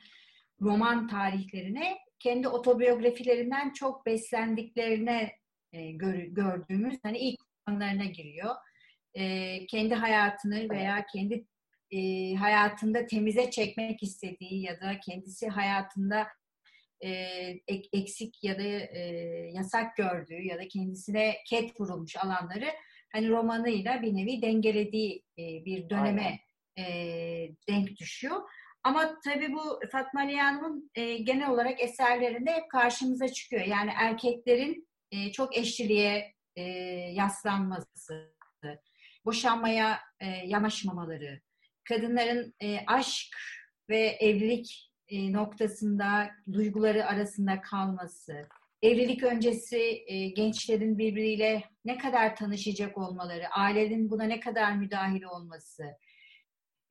roman 0.62 1.08
tarihlerine 1.08 1.98
kendi 2.24 2.48
otobiyografilerinden 2.48 3.74
çok 3.74 4.06
beslendiklerine 4.06 5.32
e, 5.74 5.92
gör, 5.92 6.14
gördüğümüz 6.14 7.00
hani 7.04 7.18
ilk 7.18 7.40
romanlarına 7.68 8.06
giriyor. 8.06 8.56
E, 9.14 9.66
kendi 9.66 9.96
hayatını 9.96 10.70
veya 10.70 11.06
kendi 11.14 11.46
e, 11.92 12.34
hayatında 12.36 13.06
temize 13.06 13.52
çekmek 13.52 14.04
istediği 14.04 14.62
ya 14.64 14.82
da 14.82 15.00
kendisi 15.00 15.48
hayatında 15.48 16.28
e, 17.04 17.10
eksik 17.94 18.44
ya 18.44 18.60
da 18.60 18.64
e, 18.64 19.00
yasak 19.54 19.98
gördüğü 19.98 20.42
ya 20.42 20.58
da 20.58 20.68
kendisine 20.68 21.36
ket 21.50 21.80
vurulmuş 21.80 22.16
alanları 22.18 22.68
hani 23.12 23.30
romanıyla 23.30 24.02
bir 24.02 24.16
nevi 24.16 24.42
dengelediği 24.42 25.24
e, 25.40 25.66
bir 25.66 25.90
döneme 25.90 26.40
e, 26.78 26.84
denk 27.70 27.98
düşüyor. 27.98 28.42
Ama 28.84 29.20
tabii 29.24 29.54
bu 29.54 29.80
Fatma 29.92 30.22
Ali 30.22 30.38
Hanım'ın 30.38 30.92
e, 30.96 31.18
genel 31.18 31.50
olarak 31.50 31.82
eserlerinde 31.82 32.52
hep 32.52 32.72
karşımıza 32.72 33.28
çıkıyor. 33.28 33.66
Yani 33.66 33.92
erkeklerin 33.96 34.88
e, 35.12 35.32
çok 35.32 35.58
eşliliğe 35.58 36.36
e, 36.56 36.62
yaslanması, 37.14 38.36
boşanmaya 39.26 40.00
e, 40.20 40.28
yanaşmamaları, 40.28 41.42
kadınların 41.84 42.54
e, 42.60 42.80
aşk 42.88 43.38
ve 43.90 44.00
evlilik 44.00 44.92
e, 45.08 45.34
noktasında 45.34 46.30
duyguları 46.54 47.06
arasında 47.06 47.62
kalması, 47.62 48.48
evlilik 48.82 49.24
öncesi 49.24 50.04
e, 50.08 50.28
gençlerin 50.28 50.98
birbiriyle 50.98 51.64
ne 51.86 51.98
kadar 51.98 52.36
tanışacak 52.36 52.98
olmaları, 52.98 53.50
ailenin 53.50 54.10
buna 54.10 54.24
ne 54.24 54.40
kadar 54.40 54.76
müdahil 54.76 55.24
olması, 55.24 55.84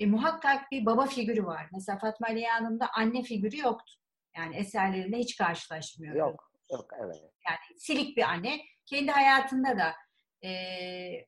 e, 0.00 0.06
muhakkak 0.06 0.70
bir 0.70 0.86
baba 0.86 1.06
figürü 1.06 1.44
var. 1.44 1.66
Mesela 1.72 1.98
Fatma 1.98 2.26
Ali 2.26 2.44
Hanım'da 2.44 2.88
anne 2.94 3.22
figürü 3.22 3.58
yoktu. 3.58 3.92
Yani 4.36 4.56
eserlerinde 4.56 5.18
hiç 5.18 5.36
karşılaşmıyoruz. 5.36 6.18
Yok, 6.18 6.52
yok 6.72 6.90
evet. 7.04 7.16
Yani 7.48 7.78
silik 7.78 8.16
bir 8.16 8.22
anne. 8.22 8.60
Kendi 8.86 9.10
hayatında 9.10 9.78
da 9.78 9.94
e, 10.48 10.50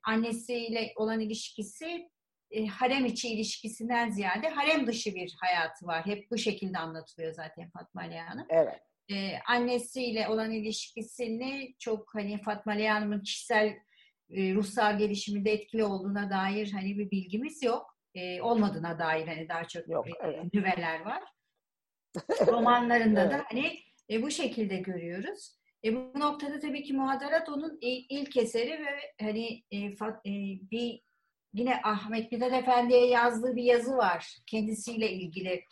annesiyle 0.03 0.93
olan 0.95 1.19
ilişkisi 1.19 2.09
e, 2.51 2.65
harem 2.65 3.05
içi 3.05 3.29
ilişkisinden 3.29 4.09
ziyade 4.09 4.49
harem 4.49 4.87
dışı 4.87 5.15
bir 5.15 5.35
hayatı 5.41 5.85
var. 5.85 6.05
Hep 6.05 6.31
bu 6.31 6.37
şekilde 6.37 6.77
anlatılıyor 6.77 7.33
zaten 7.33 7.69
Fatma 7.69 8.01
Hanım. 8.01 8.45
Evet. 8.49 8.79
E, 9.11 9.39
annesiyle 9.47 10.27
olan 10.27 10.51
ilişkisini 10.51 11.75
çok 11.79 12.15
hani 12.15 12.41
Fatma 12.41 12.73
Hanım'ın 12.73 13.21
kişisel 13.21 13.67
e, 14.29 14.53
ruhsal 14.53 14.97
gelişiminde 14.97 15.51
etkili 15.51 15.83
olduğuna 15.83 16.29
dair 16.29 16.71
hani 16.71 16.97
bir 16.97 17.11
bilgimiz 17.11 17.63
yok. 17.63 17.92
E, 18.15 18.41
olmadığına 18.41 18.99
dair 18.99 19.27
hani 19.27 19.49
daha 19.49 19.67
çok 19.67 19.87
Yok, 19.87 20.07
e, 20.07 20.11
evet. 20.23 20.53
nüveler 20.53 21.05
var. 21.05 21.23
Romanlarında 22.47 23.21
Evet. 23.21 23.31
da 23.33 23.45
hani 23.49 23.79
e, 24.09 24.21
bu 24.21 24.31
şekilde 24.31 24.77
görüyoruz. 24.77 25.57
E, 25.85 25.95
bu 25.95 26.19
noktada 26.19 26.59
tabii 26.59 26.83
ki 26.83 26.93
Muhadarat 26.93 27.49
onun 27.49 27.77
ilk 27.81 28.37
eseri 28.37 28.71
ve 28.85 29.13
hani 29.21 29.63
e, 29.71 29.77
fa- 29.77 30.19
e, 30.27 30.61
bir 30.71 31.01
yine 31.53 31.81
Ahmet 31.83 32.31
Mithat 32.31 32.53
Efendi'ye 32.53 33.07
yazdığı 33.07 33.55
bir 33.55 33.63
yazı 33.63 33.97
var 33.97 34.37
kendisiyle 34.47 35.11
ilgili. 35.11 35.63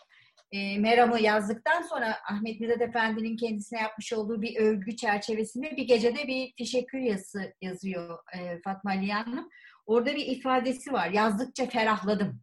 E, 0.51 0.77
Meram'ı 0.79 1.21
yazdıktan 1.21 1.81
sonra 1.81 2.17
Ahmet 2.29 2.59
Mithat 2.59 2.81
Efendi'nin 2.81 3.37
kendisine 3.37 3.79
yapmış 3.79 4.13
olduğu 4.13 4.41
bir 4.41 4.55
övgü 4.59 4.95
çerçevesinde 4.95 5.77
bir 5.77 5.83
gecede 5.83 6.27
bir 6.27 6.53
teşekkür 6.57 6.99
yazısı 6.99 7.53
yazıyor 7.61 8.19
e, 8.37 8.61
Fatma 8.61 8.91
Hanım. 8.91 9.49
Orada 9.85 10.15
bir 10.15 10.25
ifadesi 10.25 10.93
var. 10.93 11.09
Yazdıkça 11.09 11.65
ferahladım. 11.65 12.41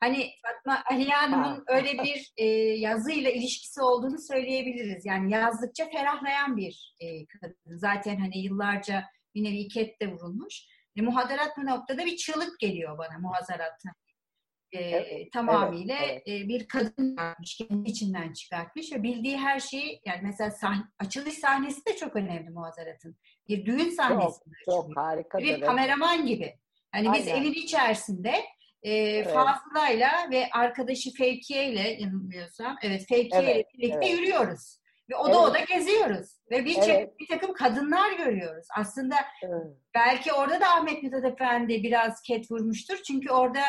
Hani 0.00 0.30
Fatma 0.42 0.82
Aliye 0.90 1.14
Hanım'ın 1.14 1.54
Ha. 1.54 1.62
öyle 1.66 1.92
bir 2.04 2.32
e, 2.36 2.46
yazıyla 2.78 3.30
ilişkisi 3.30 3.82
olduğunu 3.82 4.18
söyleyebiliriz. 4.18 5.06
Yani 5.06 5.32
yazdıkça 5.32 5.88
ferahlayan 5.90 6.56
bir 6.56 6.94
e, 7.00 7.26
kadın. 7.26 7.56
Zaten 7.66 8.16
hani 8.16 8.38
yıllarca 8.38 9.04
bir 9.34 9.44
nevi 9.44 9.68
ket 9.68 10.00
de 10.00 10.12
vurulmuş. 10.12 10.66
E, 10.96 11.02
muhadarat 11.02 11.56
bu 11.56 11.66
noktada 11.66 12.06
bir 12.06 12.16
çığlık 12.16 12.60
geliyor 12.60 12.98
bana 12.98 13.18
muhazarat. 13.18 13.82
E, 14.72 14.80
Evet, 14.80 15.32
tamamıyla 15.32 15.96
evet, 15.96 16.28
e, 16.28 16.48
bir 16.48 16.68
kadın 16.68 17.16
yapmış, 17.18 17.56
kendi 17.56 17.90
içinden 17.90 18.32
çıkartmış 18.32 18.92
ve 18.92 19.02
bildiği 19.02 19.38
her 19.38 19.60
şeyi 19.60 20.00
yani 20.06 20.20
mesela 20.22 20.50
sahne, 20.50 20.82
açılış 20.98 21.34
sahnesi 21.34 21.86
de 21.86 21.96
çok 21.96 22.16
önemli 22.16 22.50
muhazaratın. 22.50 23.16
Bir 23.48 23.66
düğün 23.66 23.90
sahnesi. 23.90 24.40
Çok 24.64 24.96
harikadır. 24.96 25.44
bir 25.44 25.50
evet. 25.50 25.64
kameraman 25.64 26.26
gibi. 26.26 26.58
Hani 26.92 27.12
biz 27.12 27.28
evin 27.28 27.52
içerisinde 27.52 28.34
e, 28.82 29.24
Fazıla'yla 29.24 30.30
ve 30.30 30.48
arkadaşı 30.52 31.12
Fevkiye 31.12 31.72
ile 31.72 31.88
yanılmıyorsam 31.88 32.76
evet 32.82 33.08
Fevkiye 33.08 33.42
Evet, 33.42 33.66
birlikte 33.74 33.98
evet. 34.06 34.18
yürüyoruz. 34.18 34.78
Ve 35.10 35.16
oda 35.16 35.30
Evet. 35.30 35.40
oda 35.40 35.74
geziyoruz. 35.74 36.30
Ve 36.50 36.64
bir, 36.64 36.78
Evet. 36.82 37.20
bir 37.20 37.26
takım 37.26 37.54
kadınlar 37.54 38.12
görüyoruz. 38.12 38.66
Aslında 38.76 39.16
Evet. 39.42 39.62
belki 39.94 40.32
orada 40.32 40.60
da 40.60 40.66
Ahmet 40.66 41.02
Mithat 41.02 41.24
Efendi 41.24 41.82
biraz 41.82 42.22
ket 42.22 42.50
vurmuştur. 42.50 42.98
Çünkü 43.06 43.30
orada 43.30 43.62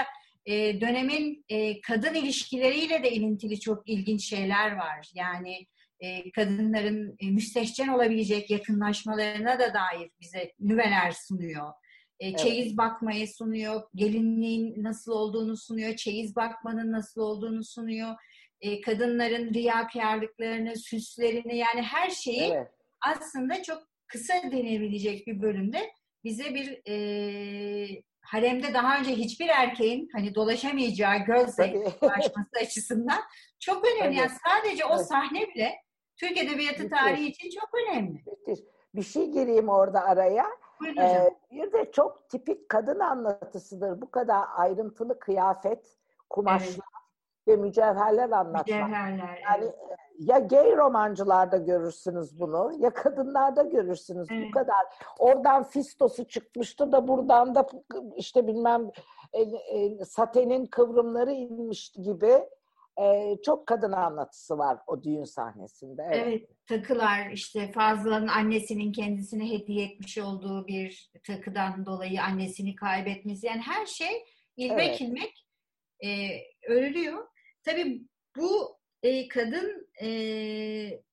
e, 0.45 0.81
dönemin 0.81 1.45
e, 1.49 1.81
kadın 1.81 2.13
ilişkileriyle 2.13 3.03
de 3.03 3.11
ilintili 3.11 3.59
çok 3.59 3.89
ilginç 3.89 4.29
şeyler 4.29 4.75
var. 4.75 5.11
Yani 5.15 5.67
e, 5.99 6.31
kadınların 6.31 7.15
e, 7.19 7.31
müstehcen 7.31 7.87
olabilecek 7.87 8.49
yakınlaşmalarına 8.49 9.59
da 9.59 9.73
dair 9.73 10.11
bize 10.21 10.51
nüveler 10.59 11.11
sunuyor. 11.11 11.73
E, 12.19 12.27
Evet. 12.27 12.39
Çeyiz 12.39 12.77
bakmayı 12.77 13.27
sunuyor, 13.27 13.81
gelinliğin 13.95 14.83
nasıl 14.83 15.11
olduğunu 15.11 15.57
sunuyor, 15.57 15.95
çeyiz 15.95 16.35
bakmanın 16.35 16.91
nasıl 16.91 17.21
olduğunu 17.21 17.63
sunuyor. 17.63 18.15
E, 18.61 18.81
kadınların 18.81 19.53
riyakarlıklarını, 19.53 20.75
süslerini 20.75 21.57
yani 21.57 21.81
her 21.81 22.09
şeyi 22.09 22.41
Evet. 22.41 22.67
aslında 23.01 23.63
çok 23.63 23.83
kısa 24.07 24.33
denebilecek 24.51 25.27
bir 25.27 25.41
bölümde 25.41 25.91
bize 26.23 26.55
bir 26.55 26.81
e, 26.87 28.03
haremde 28.33 28.73
daha 28.73 28.97
önce 28.97 29.11
hiçbir 29.11 29.47
erkeğin 29.47 30.09
hani 30.13 30.35
dolaşamayacağı 30.35 31.17
gözle 31.17 31.83
ulaşması 32.01 32.49
açısından 32.61 33.19
çok 33.59 33.85
önemli. 33.87 34.17
Yani 34.17 34.31
sadece 34.47 34.85
o 34.85 34.97
sahne 34.97 35.41
bile 35.41 35.75
Türk 36.17 36.37
Edebiyatı 36.37 36.83
Müthiş. 36.83 36.99
tarihi 36.99 37.27
için 37.27 37.49
çok 37.59 37.69
önemli. 37.73 38.23
Müthiş. 38.25 38.65
Bir 38.95 39.03
şey 39.03 39.31
gireyim 39.31 39.69
orada 39.69 40.01
araya. 40.03 40.45
Buyurun 40.79 40.97
hocam. 40.97 41.15
Ee, 41.15 41.37
bir 41.51 41.73
de 41.73 41.91
çok 41.91 42.29
tipik 42.29 42.69
kadın 42.69 42.99
anlatısıdır. 42.99 44.01
Bu 44.01 44.11
kadar 44.11 44.43
ayrıntılı 44.55 45.19
kıyafet, 45.19 45.97
kumaşlar 46.29 46.67
Evet. 46.67 47.47
ve 47.47 47.55
mücevherler 47.55 48.23
anlatmak. 48.29 48.67
Mücevherler. 48.67 49.41
Yani 49.43 49.65
evet. 49.87 49.99
Ya 50.19 50.39
gay 50.39 50.77
romancılarda 50.77 51.57
görürsünüz 51.57 52.39
bunu 52.39 52.71
ya 52.79 52.89
kadınlarda 52.89 53.63
görürsünüz 53.63 54.29
bu 54.29 54.33
Evet. 54.33 54.51
kadar. 54.51 54.85
Oradan 55.19 55.63
fistosu 55.63 56.27
çıkmıştı 56.27 56.91
da 56.91 57.07
buradan 57.07 57.55
da 57.55 57.67
işte 58.17 58.47
bilmem 58.47 58.91
e, 59.33 59.41
e, 59.41 60.05
satenin 60.05 60.65
kıvrımları 60.65 61.31
inmişti 61.31 62.01
gibi 62.01 62.39
e, 63.01 63.35
çok 63.45 63.67
kadın 63.67 63.91
anlatısı 63.91 64.57
var 64.57 64.79
o 64.87 65.03
düğün 65.03 65.23
sahnesinde. 65.23 66.03
Evet. 66.07 66.23
Evet, 66.27 66.49
takılar 66.67 67.29
işte 67.31 67.71
Fazla'nın 67.71 68.27
annesinin 68.27 68.91
kendisine 68.91 69.51
hediye 69.51 69.85
etmiş 69.85 70.17
olduğu 70.17 70.67
bir 70.67 71.11
takıdan 71.27 71.85
dolayı 71.85 72.23
annesini 72.23 72.75
kaybetmesi. 72.75 73.47
Yani 73.47 73.61
her 73.61 73.85
şey 73.85 74.25
ilmek 74.57 74.89
Evet. 74.89 75.01
ilmek 75.01 75.47
e, 76.03 76.09
örülüyor. 76.69 77.27
Tabii 77.63 78.01
bu 78.37 78.77
e, 79.03 79.27
kadın 79.27 79.87
e, 80.01 80.09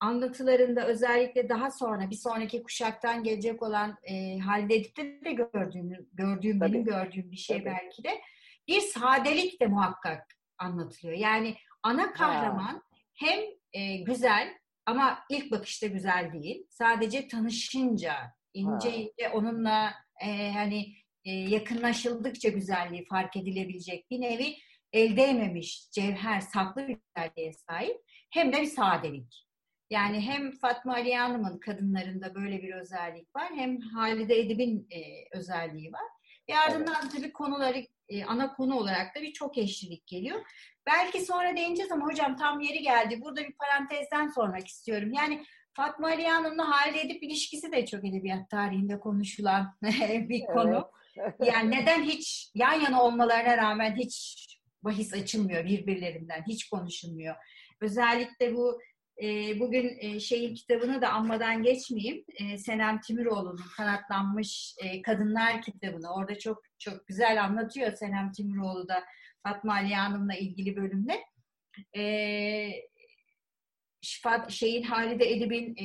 anlatılarında 0.01 0.87
özellikle 0.87 1.49
daha 1.49 1.71
sonra 1.71 2.11
bir 2.11 2.17
sonraki 2.17 2.63
kuşaktan 2.63 3.23
gelecek 3.23 3.63
olan 3.63 3.97
e, 4.03 4.39
Halide 4.39 4.75
Edip'te 4.75 5.25
de 5.25 5.33
gördüğüm, 5.33 6.09
gördüğüm 6.13 6.61
benim 6.61 6.85
Tabii. 6.85 6.91
gördüğüm 6.91 7.31
bir 7.31 7.37
şey 7.37 7.59
Tabii. 7.59 7.67
belki 7.67 8.05
de 8.05 8.21
bir 8.69 8.81
sadelik 8.81 9.61
de 9.61 9.67
muhakkak 9.67 10.27
anlatılıyor. 10.59 11.19
Yani 11.19 11.55
ana 11.83 12.13
kahraman 12.13 12.83
hem 13.15 13.41
e, 13.73 13.97
güzel 13.97 14.55
ama 14.87 15.19
ilk 15.31 15.51
bakışta 15.51 15.87
güzel 15.87 16.33
değil. 16.33 16.67
Sadece 16.71 17.29
tanışınca, 17.29 18.15
ince 18.55 18.91
Ha. 18.91 18.97
ince 18.97 19.29
onunla 19.33 19.95
e, 20.25 20.51
hani 20.53 20.95
e, 21.25 21.31
yakınlaşıldıkça 21.31 22.49
güzelliği 22.49 23.05
fark 23.05 23.37
edilebilecek 23.37 24.11
bir 24.11 24.21
nevi 24.21 24.57
el 24.93 25.17
değmemiş, 25.17 25.91
cevher, 25.91 26.41
saklı 26.41 26.89
bir 26.89 26.97
güzelliğe 27.17 27.53
sahip. 27.53 27.97
Hem 28.31 28.53
de 28.53 28.61
bir 28.63 28.67
sadelik. 28.67 29.47
Yani 29.91 30.21
hem 30.21 30.53
Fatma 30.53 30.93
Aliye 30.93 31.19
Hanım'ın 31.19 31.59
kadınlarında 31.59 32.35
böyle 32.35 32.63
bir 32.63 32.75
özellik 32.75 33.37
var, 33.37 33.51
hem 33.55 33.81
Halide 33.81 34.41
Edip'in 34.41 34.89
e, 34.91 35.01
özelliği 35.39 35.93
var. 35.93 36.03
Ve 36.51 36.59
ardından 36.59 37.09
tabii 37.09 37.33
konuları 37.33 37.87
e, 38.09 38.25
ana 38.25 38.53
konu 38.53 38.77
olarak 38.77 39.17
da 39.17 39.23
bir 39.23 39.33
çok 39.33 39.59
eşlilik 39.59 40.07
geliyor. 40.07 40.41
Belki 40.87 41.21
sonra 41.21 41.57
değineceğiz 41.57 41.93
ama 41.93 42.07
hocam 42.07 42.37
tam 42.37 42.61
yeri 42.61 42.83
geldi. 42.83 43.21
Burada 43.23 43.41
bir 43.41 43.53
parantezden 43.53 44.29
sormak 44.29 44.69
istiyorum. 44.69 45.13
Yani 45.13 45.45
Fatma 45.73 46.09
Aliye 46.09 46.31
Hanım'la 46.31 46.71
Halide 46.71 47.01
Edip 47.01 47.23
ilişkisi 47.23 47.73
de 47.73 47.87
çok 47.87 48.05
edebiyat 48.05 48.51
tarihinde 48.51 49.01
konuşulan 49.01 49.77
bir 50.29 50.41
konu. 50.41 50.91
Yani 51.45 51.71
neden 51.71 52.03
hiç 52.03 52.51
yan 52.55 52.81
yana 52.81 53.03
olmalarına 53.03 53.57
rağmen 53.57 53.97
hiç 53.97 54.47
bahis 54.85 55.15
açılmıyor 55.15 55.65
birbirlerinden, 55.65 56.45
hiç 56.49 56.69
konuşulmuyor. 56.69 57.35
Özellikle 57.81 58.55
bu 58.55 58.81
e, 59.23 59.61
bugün 59.61 59.97
e, 59.99 60.21
şeyin 60.21 60.55
kitabını 60.55 61.03
da 61.03 61.09
anmadan 61.09 61.63
geçmeyeyim. 61.63 62.25
E, 62.35 62.59
Senem 62.59 63.01
Timiroğlu'nun 63.01 63.65
kanatlanmış 63.77 64.75
e, 64.79 65.03
kadınlar 65.03 65.63
kitabını. 65.63 66.15
Orada 66.15 66.39
çok 66.39 66.63
çok 66.79 67.07
güzel 67.07 67.45
anlatıyor 67.45 67.93
Senem 67.93 68.33
Timiroğlu 68.33 68.89
da 68.89 69.05
Fatma 69.43 69.73
Aliye 69.73 69.97
Hanım'la 69.97 70.35
ilgili 70.35 70.77
bölümde. 70.77 71.21
E, 71.97 72.91
Şifat, 74.03 74.51
şeyin 74.51 74.83
Halide 74.83 75.31
Edip'in 75.31 75.77
e, 75.77 75.85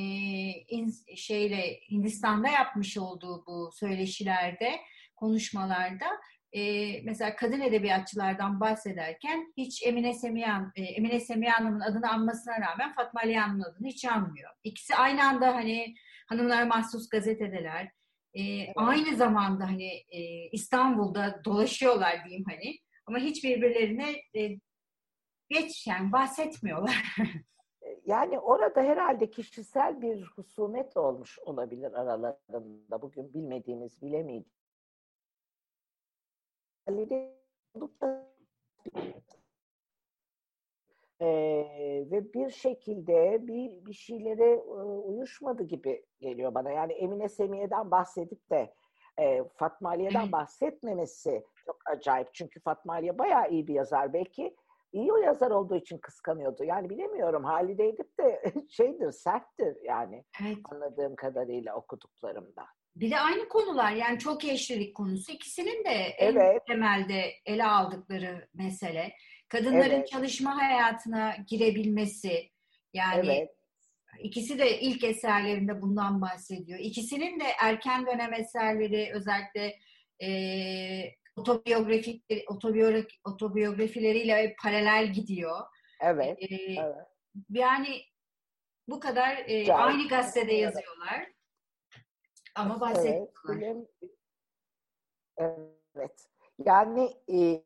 in- 0.68 1.14
şeyle 1.16 1.80
Hindistan'da 1.90 2.48
yapmış 2.48 2.98
olduğu 2.98 3.46
bu 3.46 3.70
söyleşilerde, 3.72 4.80
konuşmalarda 5.16 6.06
e, 6.56 7.02
mesela 7.02 7.36
kadın 7.36 7.60
edebiyatçılardan 7.60 8.60
bahsederken 8.60 9.52
hiç 9.56 9.86
Emine 9.86 10.14
Semihan, 10.14 10.72
e, 10.76 10.82
Emine 10.82 11.20
Semihan 11.20 11.64
Hanım'ın 11.64 11.80
adını 11.80 12.10
anmasına 12.10 12.60
rağmen 12.60 12.94
Fatma 12.94 13.20
Ali 13.20 13.36
Hanım'ın 13.36 13.62
adını 13.62 13.86
hiç 13.86 14.04
anmıyor. 14.04 14.50
İkisi 14.64 14.94
aynı 14.94 15.24
anda 15.24 15.54
hani 15.54 15.94
hanımlara 16.26 16.64
mahsus 16.66 17.08
gazetedeler. 17.08 17.90
E, 18.34 18.72
Aynı 18.76 19.16
zamanda 19.16 19.64
hani 19.64 19.88
e, 20.08 20.48
İstanbul'da 20.52 21.40
dolaşıyorlar 21.44 22.24
diyeyim 22.24 22.44
hani. 22.48 22.78
Ama 23.06 23.18
hiç 23.18 23.44
birbirlerine 23.44 24.10
e, 24.36 24.58
geç 25.48 25.86
yani 25.86 26.12
bahsetmiyorlar. 26.12 27.04
Yani 28.06 28.38
orada 28.38 28.82
herhalde 28.82 29.30
kişisel 29.30 30.02
bir 30.02 30.22
husumet 30.22 30.96
olmuş 30.96 31.38
olabilir 31.38 31.92
aralarında. 31.92 33.02
Bugün 33.02 33.34
bilmediğimiz, 33.34 34.02
bilemeyeceğimiz. 34.02 34.65
Ee, 41.20 41.26
ve 42.10 42.32
bir 42.34 42.50
şekilde 42.50 43.46
bir 43.46 43.86
bir 43.86 43.92
şeylere 43.92 44.50
e, 44.52 44.82
uyuşmadı 44.82 45.62
gibi 45.62 46.04
geliyor 46.20 46.54
bana. 46.54 46.70
Yani 46.70 46.92
Emine 46.92 47.28
Semiye'den 47.28 47.90
bahsedip 47.90 48.50
de 48.50 48.74
e, 49.18 49.44
Fatma 49.44 49.88
Aliye'den 49.88 50.32
bahsetmemesi 50.32 51.44
çok 51.66 51.76
acayip. 51.86 52.34
Çünkü 52.34 52.60
Fatma 52.60 52.92
Aliye 52.92 53.18
bayağı 53.18 53.50
iyi 53.50 53.66
bir 53.66 53.74
yazar. 53.74 54.12
Belki 54.12 54.56
iyi 54.92 55.12
o 55.12 55.16
yazar 55.16 55.50
olduğu 55.50 55.76
için 55.76 55.98
kıskanıyordu. 55.98 56.64
Yani 56.64 56.90
bilemiyorum. 56.90 57.44
Halide 57.44 57.88
Edip 57.88 58.18
de 58.18 58.42
şeydir, 58.68 59.12
serttir 59.12 59.76
yani 59.84 60.24
Evet. 60.42 60.58
anladığım 60.64 61.16
kadarıyla 61.16 61.74
okuduklarımda. 61.76 62.66
Bir 62.96 63.10
de 63.10 63.18
aynı 63.20 63.48
konular 63.48 63.92
yani 63.92 64.18
çok 64.18 64.44
eşlilik 64.44 64.94
konusu. 64.96 65.32
İkisinin 65.32 65.84
de 65.84 65.90
en 65.90 66.36
Evet. 66.36 66.66
temelde 66.66 67.32
ele 67.46 67.64
aldıkları 67.64 68.48
mesele. 68.54 69.12
Kadınların 69.48 69.90
Evet. 69.90 70.08
çalışma 70.08 70.56
hayatına 70.62 71.36
girebilmesi. 71.48 72.50
Yani 72.94 73.26
Evet, 73.26 73.50
ikisi 74.18 74.58
de 74.58 74.80
ilk 74.80 75.04
eserlerinde 75.04 75.82
bundan 75.82 76.20
bahsediyor. 76.22 76.78
İkisinin 76.78 77.40
de 77.40 77.44
erken 77.62 78.06
dönem 78.06 78.32
eserleri 78.34 79.10
özellikle 79.14 79.78
e, 80.22 80.28
otobiyografik 81.36 82.24
otobiyogra- 82.30 83.08
otobiyografileriyle 83.24 84.56
paralel 84.62 85.12
gidiyor. 85.12 85.60
evet, 86.00 86.38
E, 86.42 86.46
evet. 86.80 86.96
Yani 87.50 88.02
bu 88.88 89.00
kadar 89.00 89.36
e, 89.46 89.72
aynı 89.72 90.08
gazetede 90.08 90.54
yazıyorlar. 90.54 91.26
Ama 92.56 92.92
Evet, 92.96 93.32
bilim- 93.48 93.88
evet. 95.94 96.28
Yani 96.58 97.10
e, 97.32 97.62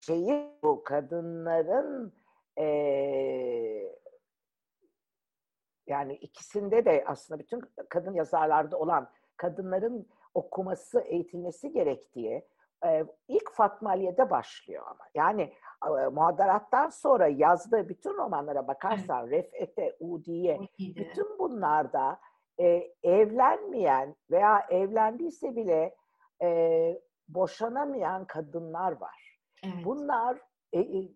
şeyi 0.00 0.50
bu 0.62 0.84
kadınların 0.84 2.14
e, 2.58 2.64
yani 5.86 6.14
ikisinde 6.14 6.84
de 6.84 7.04
aslında 7.06 7.40
bütün 7.40 7.60
kadın 7.88 8.12
yazarlarda 8.14 8.78
olan 8.78 9.10
kadınların 9.36 10.08
okuması, 10.34 11.00
eğitilmesi 11.00 11.72
gerektiği 11.72 12.48
e, 12.86 13.04
ilk 13.28 13.52
Fatma 13.52 13.90
Aliye'de 13.90 14.30
başlıyor 14.30 14.84
ama. 14.86 15.04
Yani 15.14 15.42
e, 15.86 16.06
muhadarattan 16.08 16.88
sonra 16.88 17.28
yazdığı 17.28 17.88
bütün 17.88 18.14
romanlara 18.16 18.68
bakarsan 18.68 19.26
Ref'ete, 19.30 19.96
Udi'ye, 20.00 20.60
bütün 20.78 21.38
bunlarda 21.38 22.20
e, 22.60 22.94
evlenmeyen 23.02 24.16
veya 24.30 24.66
evlendiyse 24.70 25.56
bile 25.56 25.94
e, 26.42 27.02
boşanamayan 27.28 28.26
kadınlar 28.26 28.92
var. 28.92 29.38
Evet. 29.64 29.84
Bunlar 29.84 30.38
e, 30.72 30.80
e, 30.80 31.08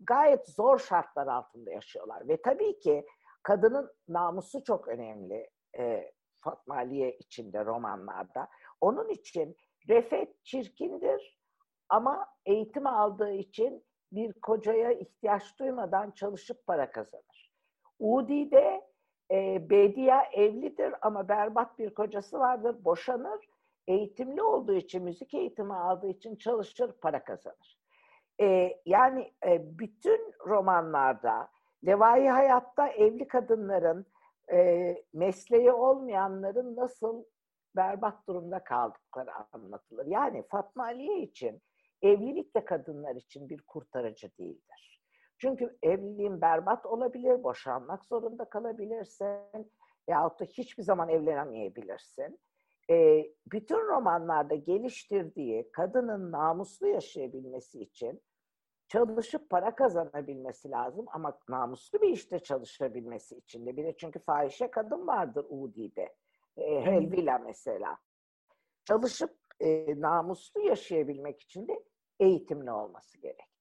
gayet 0.00 0.48
zor 0.48 0.78
şartlar 0.78 1.26
altında 1.26 1.70
yaşıyorlar 1.70 2.28
ve 2.28 2.42
tabii 2.42 2.78
ki 2.78 3.06
kadının 3.42 3.92
namusu 4.08 4.64
çok 4.64 4.88
önemli 4.88 5.50
e, 5.78 6.12
Fatma 6.40 6.74
Aliye 6.74 7.16
içinde 7.16 7.64
romanlarda. 7.64 8.48
Onun 8.80 9.08
için 9.08 9.56
Refet 9.88 10.44
çirkindir 10.44 11.38
ama 11.88 12.26
eğitim 12.46 12.86
aldığı 12.86 13.32
için 13.32 13.84
bir 14.12 14.32
kocaya 14.40 14.92
ihtiyaç 14.92 15.58
duymadan 15.58 16.10
çalışıp 16.10 16.66
para 16.66 16.90
kazanır. 16.90 17.52
Udi'de 17.98 18.91
e, 19.32 19.70
Bediye 19.70 20.22
evlidir 20.32 20.94
ama 21.02 21.28
berbat 21.28 21.78
bir 21.78 21.94
kocası 21.94 22.38
vardır, 22.38 22.76
boşanır. 22.84 23.48
Eğitimli 23.86 24.42
olduğu 24.42 24.74
için, 24.74 25.02
müzik 25.02 25.34
eğitimi 25.34 25.74
aldığı 25.74 26.08
için 26.08 26.36
çalışır, 26.36 26.92
para 27.00 27.24
kazanır. 27.24 27.78
E, 28.40 28.78
yani 28.86 29.32
e, 29.46 29.78
bütün 29.78 30.34
romanlarda, 30.46 31.48
Levai 31.86 32.28
Hayat'ta 32.28 32.88
evli 32.88 33.28
kadınların, 33.28 34.06
e, 34.52 34.96
mesleği 35.12 35.72
olmayanların 35.72 36.76
nasıl 36.76 37.24
berbat 37.76 38.26
durumda 38.28 38.64
kaldıkları 38.64 39.30
anlatılır. 39.52 40.06
Yani 40.06 40.42
Fatma 40.42 40.84
Aliye 40.84 41.18
için 41.18 41.62
evlilik 42.02 42.56
de 42.56 42.64
kadınlar 42.64 43.16
için 43.16 43.48
bir 43.48 43.62
kurtarıcı 43.62 44.30
değildir. 44.38 44.91
Çünkü 45.42 45.78
evliliğin 45.82 46.40
berbat 46.40 46.86
olabilir, 46.86 47.42
boşanmak 47.42 48.04
zorunda 48.04 48.44
kalabilirsin 48.44 49.72
yahut 50.08 50.40
da 50.40 50.44
hiçbir 50.44 50.82
zaman 50.82 51.08
evlenemeyebilirsin. 51.08 52.40
Ee, 52.90 53.26
bütün 53.52 53.88
romanlarda 53.88 54.54
geliştirdiği 54.54 55.72
kadının 55.72 56.32
namuslu 56.32 56.86
yaşayabilmesi 56.88 57.80
için 57.80 58.22
çalışıp 58.88 59.50
para 59.50 59.74
kazanabilmesi 59.74 60.70
lazım 60.70 61.06
ama 61.12 61.38
namuslu 61.48 62.00
bir 62.00 62.08
işte 62.08 62.38
çalışabilmesi 62.38 63.36
için 63.36 63.66
de. 63.66 63.76
Bir 63.76 63.84
de 63.84 63.96
çünkü 63.96 64.18
fahişe 64.18 64.70
kadın 64.70 65.06
vardır 65.06 65.46
Udi'de. 65.48 66.14
E, 66.56 66.84
Helvila 66.84 67.38
mesela. 67.38 67.98
Çalışıp 68.84 69.36
e, 69.60 70.00
namuslu 70.00 70.60
yaşayabilmek 70.60 71.40
için 71.40 71.68
de 71.68 71.84
eğitimli 72.20 72.70
olması 72.70 73.18
gerektiği. 73.18 73.51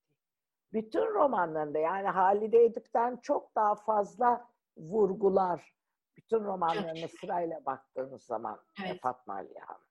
Bütün 0.74 1.06
romanlarında 1.06 1.80
yani 1.80 2.08
Halide 2.08 2.64
Edip'ten 2.66 3.18
çok 3.22 3.56
daha 3.56 3.76
fazla 3.76 4.48
vurgular. 4.78 5.74
Bütün 6.18 6.40
romanlarına 6.44 7.08
sırayla 7.22 7.66
baktığınız 7.66 8.24
zaman 8.24 8.60
Evet. 8.86 9.02
Fatma 9.02 9.34
Aliye 9.34 9.60
Hanım. 9.60 9.82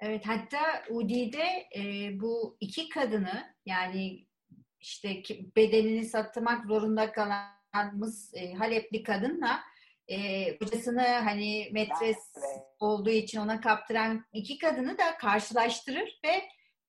Evet 0.00 0.26
hatta 0.26 0.58
Udi'de 0.90 1.66
e, 1.76 2.10
bu 2.20 2.56
iki 2.60 2.88
kadını 2.88 3.54
yani 3.66 4.26
işte 4.80 5.22
bedenini 5.56 6.04
satmak 6.04 6.66
zorunda 6.66 7.12
kalan 7.12 7.56
Mıs, 7.94 8.34
e, 8.34 8.54
Halepli 8.54 9.02
kadınla 9.02 9.60
e, 10.08 10.58
kocasını 10.58 11.02
hani 11.02 11.68
metres 11.72 12.32
Evet. 12.36 12.62
olduğu 12.80 13.10
için 13.10 13.40
ona 13.40 13.60
kaptıran 13.60 14.24
iki 14.32 14.58
kadını 14.58 14.98
da 14.98 15.16
karşılaştırır 15.18 16.20
ve 16.24 16.42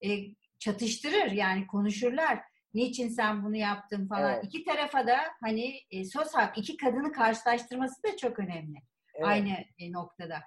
e, 0.10 0.26
çatıştırır 0.60 1.32
yani 1.32 1.68
konuşurlar. 1.68 2.40
Niçin 2.74 3.08
sen 3.10 3.44
bunu 3.44 3.56
yaptın 3.56 4.08
falan. 4.08 4.34
Evet. 4.34 4.44
İki 4.46 4.64
tarafa 4.64 5.08
da 5.08 5.18
hani 5.42 5.80
e, 5.92 6.06
söz 6.06 6.36
hakkı 6.36 6.60
iki 6.60 6.78
kadını 6.78 7.12
karşılaştırması 7.12 8.04
da 8.04 8.18
çok 8.18 8.40
önemli. 8.40 8.78
Evet, 9.16 9.28
Aynı 9.28 9.50
e, 9.80 9.92
noktada. 9.92 10.40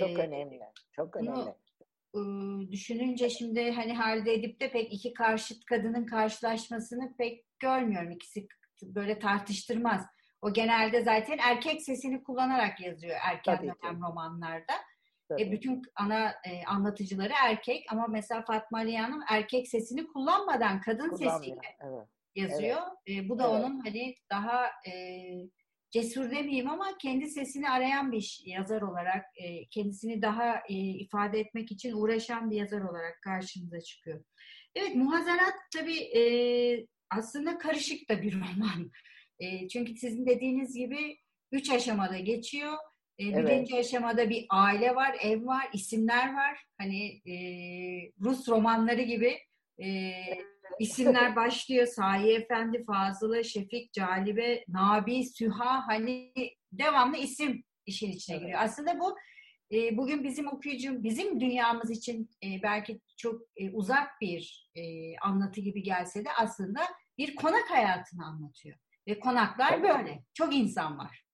Çok 0.00 0.10
E, 0.10 0.16
önemli. 0.16 0.60
Çok 0.92 1.14
bunu- 1.14 1.30
önemli. 1.32 1.54
ıı, 2.16 2.72
düşününce 2.72 3.30
şimdi 3.30 3.72
hani 3.72 3.94
halde 3.94 4.34
edip 4.34 4.60
de 4.60 4.70
pek 4.70 4.92
iki 4.92 5.14
karşıt 5.14 5.64
kadının 5.64 6.06
karşılaşmasını 6.06 7.16
pek 7.16 7.44
görmüyorum. 7.58 8.10
İkisi 8.10 8.46
böyle 8.82 9.18
tartıştırmaz. 9.18 10.06
O 10.42 10.52
genelde 10.52 11.04
zaten 11.04 11.38
erkek 11.38 11.82
sesini 11.82 12.22
kullanarak 12.22 12.80
yazıyor 12.80 13.16
erken 13.24 13.56
Tabii 13.56 13.66
ki. 13.68 13.74
dönem 13.82 14.02
romanlarda. 14.02 14.72
Tabii. 15.28 15.42
E, 15.42 15.52
bütün 15.52 15.82
ana 15.96 16.28
e, 16.28 16.64
anlatıcıları 16.66 17.32
erkek 17.44 17.86
ama 17.92 18.06
mesela 18.06 18.42
Fatma 18.42 18.78
Ali 18.78 18.96
Hanım 18.98 19.20
erkek 19.30 19.68
sesini 19.68 20.06
kullanmadan 20.06 20.80
kadın 20.80 21.08
Kullanmıyor. 21.08 21.32
sesiyle 21.38 21.60
Evet. 21.80 22.08
yazıyor. 22.34 22.80
E, 23.08 23.28
bu 23.28 23.38
da 23.38 23.42
Evet. 23.50 23.64
onun 23.64 23.80
hani 23.80 24.14
daha 24.30 24.66
e, 24.66 24.92
cesur 25.90 26.30
demeyeyim 26.30 26.70
ama 26.70 26.98
kendi 27.02 27.26
sesini 27.30 27.70
arayan 27.70 28.12
bir 28.12 28.42
yazar 28.46 28.82
olarak 28.82 29.24
e, 29.36 29.66
kendisini 29.68 30.22
daha 30.22 30.56
e, 30.68 30.74
ifade 30.74 31.40
etmek 31.40 31.72
için 31.72 31.92
uğraşan 31.92 32.50
bir 32.50 32.56
yazar 32.56 32.80
olarak 32.80 33.22
karşımıza 33.22 33.80
çıkıyor. 33.80 34.24
Evet 34.74 34.94
Muhazarat 34.94 35.54
tabii 35.76 35.98
e, 35.98 36.22
aslında 37.10 37.58
karışık 37.58 38.08
da 38.10 38.22
bir 38.22 38.34
roman. 38.34 38.90
E, 39.40 39.68
çünkü 39.68 39.96
sizin 39.96 40.26
dediğiniz 40.26 40.74
gibi 40.76 41.18
üç 41.52 41.70
aşamada 41.70 42.18
geçiyor. 42.18 42.72
E, 43.18 43.24
Evet. 43.24 43.46
Birinci 43.46 43.78
aşamada 43.78 44.30
bir 44.30 44.46
aile 44.50 44.94
var, 44.94 45.16
ev 45.22 45.46
var, 45.46 45.68
isimler 45.72 46.34
var. 46.34 46.64
Hani 46.78 47.06
e, 47.06 47.34
Rus 48.20 48.48
romanları 48.48 49.02
gibi 49.02 49.38
e, 49.82 50.12
isimler 50.80 51.36
başlıyor. 51.36 51.86
Sahi 51.86 52.32
Efendi, 52.32 52.84
Fazılı, 52.84 53.44
Şefik, 53.44 53.92
Calibe, 53.92 54.64
Nabi, 54.68 55.24
Süha 55.24 55.86
hani 55.88 56.32
devamlı 56.72 57.16
isim 57.16 57.64
işin 57.86 58.10
içine 58.10 58.36
Evet. 58.36 58.42
giriyor. 58.44 58.60
Aslında 58.62 59.00
bu 59.00 59.16
e, 59.72 59.96
bugün 59.96 60.24
bizim 60.24 60.46
okuyucu, 60.46 61.02
bizim 61.02 61.40
dünyamız 61.40 61.90
için 61.90 62.30
e, 62.44 62.62
belki 62.62 63.00
çok 63.16 63.42
e, 63.56 63.70
uzak 63.70 64.20
bir 64.20 64.70
e, 64.74 64.82
anlatı 65.18 65.60
gibi 65.60 65.82
gelse 65.82 66.24
de 66.24 66.28
aslında 66.38 66.80
bir 67.18 67.34
konak 67.34 67.70
hayatını 67.70 68.26
anlatıyor. 68.26 68.78
Ve 69.08 69.20
konaklar 69.20 69.82
böyle. 69.82 70.22
Çok 70.34 70.54
insan 70.54 70.98
var. 70.98 71.25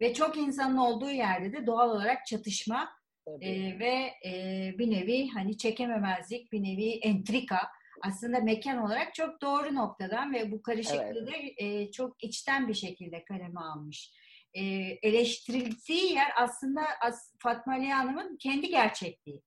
Ve 0.00 0.14
çok 0.14 0.36
insanın 0.36 0.76
olduğu 0.76 1.10
yerde 1.10 1.52
de 1.52 1.66
doğal 1.66 1.90
olarak 1.90 2.26
çatışma 2.26 2.88
Tabii. 3.26 3.44
e, 3.46 3.78
ve 3.78 4.10
e, 4.28 4.72
bir 4.78 4.90
nevi 4.90 5.28
hani 5.28 5.58
çekememezlik, 5.58 6.52
bir 6.52 6.62
nevi 6.62 6.90
entrika 6.90 7.58
aslında 8.02 8.40
mekan 8.40 8.78
olarak 8.78 9.14
çok 9.14 9.42
doğru 9.42 9.74
noktadan 9.74 10.34
ve 10.34 10.52
bu 10.52 10.62
karışıklığı 10.62 11.26
da 11.26 11.32
e, 11.56 11.90
çok 11.90 12.24
içten 12.24 12.68
bir 12.68 12.74
şekilde 12.74 13.24
kaleme 13.24 13.60
almış. 13.60 14.12
E, 14.54 14.62
eleştirildiği 15.02 16.12
yer 16.12 16.32
aslında 16.36 16.80
as, 17.00 17.34
Fatma 17.38 17.72
Ali 17.72 17.86
Hanım'ın 17.92 18.36
kendi 18.36 18.68
gerçekliği. 18.68 19.42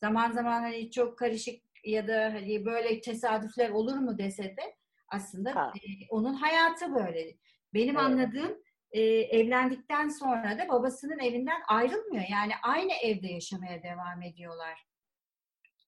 Zaman 0.00 0.32
zaman 0.32 0.60
hani 0.62 0.90
çok 0.90 1.18
karışık 1.18 1.60
ya 1.84 2.08
da 2.08 2.22
hani 2.34 2.64
böyle 2.64 3.00
tesadüfler 3.00 3.70
olur 3.70 3.96
mu 3.96 4.18
dese 4.18 4.44
de 4.44 4.76
aslında 5.08 5.54
Ha. 5.54 5.72
e, 5.76 6.06
onun 6.08 6.34
hayatı 6.34 6.94
böyle. 6.94 7.36
Benim 7.74 7.96
Evet. 7.96 8.06
anladığım 8.06 8.63
e, 8.94 9.02
evlendikten 9.02 10.08
sonra 10.08 10.58
da 10.58 10.68
babasının 10.68 11.18
evinden 11.18 11.62
ayrılmıyor. 11.68 12.24
Yani 12.30 12.52
aynı 12.62 12.92
evde 12.92 13.28
yaşamaya 13.28 13.82
devam 13.82 14.22
ediyorlar. 14.22 14.86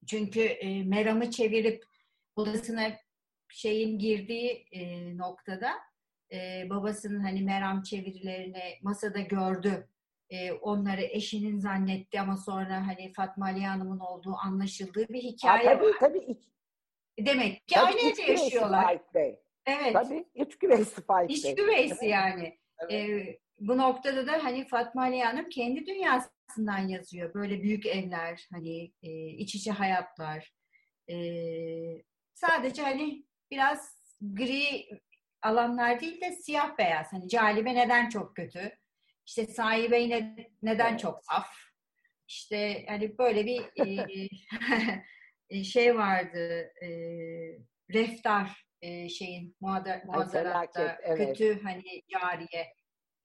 Çünkü 0.07 0.41
e, 0.41 0.85
Meram'ı 0.85 1.31
çevirip 1.31 1.85
odasına 2.37 2.93
şeyin 3.49 3.99
girdiği 3.99 4.67
e, 4.73 5.17
noktada 5.19 5.73
e, 6.33 6.71
babasının 6.71 7.21
hani 7.21 7.43
Meram 7.43 7.83
çevirilerini 7.83 8.79
masada 8.83 9.21
gördü. 9.21 9.89
E, 10.31 10.53
onları 10.53 11.03
eşinin 11.03 11.59
zannetti 11.59 12.21
ama 12.21 12.37
sonra 12.37 12.87
hani 12.87 13.13
Fatma 13.13 13.47
Ali 13.47 13.65
Hanım'ın 13.65 13.99
olduğu 13.99 14.35
anlaşıldığı 14.45 15.09
bir 15.09 15.23
hikaye 15.23 15.69
ha, 15.69 15.75
tabii, 15.75 15.85
var. 15.85 15.95
Tabii 16.01 16.41
Demek 17.21 17.69
ki 17.69 17.75
tabii 17.75 17.87
aynı 17.87 18.01
evde 18.01 18.23
yaşıyorlar. 18.23 18.99
Bey. 19.15 19.41
Evet. 19.67 19.93
Tabii 19.93 20.25
üç 20.35 20.59
güveysi 20.59 21.03
Faik 21.03 21.31
İç 21.31 21.55
güveysi 21.57 22.07
yani. 22.07 22.59
Evet. 22.81 22.93
Ee, 22.93 23.39
bu 23.61 23.79
noktada 23.79 24.27
da 24.27 24.45
hani 24.45 24.69
Fatma 24.69 25.03
Ali 25.03 25.23
Hanım 25.23 25.49
kendi 25.49 25.87
dünyasından 25.87 26.89
yazıyor. 26.89 27.35
Böyle 27.35 27.63
büyük 27.63 27.87
evler, 27.87 28.49
hani 28.53 28.93
e, 29.03 29.27
iç 29.27 29.55
içe 29.55 29.71
hayatlar. 29.71 30.53
E, 31.11 31.17
sadece 32.35 32.83
hani 32.83 33.25
biraz 33.51 34.03
gri 34.21 34.89
alanlar 35.43 36.01
değil 36.01 36.21
de 36.21 36.33
siyah 36.33 36.79
beyaz. 36.79 37.13
Hani 37.13 37.29
Calibe 37.29 37.75
neden 37.75 38.09
çok 38.09 38.37
kötü? 38.37 38.79
İşte 39.27 39.47
sahibe 39.47 40.01
yine 40.01 40.49
neden 40.63 40.97
çok 40.97 41.25
saf? 41.25 41.49
İşte 42.29 42.85
hani 42.89 43.19
böyle 43.19 43.47
bir 43.47 43.65
e, 45.51 45.65
şey 45.65 45.97
vardı. 45.97 46.73
E, 46.83 46.89
reftar 47.95 48.66
e, 48.83 49.09
şeyin 49.09 49.57
felaket, 50.33 50.99
evet. 51.03 51.39
kötü 51.39 51.63
hani 51.63 51.83
cariye. 52.09 52.75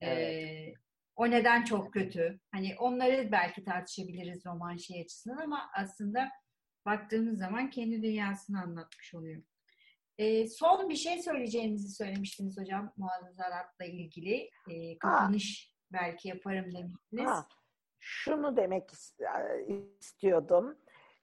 E, 0.00 0.06
Evet. 0.10 0.74
o 1.16 1.30
neden 1.30 1.64
çok 1.64 1.92
kötü? 1.92 2.40
Hani 2.52 2.76
onları 2.78 3.32
belki 3.32 3.64
tartışabiliriz 3.64 4.46
roman 4.46 4.76
şey 4.76 5.00
açısından 5.00 5.36
ama 5.36 5.70
aslında 5.74 6.28
baktığımız 6.86 7.38
zaman 7.38 7.70
kendi 7.70 8.02
dünyasını 8.02 8.60
anlatmış 8.62 9.14
oluyor. 9.14 9.42
E, 10.18 10.46
son 10.48 10.88
bir 10.88 10.96
şey 10.96 11.22
söyleyeceğinizi 11.22 11.94
söylemiştiniz 11.94 12.58
hocam 12.60 12.92
muazzaratla 12.96 13.84
ilgili. 13.84 14.50
E, 14.70 14.98
kapanış 14.98 15.72
belki 15.92 16.28
yaparım 16.28 16.64
demiştiniz. 16.74 17.30
Ha, 17.30 17.48
şunu 18.00 18.56
demek 18.56 18.88
is- 18.90 19.98
istiyordum. 20.00 20.78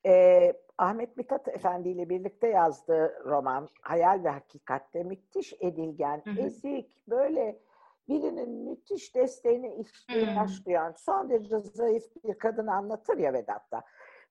Ee, 0.06 0.54
Ahmet 0.78 1.18
Mithat 1.18 1.48
Efendi 1.48 1.90
ile 1.90 2.10
birlikte 2.10 2.48
yazdığı 2.48 3.24
roman 3.26 3.68
Hayal 3.82 4.24
ve 4.24 4.30
Hakikat'te 4.30 5.04
müthiş 5.04 5.54
edilgen, 5.60 6.22
Hı 6.26 6.32
hı. 6.32 6.40
ezik, 6.40 7.08
böyle 7.08 7.60
birinin 8.08 8.50
müthiş 8.50 9.16
desteğine 9.16 9.76
ihtiyaç 9.76 10.60
Hı. 10.60 10.66
duyan, 10.66 10.94
son 10.98 11.30
derece 11.30 11.60
zayıf 11.60 12.04
bir 12.24 12.34
kadını 12.34 12.76
anlatır 12.76 13.18
ya 13.18 13.34
Vedat'ta. 13.34 13.82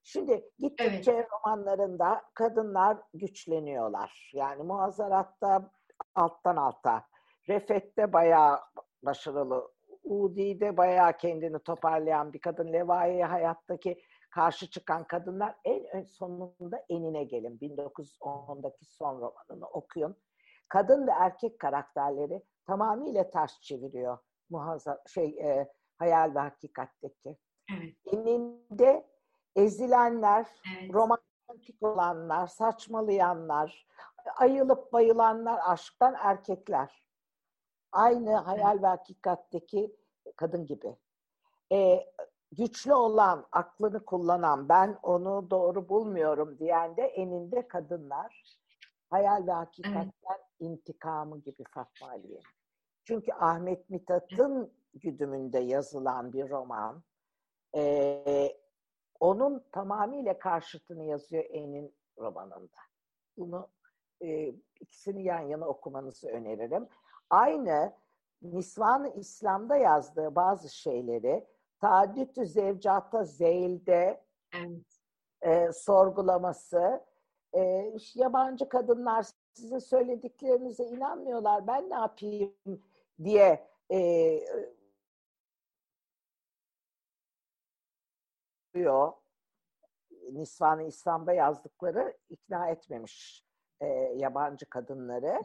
Şimdi 0.03 0.49
gittikçe 0.59 1.27
romanlarında 1.31 2.21
kadınlar 2.33 2.97
güçleniyorlar. 3.13 4.31
Yani 4.33 4.63
Muazzaratta 4.63 5.71
alttan 6.15 6.55
alta, 6.55 7.03
Refet'te 7.49 8.13
bayağı 8.13 8.59
başarılı, 9.03 9.71
Udi'de 10.03 10.77
bayağı 10.77 11.17
kendini 11.17 11.59
toparlayan 11.59 12.33
bir 12.33 12.39
kadın, 12.39 12.73
Levai'ye 12.73 13.25
hayattaki 13.25 14.01
karşı 14.29 14.69
çıkan 14.69 15.07
kadınlar 15.07 15.55
en 15.63 15.95
ön 15.95 16.03
sonunda 16.03 16.85
enine 16.89 17.23
gelin. 17.23 17.57
1910'daki 17.57 18.85
son 18.85 19.21
romanını 19.21 19.67
okuyun. 19.67 20.15
Kadın 20.69 21.07
ve 21.07 21.11
erkek 21.11 21.59
karakterleri 21.59 22.43
tamamıyla 22.65 23.29
ters 23.29 23.61
çeviriyor. 23.61 24.17
Muhazza, 24.49 25.03
şey, 25.07 25.25
e, 25.25 25.71
hayal 25.97 26.35
ve 26.35 26.39
hakikatteki. 26.39 27.37
Evet, 27.77 27.95
Eninde 28.05 29.07
ezilenler, 29.55 30.47
evet. 30.79 30.93
romantik 30.93 31.83
olanlar, 31.83 32.47
saçmalayanlar, 32.47 33.87
ayılıp 34.37 34.93
bayılanlar, 34.93 35.59
aşktan 35.65 36.15
erkekler. 36.19 37.05
Aynı 37.91 38.35
hayal 38.35 38.81
ve 38.81 38.87
hakikatteki 38.87 39.95
kadın 40.35 40.65
gibi. 40.65 40.95
Ee, 41.71 42.05
güçlü 42.51 42.93
olan, 42.93 43.45
aklını 43.51 44.05
kullanan, 44.05 44.69
ben 44.69 44.97
onu 45.03 45.49
doğru 45.49 45.89
bulmuyorum 45.89 46.59
diyen 46.59 46.97
de 46.97 47.01
eninde 47.01 47.67
kadınlar. 47.67 48.57
Hayal 49.09 49.47
ve 49.47 49.51
hakikatten 49.51 50.39
intikamı 50.59 51.39
gibi 51.39 51.63
Fatma 51.63 52.09
Aliye. 52.09 52.39
Çünkü 53.03 53.33
Ahmet 53.33 53.89
Mithat'ın 53.89 54.73
güdümünde 54.93 55.59
yazılan 55.59 56.33
bir 56.33 56.49
roman. 56.49 57.03
Ee, 57.75 58.57
onun 59.19 59.63
tamamıyla 59.71 60.39
karşıtını 60.39 61.03
yazıyor 61.03 61.45
En'in 61.49 61.95
romanında. 62.17 62.77
Bunu 63.37 63.67
e, 64.21 64.53
ikisini 64.79 65.23
yan 65.23 65.39
yana 65.39 65.67
okumanızı 65.67 66.27
öneririm. 66.27 66.87
Aynı 67.29 67.93
Nisvan-ı 68.41 69.09
İslam'da 69.09 69.75
yazdığı 69.75 70.35
bazı 70.35 70.69
şeyleri 70.69 71.47
Taaddüt-ü 71.81 72.45
Zevcata 72.45 73.23
Zeyl'de 73.23 74.23
evet. 74.53 74.81
e, 75.41 75.71
sorgulaması, 75.71 77.05
e, 77.55 77.93
yabancı 78.15 78.69
kadınlar 78.69 79.25
sizin 79.53 79.79
söylediklerinize 79.79 80.83
inanmıyorlar, 80.85 81.67
ben 81.67 81.89
ne 81.89 81.95
yapayım 81.95 82.83
diye 83.23 83.67
e, 83.91 83.99
diyor. 88.73 89.13
Nisvan-ı 90.31 90.83
İslam'da 90.83 91.33
yazdıkları 91.33 92.17
ikna 92.29 92.69
etmemiş 92.69 93.45
e, 93.79 93.87
yabancı 94.15 94.65
kadınları. 94.65 95.41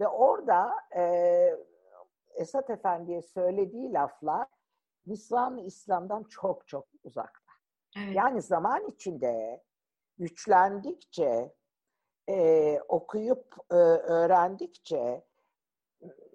Ve 0.00 0.08
orada 0.08 0.74
e, 0.96 1.54
Esat 2.34 2.70
Efendi'ye 2.70 3.22
söylediği 3.22 3.92
laflar 3.92 4.46
Nisvan-ı 5.08 5.60
İslam'dan 5.60 6.24
çok 6.24 6.68
çok 6.68 6.88
uzakta. 7.04 7.52
evet. 7.96 8.16
Yani 8.16 8.42
zaman 8.42 8.86
içinde 8.86 9.62
güçlendikçe, 10.18 11.54
e, 12.28 12.80
okuyup 12.88 13.56
e, 13.70 13.74
öğrendikçe, 13.74 15.24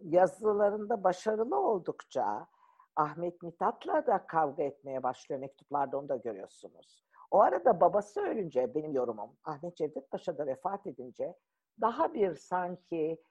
yazılarında 0.01 1.03
başarılı 1.03 1.59
oldukça 1.59 2.47
Ahmet 2.95 3.41
Mithat'la 3.41 4.07
da 4.07 4.27
kavga 4.27 4.63
etmeye 4.63 5.03
başlıyor. 5.03 5.41
Mektuplarda 5.41 5.97
onu 5.97 6.09
da 6.09 6.15
görüyorsunuz. 6.15 7.03
O 7.31 7.39
arada 7.41 7.81
babası 7.81 8.21
ölünce 8.21 8.75
benim 8.75 8.93
yorumum 8.93 9.37
Ahmet 9.43 9.77
Cevdet 9.77 10.11
Paşa 10.11 10.37
da 10.37 10.47
vefat 10.47 10.87
edince 10.87 11.35
daha 11.81 12.13
bir 12.13 12.35
sanki 12.35 13.23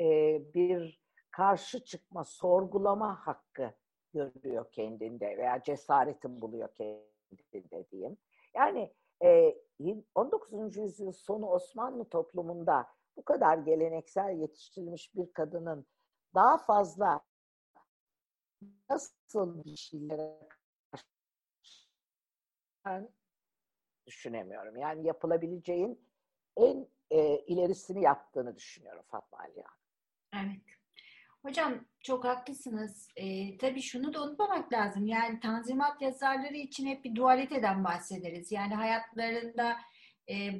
e, 0.00 0.06
bir 0.54 1.00
karşı 1.30 1.84
çıkma, 1.84 2.24
sorgulama 2.24 3.26
hakkı 3.26 3.74
görüyor 4.12 4.72
kendinde 4.72 5.38
veya 5.38 5.62
cesaretin 5.62 6.40
buluyor 6.40 6.68
kendinde 6.76 7.90
diyeyim. 7.90 8.16
Yani 8.54 8.92
e, 9.22 9.54
19. 10.14 10.76
yüzyıl 10.76 11.12
sonu 11.12 11.46
Osmanlı 11.46 12.08
toplumunda 12.08 12.86
bu 13.16 13.24
kadar 13.24 13.58
geleneksel 13.58 14.36
yetiştirilmiş 14.36 15.14
bir 15.14 15.32
kadının 15.32 15.86
daha 16.34 16.58
fazla 16.58 17.20
nasıl 18.90 19.64
bir 19.64 19.76
şeylere 19.76 20.48
ben 22.84 23.08
düşünemiyorum. 24.06 24.76
Yani 24.76 25.06
yapılabileceğin 25.06 26.08
en 26.56 26.88
e, 27.10 27.38
ilerisini 27.38 28.02
yaptığını 28.02 28.56
düşünüyorum 28.56 29.02
Fatma 29.08 29.38
Aliye 29.38 29.64
Evet. 30.34 30.79
Hocam 31.42 31.84
çok 32.00 32.24
haklısınız. 32.24 33.08
Ee, 33.16 33.58
tabii 33.58 33.82
şunu 33.82 34.14
da 34.14 34.22
unutmamak 34.22 34.72
lazım. 34.72 35.06
Yani 35.06 35.40
Tanzimat 35.40 36.02
yazarları 36.02 36.56
için 36.56 36.86
hep 36.86 37.04
bir 37.04 37.14
dualiteden 37.14 37.84
bahsederiz. 37.84 38.52
Yani 38.52 38.74
hayatlarında 38.74 39.76
e, 40.30 40.50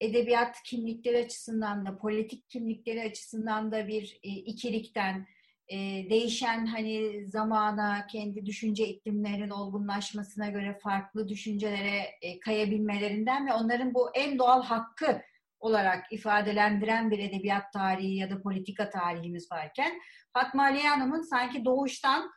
edebiyat 0.00 0.62
kimlikleri 0.62 1.24
açısından 1.24 1.86
da, 1.86 1.98
politik 1.98 2.48
kimlikleri 2.48 3.02
açısından 3.02 3.72
da 3.72 3.88
bir 3.88 4.18
e, 4.22 4.28
ikilikten, 4.28 5.26
e, 5.68 5.76
değişen 6.10 6.66
hani 6.66 7.26
zamana, 7.26 8.06
kendi 8.06 8.46
düşünce 8.46 8.88
iklimlerinin 8.88 9.50
olgunlaşmasına 9.50 10.48
göre 10.48 10.78
farklı 10.82 11.28
düşüncelere 11.28 12.04
e, 12.22 12.40
kayabilmelerinden 12.40 13.46
ve 13.46 13.52
onların 13.52 13.94
bu 13.94 14.10
en 14.14 14.38
doğal 14.38 14.62
hakkı 14.62 15.22
olarak 15.62 16.12
ifadelendiren 16.12 17.10
bir 17.10 17.18
edebiyat 17.18 17.72
tarihi 17.72 18.16
ya 18.16 18.30
da 18.30 18.42
politika 18.42 18.90
tarihimiz 18.90 19.52
varken 19.52 20.00
Fatma 20.32 20.62
Aliye 20.62 20.88
Hanım'ın 20.88 21.22
sanki 21.22 21.64
doğuştan 21.64 22.30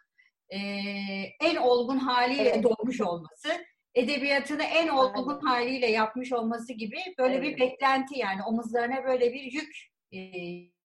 e, 0.50 0.60
en 1.42 1.56
olgun 1.56 1.98
haliyle 1.98 2.50
Evet. 2.50 2.64
doğmuş 2.64 3.02
olması, 3.02 3.66
edebiyatını 3.96 4.64
en 4.64 4.88
olgun 4.88 5.34
Aynen. 5.34 5.46
haliyle 5.46 5.92
yapmış 5.92 6.34
olması 6.34 6.74
gibi 6.74 6.98
böyle 7.20 7.42
bir 7.42 7.50
Evet. 7.50 7.60
beklenti 7.60 8.20
yani 8.20 8.44
omuzlarına 8.44 9.04
böyle 9.04 9.34
bir 9.34 9.44
yük 9.44 9.76
e, 10.12 10.20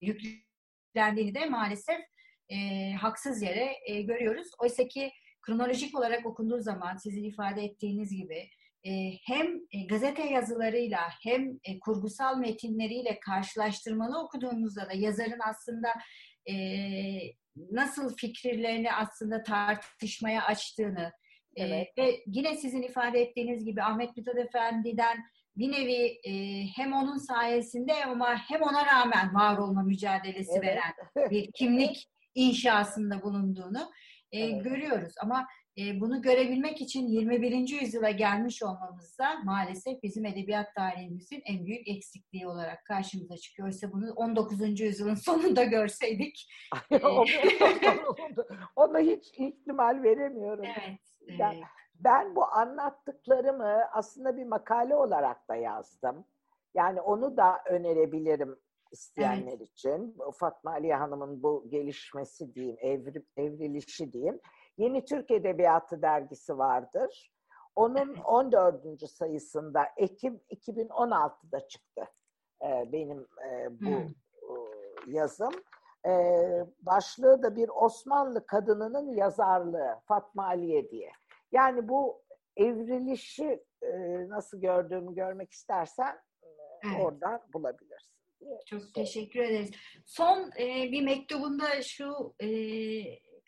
yüklendiğini 0.01 1.34
de 1.34 1.47
maalesef 1.47 2.01
e, 2.49 2.57
haksız 2.93 3.43
yere 3.43 3.74
e, 3.86 4.03
görüyoruz. 4.03 4.49
Oysa 4.59 4.88
ki 4.88 5.12
kronolojik 5.43 5.99
olarak 5.99 6.26
okunduğu 6.26 6.61
zaman 6.61 6.97
sizin 6.97 7.24
ifade 7.24 7.62
ettiğiniz 7.62 8.16
gibi 8.16 8.51
hem 9.26 9.46
e, 9.72 9.86
gazete 9.88 10.26
yazılarıyla 10.26 11.00
hem 11.22 11.58
e, 11.64 11.78
kurgusal 11.80 12.38
metinleriyle 12.38 13.20
karşılaştırmalı 13.20 14.22
okuduğunuzda 14.22 14.88
da 14.88 14.92
yazarın 14.92 15.40
aslında 15.48 15.88
e, 16.50 16.54
nasıl 17.70 18.16
fikirlerini 18.16 18.92
aslında 18.92 19.42
tartışmaya 19.42 20.42
açtığını 20.42 21.12
evet. 21.56 21.88
e, 21.96 22.02
ve 22.02 22.22
yine 22.26 22.56
sizin 22.56 22.82
ifade 22.82 23.20
ettiğiniz 23.20 23.64
gibi 23.64 23.82
Ahmet 23.82 24.16
Mithat 24.16 24.38
Efendi'den 24.38 25.18
bir 25.56 25.72
nevi 25.72 26.20
e, 26.24 26.64
hem 26.76 26.92
onun 26.92 27.16
sayesinde 27.16 28.04
ama 28.04 28.36
hem 28.48 28.62
ona 28.62 28.86
rağmen 28.86 29.34
var 29.34 29.58
olma 29.58 29.82
mücadelesi 29.82 30.52
evet. 30.54 30.64
veren 30.64 31.30
bir 31.30 31.52
kimlik 31.52 32.08
inşasında 32.34 33.22
bulunduğunu 33.22 33.90
e, 34.32 34.40
evet. 34.40 34.64
görüyoruz. 34.64 35.14
Ama 35.22 35.46
e, 35.80 36.00
bunu 36.00 36.22
görebilmek 36.22 36.80
için 36.80 37.06
21. 37.06 37.80
yüzyıla 37.80 38.10
gelmiş 38.10 38.62
olmamız 38.62 39.18
da 39.18 39.40
maalesef 39.44 40.02
bizim 40.02 40.24
edebiyat 40.24 40.74
tarihimizin 40.74 41.42
en 41.44 41.66
büyük 41.66 41.88
eksikliği 41.88 42.46
olarak 42.46 42.84
karşımıza 42.84 43.36
çıkıyor. 43.36 43.68
Oysa 43.68 43.92
bunu 43.92 44.12
19. 44.12 44.80
yüzyılın 44.80 45.14
sonunda 45.24 45.64
görseydik. 45.64 46.52
Ona 48.76 48.98
hiç 49.10 49.30
ihtimal 49.38 50.02
veremiyorum. 50.02 50.64
Evet. 50.64 51.38
Ben, 51.38 51.54
ben 51.94 52.36
bu 52.36 52.44
anlattıklarımı 52.44 53.78
aslında 53.92 54.36
bir 54.36 54.44
makale 54.44 54.94
olarak 54.94 55.48
da 55.48 55.56
yazdım. 55.56 56.24
Yani 56.74 57.00
onu 57.00 57.36
da 57.36 57.58
önerebilirim 57.70 58.56
isteyenler 58.92 59.56
evet. 59.56 59.68
için. 59.68 60.16
Fatma 60.34 60.70
Aliye 60.70 60.94
Hanım'ın 60.94 61.42
bu 61.42 61.64
gelişmesi 61.68 62.54
diyeyim, 62.54 62.76
evri, 62.80 63.22
evrilişi 63.36 64.12
diyeyim. 64.12 64.40
Yeni 64.80 65.04
Türk 65.04 65.30
Edebiyatı 65.30 66.02
dergisi 66.02 66.58
vardır. 66.58 67.32
Onun 67.76 68.14
14. 68.24 69.10
sayısında 69.10 69.88
Ekim 69.96 70.40
2016'da 70.50 71.68
çıktı 71.68 72.04
ee, 72.62 72.92
benim 72.92 73.20
e, 73.20 73.80
bu 73.80 73.86
hmm. 73.86 75.14
yazım. 75.14 75.52
Ee, 76.06 76.66
başlığı 76.82 77.42
da 77.42 77.56
bir 77.56 77.68
Osmanlı 77.68 78.46
kadınının 78.46 79.14
yazarlığı 79.14 80.00
Fatma 80.04 80.46
Aliye 80.46 80.90
diye. 80.90 81.12
Yani 81.52 81.88
bu 81.88 82.22
evrilişi 82.56 83.64
e, 83.82 83.90
nasıl 84.28 84.60
gördüğümü 84.60 85.14
görmek 85.14 85.52
istersen 85.52 86.18
e, 86.42 86.48
evet. 86.84 87.04
oradan 87.04 87.40
bulabilirsin. 87.52 88.16
Çok 88.66 88.94
teşekkür 88.94 89.40
ederiz. 89.40 89.70
Son 90.04 90.50
e, 90.58 90.92
bir 90.92 91.02
mektubunda 91.02 91.82
şu 91.82 92.34
e, 92.40 92.48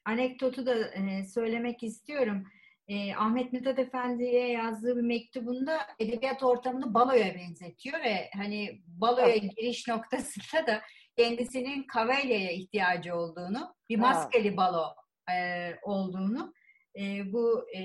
anekdotu 0.05 0.67
da 0.67 0.89
e, 0.89 1.25
söylemek 1.25 1.83
istiyorum. 1.83 2.45
E, 2.89 3.15
Ahmet 3.15 3.53
Mithat 3.53 3.79
Efendi'ye 3.79 4.49
yazdığı 4.49 4.97
bir 4.97 5.03
mektubunda 5.03 5.79
edebiyat 5.99 6.43
ortamını 6.43 6.95
baloya 6.95 7.35
benzetiyor 7.35 8.01
ve 8.01 8.31
hani 8.37 8.83
baloya 8.87 9.37
giriş 9.37 9.89
noktasında 9.89 10.67
da 10.67 10.83
kendisinin 11.17 11.83
Kavelya'ya 11.83 12.51
ihtiyacı 12.51 13.15
olduğunu, 13.15 13.75
bir 13.89 13.97
maskeli 13.97 14.57
balo 14.57 14.85
e, 15.33 15.69
olduğunu 15.83 16.53
e, 16.99 17.33
bu 17.33 17.67
e, 17.77 17.83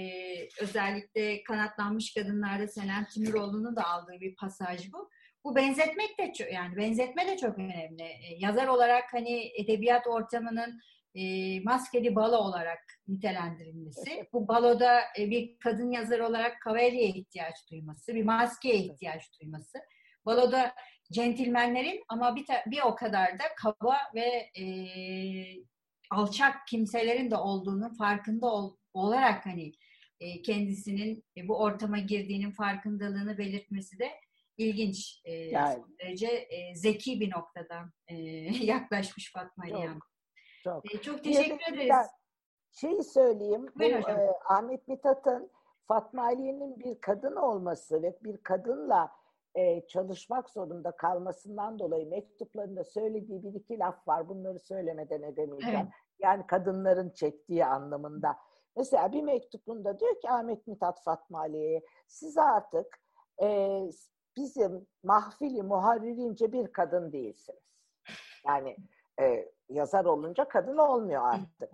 özellikle 0.62 1.44
kanatlanmış 1.44 2.14
kadınlarda 2.14 2.68
Selen 2.68 3.06
Timiroğlu'nun 3.06 3.76
da 3.76 3.84
aldığı 3.84 4.22
bir 4.22 4.36
pasaj 4.36 4.94
bu. 4.94 5.10
Bu 5.44 5.56
benzetmek 5.56 6.20
de 6.20 6.34
çok, 6.34 6.54
yani 6.54 6.78
benzetme 6.78 7.28
de 7.28 7.38
çok 7.38 7.58
önemli. 7.58 8.04
E, 8.04 8.36
yazar 8.38 8.68
olarak 8.68 9.14
hani 9.14 9.52
edebiyat 9.62 10.08
ortamının 10.08 10.80
e, 11.16 11.60
maskeli 11.60 12.16
balo 12.16 12.38
olarak 12.38 12.80
nitelendirilmesi, 13.08 14.28
bu 14.34 14.48
baloda 14.48 15.00
e, 15.20 15.30
bir 15.30 15.58
kadın 15.60 15.92
yazar 15.92 16.20
olarak 16.20 16.62
kavalyeye 16.62 17.10
ihtiyaç 17.10 17.56
duyması, 17.72 18.16
bir 18.16 18.24
maskeye 18.24 18.76
ihtiyaç 18.76 19.24
duyması, 19.42 19.78
baloda 20.26 20.74
centilmenlerin 21.12 22.04
ama 22.10 22.36
bir, 22.36 22.46
bir 22.68 22.82
o 22.82 22.96
kadar 22.96 23.40
da 23.40 23.44
kaba 23.58 23.98
ve 24.16 24.50
e, 24.62 24.66
alçak 26.12 26.68
kimselerin 26.68 27.32
de 27.32 27.36
olduğunu 27.36 27.96
farkında 27.96 28.46
ol, 28.46 28.76
olarak 28.94 29.46
hani 29.46 29.72
e, 30.20 30.42
kendisinin 30.42 31.24
e, 31.38 31.48
bu 31.48 31.60
ortama 31.60 31.98
girdiğinin 31.98 32.52
farkındalığını 32.52 33.38
belirtmesi 33.38 34.00
de 34.00 34.12
ilginç. 34.58 35.22
E, 35.26 35.34
yani. 35.34 35.84
derece 36.02 36.28
e, 36.28 36.76
zeki 36.76 37.20
bir 37.20 37.32
noktadan 37.32 37.92
e, 38.08 38.16
yaklaşmış 38.66 39.32
Fatma 39.34 39.68
Çok. 39.68 40.17
Çok. 40.68 40.96
E, 40.96 41.02
çok 41.02 41.24
teşekkür 41.24 41.74
ederiz. 41.74 42.08
Şeyi 42.72 43.04
söyleyeyim. 43.04 43.66
bu, 43.76 43.84
e, 43.84 44.32
Ahmet 44.50 44.88
Mithat'ın 44.88 45.52
Fatma 45.88 46.24
Aliye'nin 46.24 46.80
bir 46.80 47.02
kadın 47.02 47.36
olması 47.36 48.02
ve 48.02 48.18
bir 48.24 48.38
kadınla 48.38 49.12
e, 49.56 49.88
çalışmak 49.88 50.50
zorunda 50.50 50.92
kalmasından 50.92 51.80
dolayı 51.80 52.10
mektuplarında 52.10 52.84
söylediği 52.84 53.44
bir 53.44 53.54
iki 53.54 53.80
laf 53.80 54.08
var. 54.08 54.30
Bunları 54.30 54.60
söylemeden 54.60 55.22
edemeyeceğim. 55.22 55.80
Evet. 55.80 55.94
Yani 56.20 56.48
kadınların 56.48 57.10
çektiği 57.10 57.66
anlamında. 57.66 58.38
Mesela 58.76 59.12
bir 59.12 59.22
mektubunda 59.22 60.00
diyor 60.00 60.22
ki 60.22 60.30
Ahmet 60.30 60.68
Mithat 60.68 61.04
Fatma 61.04 61.40
Aliye'ye 61.40 61.82
siz 62.08 62.38
artık 62.38 63.00
e, 63.42 63.80
bizim 64.38 64.88
mahfili 65.04 65.64
muharrirince 65.64 66.52
bir 66.52 66.68
kadın 66.68 67.12
değilsiniz. 67.12 67.64
Yani 68.48 68.78
e, 69.22 69.52
yazar 69.70 70.06
olunca 70.06 70.48
kadın 70.48 70.78
olmuyor 70.78 71.24
artık. 71.26 71.72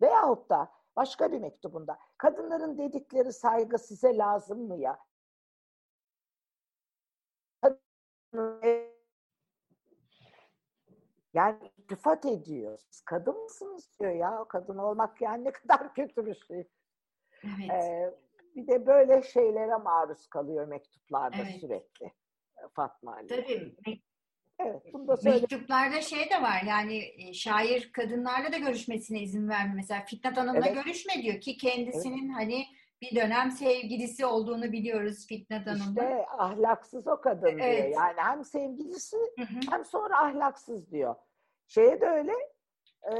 Veyahut 0.00 0.50
da 0.50 0.72
başka 0.96 1.32
bir 1.32 1.38
mektubunda 1.38 1.98
kadınların 2.18 2.78
dedikleri 2.78 3.32
saygı 3.32 3.78
size 3.78 4.16
lazım 4.16 4.58
mı 4.68 4.76
ya? 4.76 4.98
Yani 11.34 11.72
iltifat 11.78 12.26
ediyor. 12.26 12.78
Siz 12.78 13.02
kadın 13.04 13.42
mısınız 13.42 13.90
diyor 14.00 14.12
ya. 14.12 14.44
Kadın 14.48 14.78
olmak 14.78 15.20
yani 15.20 15.44
ne 15.44 15.52
kadar 15.52 15.94
kötü 15.94 16.26
bir 16.26 16.34
şey. 16.34 16.68
Evet. 17.44 17.70
Ee, 17.70 18.14
bir 18.54 18.66
de 18.66 18.86
böyle 18.86 19.22
şeylere 19.22 19.76
maruz 19.76 20.26
kalıyor 20.26 20.68
mektuplarda 20.68 21.36
evet. 21.36 21.60
sürekli 21.60 22.12
Fatma 22.72 23.14
Ali. 23.14 23.26
Tabii 23.26 24.02
Evet, 24.58 24.82
bunu 24.92 25.08
da 25.08 25.16
söyle. 25.16 25.40
Mektuplarda 25.40 26.00
şey 26.00 26.30
de 26.30 26.42
var 26.42 26.62
yani 26.68 27.12
e, 27.18 27.32
şair 27.32 27.92
kadınlarla 27.92 28.52
da 28.52 28.58
görüşmesine 28.58 29.20
izin 29.20 29.48
vermiyor. 29.48 29.76
Mesela 29.76 30.04
Fitnat 30.04 30.36
Hanım'la 30.36 30.66
evet. 30.66 30.84
görüşme 30.84 31.22
diyor 31.22 31.40
ki 31.40 31.56
kendisinin 31.56 32.28
evet. 32.28 32.36
hani 32.36 32.66
bir 33.02 33.16
dönem 33.16 33.50
sevgilisi 33.50 34.26
olduğunu 34.26 34.72
biliyoruz 34.72 35.26
Fitnat 35.26 35.66
Hanım'ın. 35.66 35.88
İşte 35.88 36.26
ahlaksız 36.38 37.06
o 37.06 37.20
kadın 37.20 37.58
evet. 37.58 37.84
diyor. 37.84 38.00
Yani 38.00 38.16
hem 38.16 38.44
sevgilisi 38.44 39.16
hı 39.16 39.42
hı. 39.42 39.60
hem 39.70 39.84
sonra 39.84 40.18
ahlaksız 40.18 40.90
diyor. 40.90 41.14
Şeye 41.66 42.00
de 42.00 42.06
öyle 42.06 42.32
e, 43.02 43.14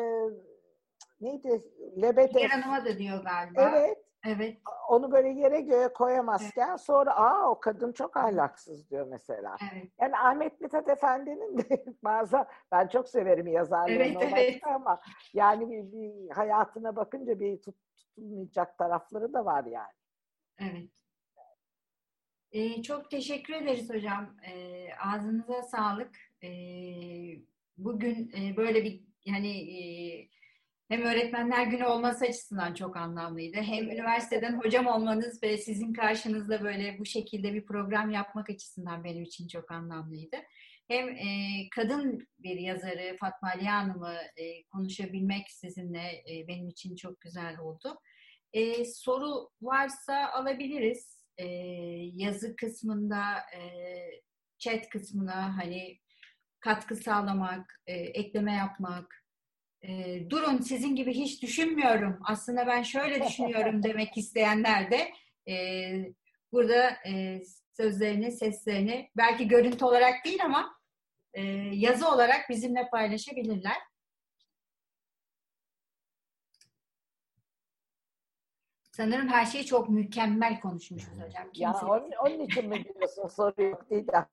neydi? 1.20 1.62
Lebede. 2.02 2.46
Hanım'a 2.46 2.84
da 2.84 2.98
diyor 2.98 3.24
galiba. 3.24 3.72
Evet. 3.76 4.05
Evet. 4.26 4.58
Onu 4.88 5.12
böyle 5.12 5.28
yere 5.28 5.60
göğe 5.60 5.88
koyamazken 5.88 6.68
evet. 6.68 6.80
sonra 6.80 7.16
aa 7.16 7.50
o 7.50 7.60
kadın 7.60 7.92
çok 7.92 8.16
ahlaksız 8.16 8.90
diyor 8.90 9.06
mesela. 9.10 9.56
Evet. 9.72 9.92
Yani 10.00 10.18
Ahmet 10.18 10.60
Mithat 10.60 10.88
Efendi'nin 10.88 11.58
de 11.58 11.84
bazı 12.04 12.44
ben 12.72 12.88
çok 12.88 13.08
severim 13.08 13.46
yazarlarını 13.46 14.02
evet, 14.02 14.32
evet. 14.36 14.66
ama 14.66 15.00
yani 15.34 15.70
bir, 15.70 15.92
bir 15.92 16.30
hayatına 16.30 16.96
bakınca 16.96 17.40
bir 17.40 17.62
tut, 17.62 17.76
tutulmayacak 17.96 18.78
tarafları 18.78 19.32
da 19.32 19.44
var 19.44 19.64
yani. 19.64 19.94
Evet. 20.58 20.90
Ee, 22.52 22.82
çok 22.82 23.10
teşekkür 23.10 23.54
ederiz 23.54 23.90
hocam. 23.90 24.36
Ee, 24.48 24.88
ağzınıza 24.94 25.62
sağlık. 25.62 26.16
Ee, 26.42 26.48
bugün 27.78 28.32
e, 28.38 28.56
böyle 28.56 28.84
bir 28.84 29.04
yani 29.24 29.78
e, 29.78 29.82
hem 30.88 31.02
öğretmenler 31.02 31.66
günü 31.66 31.84
olması 31.84 32.24
açısından 32.24 32.74
çok 32.74 32.96
anlamlıydı. 32.96 33.56
Hem 33.56 33.90
üniversiteden 33.90 34.60
hocam 34.60 34.86
olmanız 34.86 35.42
ve 35.42 35.58
sizin 35.58 35.92
karşınızda 35.92 36.64
böyle 36.64 36.98
bu 36.98 37.04
şekilde 37.04 37.54
bir 37.54 37.66
program 37.66 38.10
yapmak 38.10 38.50
açısından 38.50 39.04
benim 39.04 39.22
için 39.22 39.48
çok 39.48 39.70
anlamlıydı. 39.70 40.36
Hem 40.88 41.08
e, 41.08 41.26
kadın 41.74 42.28
bir 42.38 42.56
yazarı 42.56 43.16
Fatma 43.20 43.48
Ali 43.48 43.64
Hanım'ı 43.64 44.14
e, 44.36 44.64
konuşabilmek 44.64 45.50
sizinle 45.50 46.24
e, 46.30 46.48
benim 46.48 46.68
için 46.68 46.96
çok 46.96 47.20
güzel 47.20 47.58
oldu. 47.58 47.98
E, 48.52 48.84
soru 48.84 49.48
varsa 49.62 50.28
alabiliriz. 50.32 51.26
E, 51.38 51.46
yazı 52.14 52.56
kısmında, 52.56 53.22
e, 53.56 53.60
chat 54.58 54.88
kısmına 54.88 55.56
hani 55.56 55.98
katkı 56.60 56.96
sağlamak, 56.96 57.80
e, 57.86 57.94
ekleme 57.94 58.54
yapmak, 58.54 59.25
e, 59.88 60.30
durun 60.30 60.58
sizin 60.58 60.96
gibi 60.96 61.14
hiç 61.14 61.42
düşünmüyorum. 61.42 62.18
Aslında 62.24 62.66
ben 62.66 62.82
şöyle 62.82 63.24
düşünüyorum 63.24 63.82
demek 63.82 64.16
isteyenler 64.16 64.90
de 64.90 65.12
e, 65.48 65.54
burada 66.52 66.96
e, 67.08 67.42
sözlerini, 67.72 68.32
seslerini 68.32 69.10
belki 69.16 69.48
görüntü 69.48 69.84
olarak 69.84 70.24
değil 70.24 70.44
ama 70.44 70.76
e, 71.34 71.42
yazı 71.72 72.08
olarak 72.08 72.50
bizimle 72.50 72.88
paylaşabilirler. 72.90 73.76
Sanırım 78.92 79.28
her 79.28 79.46
şeyi 79.46 79.66
çok 79.66 79.88
mükemmel 79.88 80.60
konuşmuşuz 80.60 81.14
hocam. 81.14 81.44
Kimse... 81.52 81.62
Ya 81.62 81.74
onun, 81.82 82.10
onun 82.24 82.40
için 82.40 82.68
mi 82.68 82.84
diyorsun 82.84 83.28
soru 83.36 83.62
yok 83.62 83.90
Didem? 83.90 84.26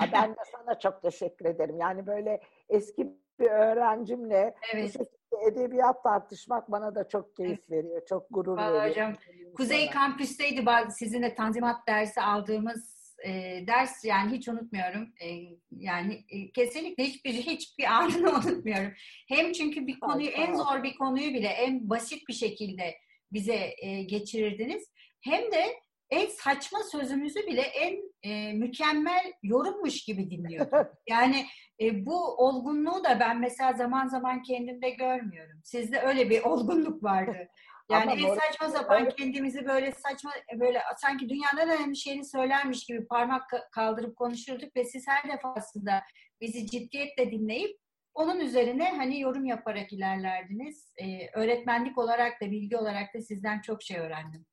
ben 0.12 0.30
de 0.30 0.40
sana 0.52 0.78
çok 0.78 1.02
teşekkür 1.02 1.44
ederim. 1.44 1.78
Yani 1.78 2.06
böyle 2.06 2.40
eski 2.68 3.23
bir 3.40 3.50
öğrencimle 3.50 4.54
evet. 4.74 4.84
bu 4.84 4.88
şekilde 4.88 5.50
edebiyat 5.50 6.02
tartışmak 6.02 6.70
bana 6.70 6.94
da 6.94 7.08
çok 7.08 7.36
keyif 7.36 7.58
evet. 7.58 7.70
veriyor. 7.70 8.02
Çok 8.08 8.26
gurur 8.30 8.56
Vallahi 8.56 8.72
veriyor. 8.72 8.90
Hocam, 8.90 9.16
Kuzey 9.56 9.90
Kampüs'teydi 9.90 10.64
sizinle 10.90 11.34
tanzimat 11.34 11.88
dersi 11.88 12.20
aldığımız 12.20 12.94
e, 13.24 13.64
ders 13.66 14.04
yani 14.04 14.32
hiç 14.32 14.48
unutmuyorum. 14.48 15.12
E, 15.22 15.28
yani 15.70 16.24
e, 16.28 16.52
kesinlikle 16.52 17.04
hiçbir 17.04 17.32
hiçbir 17.32 17.84
anını 17.84 18.30
unutmuyorum. 18.38 18.92
Hem 19.28 19.52
çünkü 19.52 19.86
bir 19.86 20.00
konuyu 20.00 20.28
en 20.28 20.54
zor 20.54 20.82
bir 20.82 20.94
konuyu 20.94 21.34
bile 21.34 21.48
en 21.48 21.90
basit 21.90 22.28
bir 22.28 22.34
şekilde 22.34 22.94
bize 23.32 23.74
e, 23.78 24.02
geçirirdiniz. 24.02 24.92
Hem 25.20 25.52
de 25.52 25.84
en 26.10 26.26
saçma 26.26 26.78
sözümüzü 26.92 27.46
bile 27.46 27.60
en 27.60 28.12
e, 28.22 28.52
mükemmel 28.52 29.32
yorummuş 29.42 30.04
gibi 30.04 30.30
dinliyordum. 30.30 30.88
Yani 31.08 31.46
e, 31.80 32.06
bu 32.06 32.36
olgunluğu 32.36 33.04
da 33.04 33.20
ben 33.20 33.40
mesela 33.40 33.72
zaman 33.72 34.06
zaman 34.06 34.42
kendimde 34.42 34.90
görmüyorum. 34.90 35.60
Sizde 35.64 36.00
öyle 36.00 36.30
bir 36.30 36.42
olgunluk 36.44 37.02
vardı. 37.02 37.48
Yani 37.90 38.12
Ama 38.12 38.28
en 38.28 38.34
saçma 38.34 38.68
sapan 38.68 39.08
kendimizi 39.08 39.66
böyle 39.66 39.92
saçma 39.92 40.30
böyle 40.60 40.82
sanki 40.96 41.28
dünyanın 41.28 41.58
en 41.58 41.68
önemli 41.68 41.96
şeyini 41.96 42.24
söylermiş 42.24 42.84
gibi 42.86 43.06
parmak 43.06 43.42
kaldırıp 43.72 44.16
konuşurduk 44.16 44.76
ve 44.76 44.84
siz 44.84 45.04
her 45.08 45.32
defasında 45.32 46.02
bizi 46.40 46.66
ciddiyetle 46.66 47.30
dinleyip 47.30 47.78
onun 48.14 48.40
üzerine 48.40 48.96
hani 48.96 49.20
yorum 49.20 49.44
yaparak 49.44 49.92
ilerlerdiniz. 49.92 50.94
Ee, 51.02 51.28
öğretmenlik 51.34 51.98
olarak 51.98 52.40
da 52.40 52.50
bilgi 52.50 52.76
olarak 52.76 53.14
da 53.14 53.20
sizden 53.20 53.60
çok 53.60 53.82
şey 53.82 53.98
öğrendim. 53.98 54.46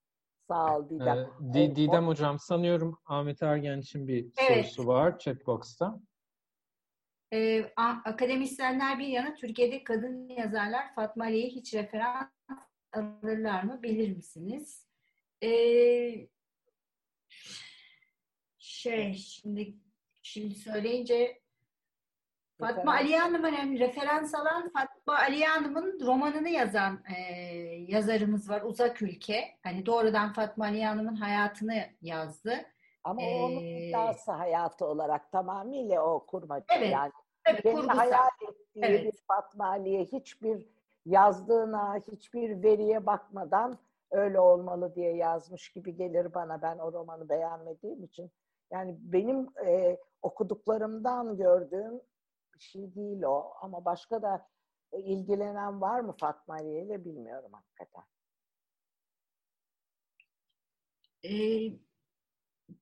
Sağ 0.48 0.78
ol 0.78 0.90
Didem. 0.90 1.18
Ee, 1.56 1.76
Didem 1.76 2.08
Hocam 2.08 2.40
sanıyorum 2.40 2.98
Ahmet 3.06 3.42
Ergen 3.44 3.80
için 3.80 4.08
bir 4.08 4.26
evet. 4.38 4.66
sorusu 4.66 4.88
var 4.88 5.20
chatbox'ta. 5.20 6.00
Ee, 7.34 7.66
akademisyenler 8.06 9.00
bir 9.00 9.08
yana 9.08 9.36
Türkiye'de 9.36 9.84
kadın 9.84 10.30
yazarlar 10.30 10.96
Fatma 10.96 11.24
Ali'ye 11.24 11.48
hiç 11.48 11.74
referans 11.74 12.30
alırlar 12.94 13.64
mı 13.64 13.84
bilir 13.84 14.16
misiniz? 14.16 14.88
Ee, 15.44 16.28
şey 18.58 19.14
şimdi 19.14 19.74
şimdi 20.22 20.56
söyleyince 20.56 21.42
Fatma 22.60 22.94
Ali 22.94 23.18
Hanım'ın 23.18 23.54
yani 23.54 23.80
referans 23.80 24.36
alan 24.36 24.72
Fatma 24.74 25.16
Ali 25.16 25.46
Hanım'ın 25.46 26.00
romanını 26.06 26.50
yazan 26.50 27.04
e, 27.16 27.22
yazarımız 27.88 28.50
var 28.50 28.62
Uzak 28.62 29.02
Ülke. 29.02 29.58
Hani 29.64 29.86
doğrudan 29.86 30.34
Fatma 30.34 30.66
Ali 30.66 30.86
Hanım'ın 30.86 31.16
hayatını 31.16 31.86
yazdı. 32.02 32.66
Ama 33.04 33.22
ee, 33.22 33.36
onun 33.36 33.60
iddiası 33.60 34.32
hayatı 34.32 34.86
olarak 34.86 35.32
tamamıyla 35.32 36.02
o 36.02 36.26
kurmaca 36.26 36.66
evet, 36.70 36.92
yani. 36.92 37.12
Tabii, 37.44 37.64
Benim 37.64 37.88
hayal 37.88 38.30
ettiği 38.50 38.86
evet. 38.86 39.14
bir 39.14 39.20
Fatma 39.28 39.68
Ali'ye 39.68 40.04
hiçbir 40.04 40.68
yazdığına 41.06 41.96
hiçbir 41.96 42.64
veriye 42.64 43.06
bakmadan 43.06 43.80
öyle 44.12 44.40
olmalı 44.40 44.96
diye 44.96 45.16
yazmış 45.16 45.72
gibi 45.72 45.96
gelir 45.96 46.34
bana 46.34 46.62
ben 46.62 46.78
o 46.78 46.94
romanı 46.94 47.30
beğenmediğim 47.30 48.04
için. 48.04 48.32
Yani 48.72 48.98
benim 49.00 49.50
e, 49.66 49.98
okuduklarımdan 50.22 51.38
gördüğüm 51.38 52.02
bir 52.56 52.60
şey 52.60 52.96
değil 52.96 53.24
o 53.24 53.54
ama 53.62 53.86
başka 53.86 54.22
da 54.22 54.48
e, 54.92 55.00
ilgilenen 55.00 55.82
var 55.82 56.00
mı 56.00 56.16
Fatma 56.20 56.60
ile 56.62 57.06
bilmiyorum 57.06 57.52
hakikaten. 57.54 58.04
Ee, 61.24 61.72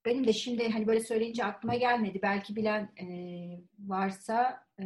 benim 0.05 0.27
de 0.27 0.33
şimdi 0.33 0.69
hani 0.69 0.87
böyle 0.87 0.99
söyleyince 0.99 1.45
aklıma 1.45 1.75
gelmedi. 1.75 2.19
Belki 2.21 2.55
bilen 2.55 2.89
e, 3.01 3.07
varsa 3.79 4.63
e, 4.79 4.85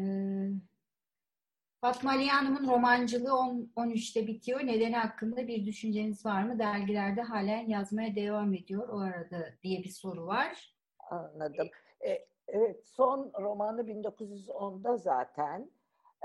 Fatma 1.81 2.11
Ali 2.11 2.27
Hanım'ın 2.27 2.67
romancılığı 2.67 3.37
10, 3.37 3.69
13'te 3.75 4.27
bitiyor. 4.27 4.67
Nedeni 4.67 4.95
hakkında 4.95 5.47
bir 5.47 5.65
düşünceniz 5.65 6.25
var 6.25 6.43
mı? 6.43 6.59
Dergilerde 6.59 7.21
halen 7.21 7.67
yazmaya 7.67 8.15
devam 8.15 8.53
ediyor 8.53 8.89
o 8.89 8.99
arada 8.99 9.45
diye 9.63 9.83
bir 9.83 9.89
soru 9.89 10.27
var. 10.27 10.75
Anladım. 11.09 11.67
E, 12.05 12.25
evet, 12.47 12.85
son 12.85 13.31
romanı 13.41 13.81
1910'da 13.81 14.97
zaten. 14.97 15.71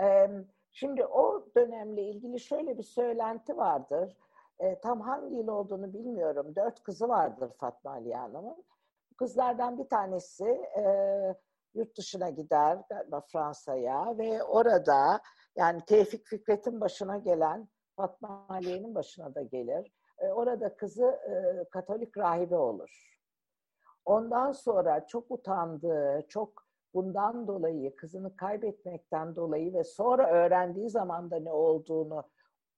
E, 0.02 0.28
şimdi 0.72 1.04
o 1.04 1.48
dönemle 1.56 2.02
ilgili 2.02 2.40
şöyle 2.40 2.78
bir 2.78 2.82
söylenti 2.82 3.56
vardır. 3.56 4.16
E, 4.60 4.80
tam 4.80 5.00
hangi 5.00 5.36
yıl 5.36 5.48
olduğunu 5.48 5.92
bilmiyorum. 5.92 6.54
Dört 6.56 6.82
kızı 6.82 7.08
vardır 7.08 7.50
Fatma 7.58 7.90
Ali 7.90 8.14
Hanım'ın. 8.14 8.64
Kızlardan 9.16 9.78
bir 9.78 9.88
tanesi 9.88 10.44
e, 10.78 10.84
yurt 11.74 11.96
dışına 11.98 12.30
gider 12.30 12.78
Fransa'ya 13.32 14.18
ve 14.18 14.42
orada 14.42 15.20
yani 15.56 15.84
Tevfik 15.84 16.26
Fikret'in 16.26 16.80
başına 16.80 17.16
gelen 17.18 17.68
Fatma 17.96 18.46
Aliye'nin 18.48 18.94
başına 18.94 19.34
da 19.34 19.42
gelir. 19.42 19.92
E, 20.18 20.28
orada 20.28 20.76
kızı 20.76 21.04
e, 21.04 21.64
Katolik 21.70 22.18
rahibe 22.18 22.56
olur. 22.56 23.18
Ondan 24.04 24.52
sonra 24.52 25.06
çok 25.06 25.30
utandığı, 25.30 26.26
çok 26.28 26.68
bundan 26.94 27.46
dolayı, 27.46 27.96
kızını 27.96 28.36
kaybetmekten 28.36 29.36
dolayı 29.36 29.74
ve 29.74 29.84
sonra 29.84 30.30
öğrendiği 30.30 30.90
zaman 30.90 31.30
da 31.30 31.40
ne 31.40 31.52
olduğunu, 31.52 32.22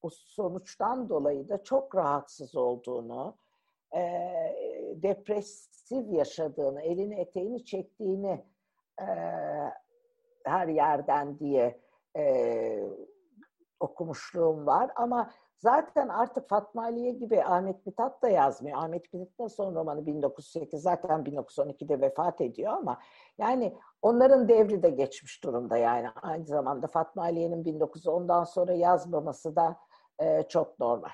bu 0.03 0.11
sonuçtan 0.11 1.09
dolayı 1.09 1.49
da 1.49 1.63
çok 1.63 1.97
rahatsız 1.97 2.57
olduğunu, 2.57 3.37
e, 3.95 4.01
depresif 4.95 6.13
yaşadığını, 6.13 6.83
elini 6.83 7.21
eteğini 7.21 7.65
çektiğini 7.65 8.45
e, 9.01 9.07
her 10.45 10.69
yerden 10.69 11.39
diye 11.39 11.81
e, 12.17 12.85
okumuşluğum 13.81 14.67
var 14.67 14.91
ama 14.97 15.31
zaten 15.59 16.09
artık 16.09 16.49
Fatma 16.49 16.83
Aliye 16.83 17.13
gibi 17.13 17.45
Ahmet 17.45 17.87
Mithat 17.87 18.23
da 18.23 18.29
yazmıyor. 18.29 18.79
Ahmet 18.79 19.13
Mithat'ın 19.13 19.49
son 19.49 19.75
romanı 19.75 20.07
1908 20.07 20.83
zaten 20.83 21.21
1912'de 21.21 22.01
vefat 22.01 22.41
ediyor 22.41 22.73
ama 22.73 22.99
yani 23.39 23.77
onların 24.03 24.49
devri 24.49 24.83
de 24.83 24.91
geçmiş 24.91 25.45
durumda 25.45 25.77
yani 25.77 26.09
aynı 26.23 26.47
zamanda 26.47 26.87
Fatma 26.87 27.23
Aliye'nin 27.23 27.65
1910'dan 27.65 28.45
sonra 28.45 28.73
yazmaması 28.73 29.57
da 29.57 29.77
e, 30.21 30.49
çok 30.49 30.79
normal. 30.79 31.11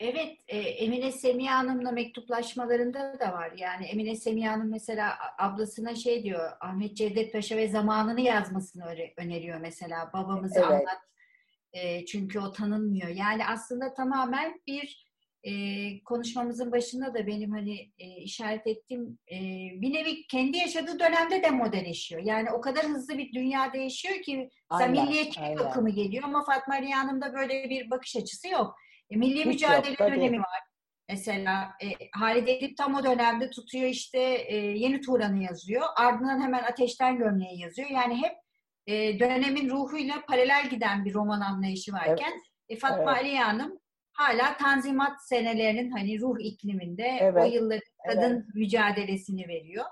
Evet, 0.00 0.38
e, 0.48 0.58
Emine 0.58 1.12
Semiye 1.12 1.50
Hanım'la 1.50 1.90
mektuplaşmalarında 1.90 3.20
da 3.20 3.32
var. 3.32 3.52
Yani 3.56 3.86
Emine 3.86 4.16
Semiye 4.16 4.48
Hanım 4.48 4.70
mesela 4.70 5.18
ablasına 5.38 5.94
şey 5.94 6.22
diyor, 6.22 6.52
Ahmet 6.60 6.96
Cevdet 6.96 7.32
Paşa 7.32 7.56
ve 7.56 7.68
zamanını 7.68 8.20
yazmasını 8.20 8.84
öneriyor 9.16 9.60
mesela. 9.60 10.10
Babamızı 10.12 10.58
evet. 10.58 10.70
anlat. 10.70 11.00
E, 11.72 12.06
çünkü 12.06 12.40
o 12.40 12.52
tanınmıyor. 12.52 13.08
Yani 13.08 13.46
aslında 13.46 13.94
tamamen 13.94 14.60
bir 14.66 15.03
e, 15.44 15.52
konuşmamızın 16.04 16.72
başında 16.72 17.14
da 17.14 17.26
benim 17.26 17.50
hani 17.50 17.92
e, 17.98 18.06
işaret 18.06 18.66
ettiğim 18.66 19.18
e, 19.32 19.36
bir 19.80 19.92
nevi 19.92 20.26
kendi 20.26 20.56
yaşadığı 20.58 20.98
dönemde 20.98 21.42
de 21.42 21.50
modeleşiyor. 21.50 22.22
Yani 22.22 22.50
o 22.50 22.60
kadar 22.60 22.84
hızlı 22.84 23.18
bir 23.18 23.32
dünya 23.32 23.72
değişiyor 23.72 24.22
ki 24.22 24.50
aynen, 24.70 24.90
milliyetçi 24.90 25.40
akımı 25.40 25.90
geliyor 25.90 26.24
ama 26.24 26.44
Fatma 26.44 26.74
Aliye 26.74 26.94
Hanım'da 26.94 27.34
böyle 27.34 27.70
bir 27.70 27.90
bakış 27.90 28.16
açısı 28.16 28.48
yok. 28.48 28.74
E, 29.10 29.16
milli 29.16 29.38
Hiç 29.38 29.46
mücadele 29.46 29.90
yok, 29.90 30.12
dönemi 30.12 30.38
var. 30.38 30.60
Mesela 31.08 31.70
e, 31.82 31.86
Halide 32.12 32.52
Edip 32.52 32.76
tam 32.76 32.94
o 32.94 33.04
dönemde 33.04 33.50
tutuyor 33.50 33.84
işte 33.84 34.20
e, 34.48 34.56
Yeni 34.56 35.00
Turan'ı 35.00 35.42
yazıyor. 35.42 35.82
Ardından 35.96 36.42
hemen 36.42 36.62
Ateşten 36.62 37.18
Gömleği 37.18 37.60
yazıyor. 37.60 37.90
Yani 37.90 38.16
hep 38.16 38.32
e, 38.86 39.18
dönemin 39.20 39.70
ruhuyla 39.70 40.14
paralel 40.28 40.70
giden 40.70 41.04
bir 41.04 41.14
roman 41.14 41.40
anlayışı 41.40 41.92
varken 41.92 42.32
evet. 42.32 42.42
e, 42.68 42.76
Fatma 42.76 43.12
evet. 43.12 43.22
Aliye 43.22 43.40
Hanım 43.40 43.78
hala 44.14 44.56
Tanzimat 44.56 45.28
senelerinin 45.28 45.90
hani 45.90 46.20
ruh 46.20 46.36
ikliminde 46.40 47.18
evet. 47.20 47.42
o 47.42 47.46
yılların 47.46 47.82
kadın 48.06 48.34
evet. 48.34 48.54
mücadelesini 48.54 49.48
veriyor. 49.48 49.84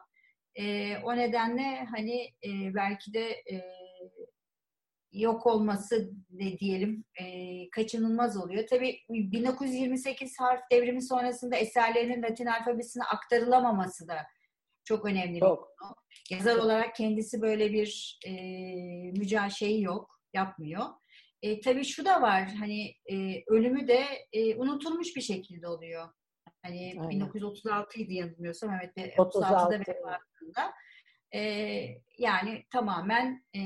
E, 0.55 0.97
o 0.99 1.16
nedenle 1.16 1.85
hani 1.90 2.23
e, 2.23 2.74
belki 2.74 3.15
de 3.15 3.31
e, 3.31 3.62
yok 5.12 5.47
olması 5.47 6.11
de 6.31 6.59
diyelim 6.59 7.05
e, 7.20 7.24
kaçınılmaz 7.70 8.36
oluyor. 8.36 8.66
Tabii 8.70 8.99
1928 9.09 10.40
harf 10.40 10.61
devrimi 10.73 11.03
sonrasında 11.03 11.57
eserlerinin 11.57 12.23
Latin 12.23 12.47
alfabesine 12.47 13.03
aktarılamaması 13.05 14.09
da 14.09 14.16
çok 14.85 15.05
önemli 15.05 15.40
çok. 15.40 15.59
bir 15.59 15.86
konu. 15.86 15.94
Yazar 16.31 16.57
olarak 16.57 16.94
kendisi 16.94 17.43
böyle 17.43 17.73
bir 17.73 18.19
e, 18.27 18.32
mücadele 19.12 19.51
şeyi 19.51 19.82
yok, 19.82 20.20
yapmıyor. 20.35 20.86
E, 21.43 21.60
tabii 21.60 21.85
şu 21.85 22.05
da 22.05 22.23
var, 22.23 22.55
hani 22.59 22.94
e, 23.10 23.43
ölümü 23.47 23.89
de 23.89 24.05
e, 24.32 24.56
unutulmuş 24.56 25.16
bir 25.16 25.20
şekilde 25.20 25.69
oluyor. 25.69 26.09
Hani 26.62 26.94
Aynen. 26.98 27.10
1936 27.10 28.01
idi 28.01 28.14
yanılmıyorsam, 28.14 28.70
evet 28.70 29.16
36'da 29.19 29.81
vefatında 29.81 30.73
e, 31.35 31.40
yani 32.19 32.64
tamamen 32.70 33.44
e, 33.55 33.60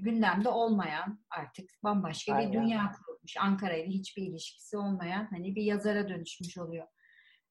gündemde 0.00 0.48
olmayan 0.48 1.24
artık 1.30 1.70
bambaşka 1.84 2.34
Aynen. 2.34 2.52
bir 2.52 2.58
dünya 2.58 2.92
kuruldu. 2.92 3.12
yapmış. 3.22 3.36
Ankara 3.40 3.76
ile 3.76 3.88
hiçbir 3.88 4.22
ilişkisi 4.22 4.76
olmayan 4.76 5.28
hani 5.30 5.54
bir 5.54 5.62
yazara 5.62 6.08
dönüşmüş 6.08 6.58
oluyor. 6.58 6.86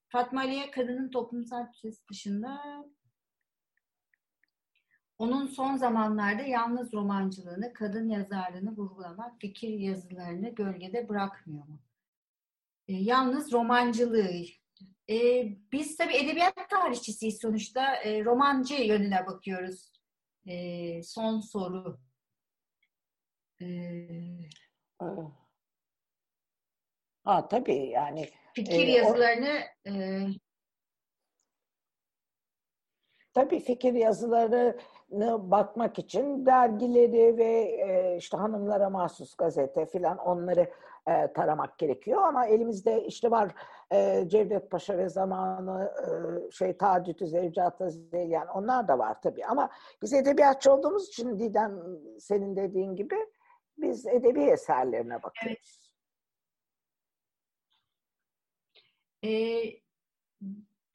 Fatma 0.10 0.42
Aliye 0.42 0.72
kadının 0.72 1.12
toplumsal 1.12 1.66
sesi 1.82 2.08
dışında 2.12 2.60
onun 5.22 5.48
son 5.48 5.78
zamanlarda 5.78 6.42
yalnız 6.42 6.94
romancılığını, 6.94 7.74
kadın 7.74 8.10
yazarlığını 8.10 8.78
vurgulamak 8.78 9.40
fikir 9.40 9.70
yazılarını 9.70 10.50
gölgede 10.50 11.10
bırakmıyor 11.10 11.68
mu? 11.68 11.80
E, 12.88 12.94
yalnız 12.94 13.54
romancılığı. 13.54 14.32
E, 15.10 15.48
biz 15.72 15.98
tabii 15.98 16.16
edebiyat 16.16 16.70
tarihçisiyiz 16.70 17.42
sonuçta. 17.42 17.96
E, 17.96 18.26
romancı 18.26 18.74
yönüne 18.74 19.26
bakıyoruz. 19.28 19.92
E, 20.46 21.04
son 21.04 21.40
soru. 21.40 22.00
E, 23.62 23.68
ha 27.24 27.48
tabii 27.48 27.90
yani. 27.90 28.30
Fikir 28.56 28.88
e, 28.88 28.92
yazılarını 28.92 29.62
o... 29.88 29.90
e, 29.90 30.28
Tabii 33.34 33.60
fikir 33.60 33.94
yazıları 33.94 34.80
bakmak 35.52 36.00
için 36.00 36.46
dergileri 36.46 37.38
ve 37.38 37.62
e, 37.62 38.18
işte 38.18 38.38
hanımlara 38.38 38.90
mahsus 38.90 39.36
gazete 39.36 39.86
filan 39.86 40.18
onları 40.18 40.72
e, 41.08 41.34
taramak 41.34 41.78
gerekiyor 41.78 42.22
ama 42.22 42.46
elimizde 42.46 43.04
işte 43.06 43.32
var 43.32 43.56
e, 43.92 44.24
Cevdet 44.28 44.72
Paşa 44.72 44.98
ve 44.98 45.10
zamanı 45.10 45.92
şey 46.52 46.78
Tadütü 46.78 47.28
Zevcat 47.28 47.82
yani 48.14 48.52
onlar 48.52 48.88
da 48.88 49.00
var 49.00 49.22
tabii 49.22 49.46
ama 49.46 49.70
biz 50.02 50.14
edebiyatçı 50.14 50.74
olduğumuz 50.74 51.08
için 51.08 51.40
Didem 51.40 51.82
senin 52.20 52.56
dediğin 52.56 52.96
gibi 52.96 53.16
biz 53.78 54.08
edebi 54.08 54.44
eserlerine 54.44 55.24
bakıyoruz. 55.24 55.92
Evet. 59.24 59.32
Ee, 59.34 59.82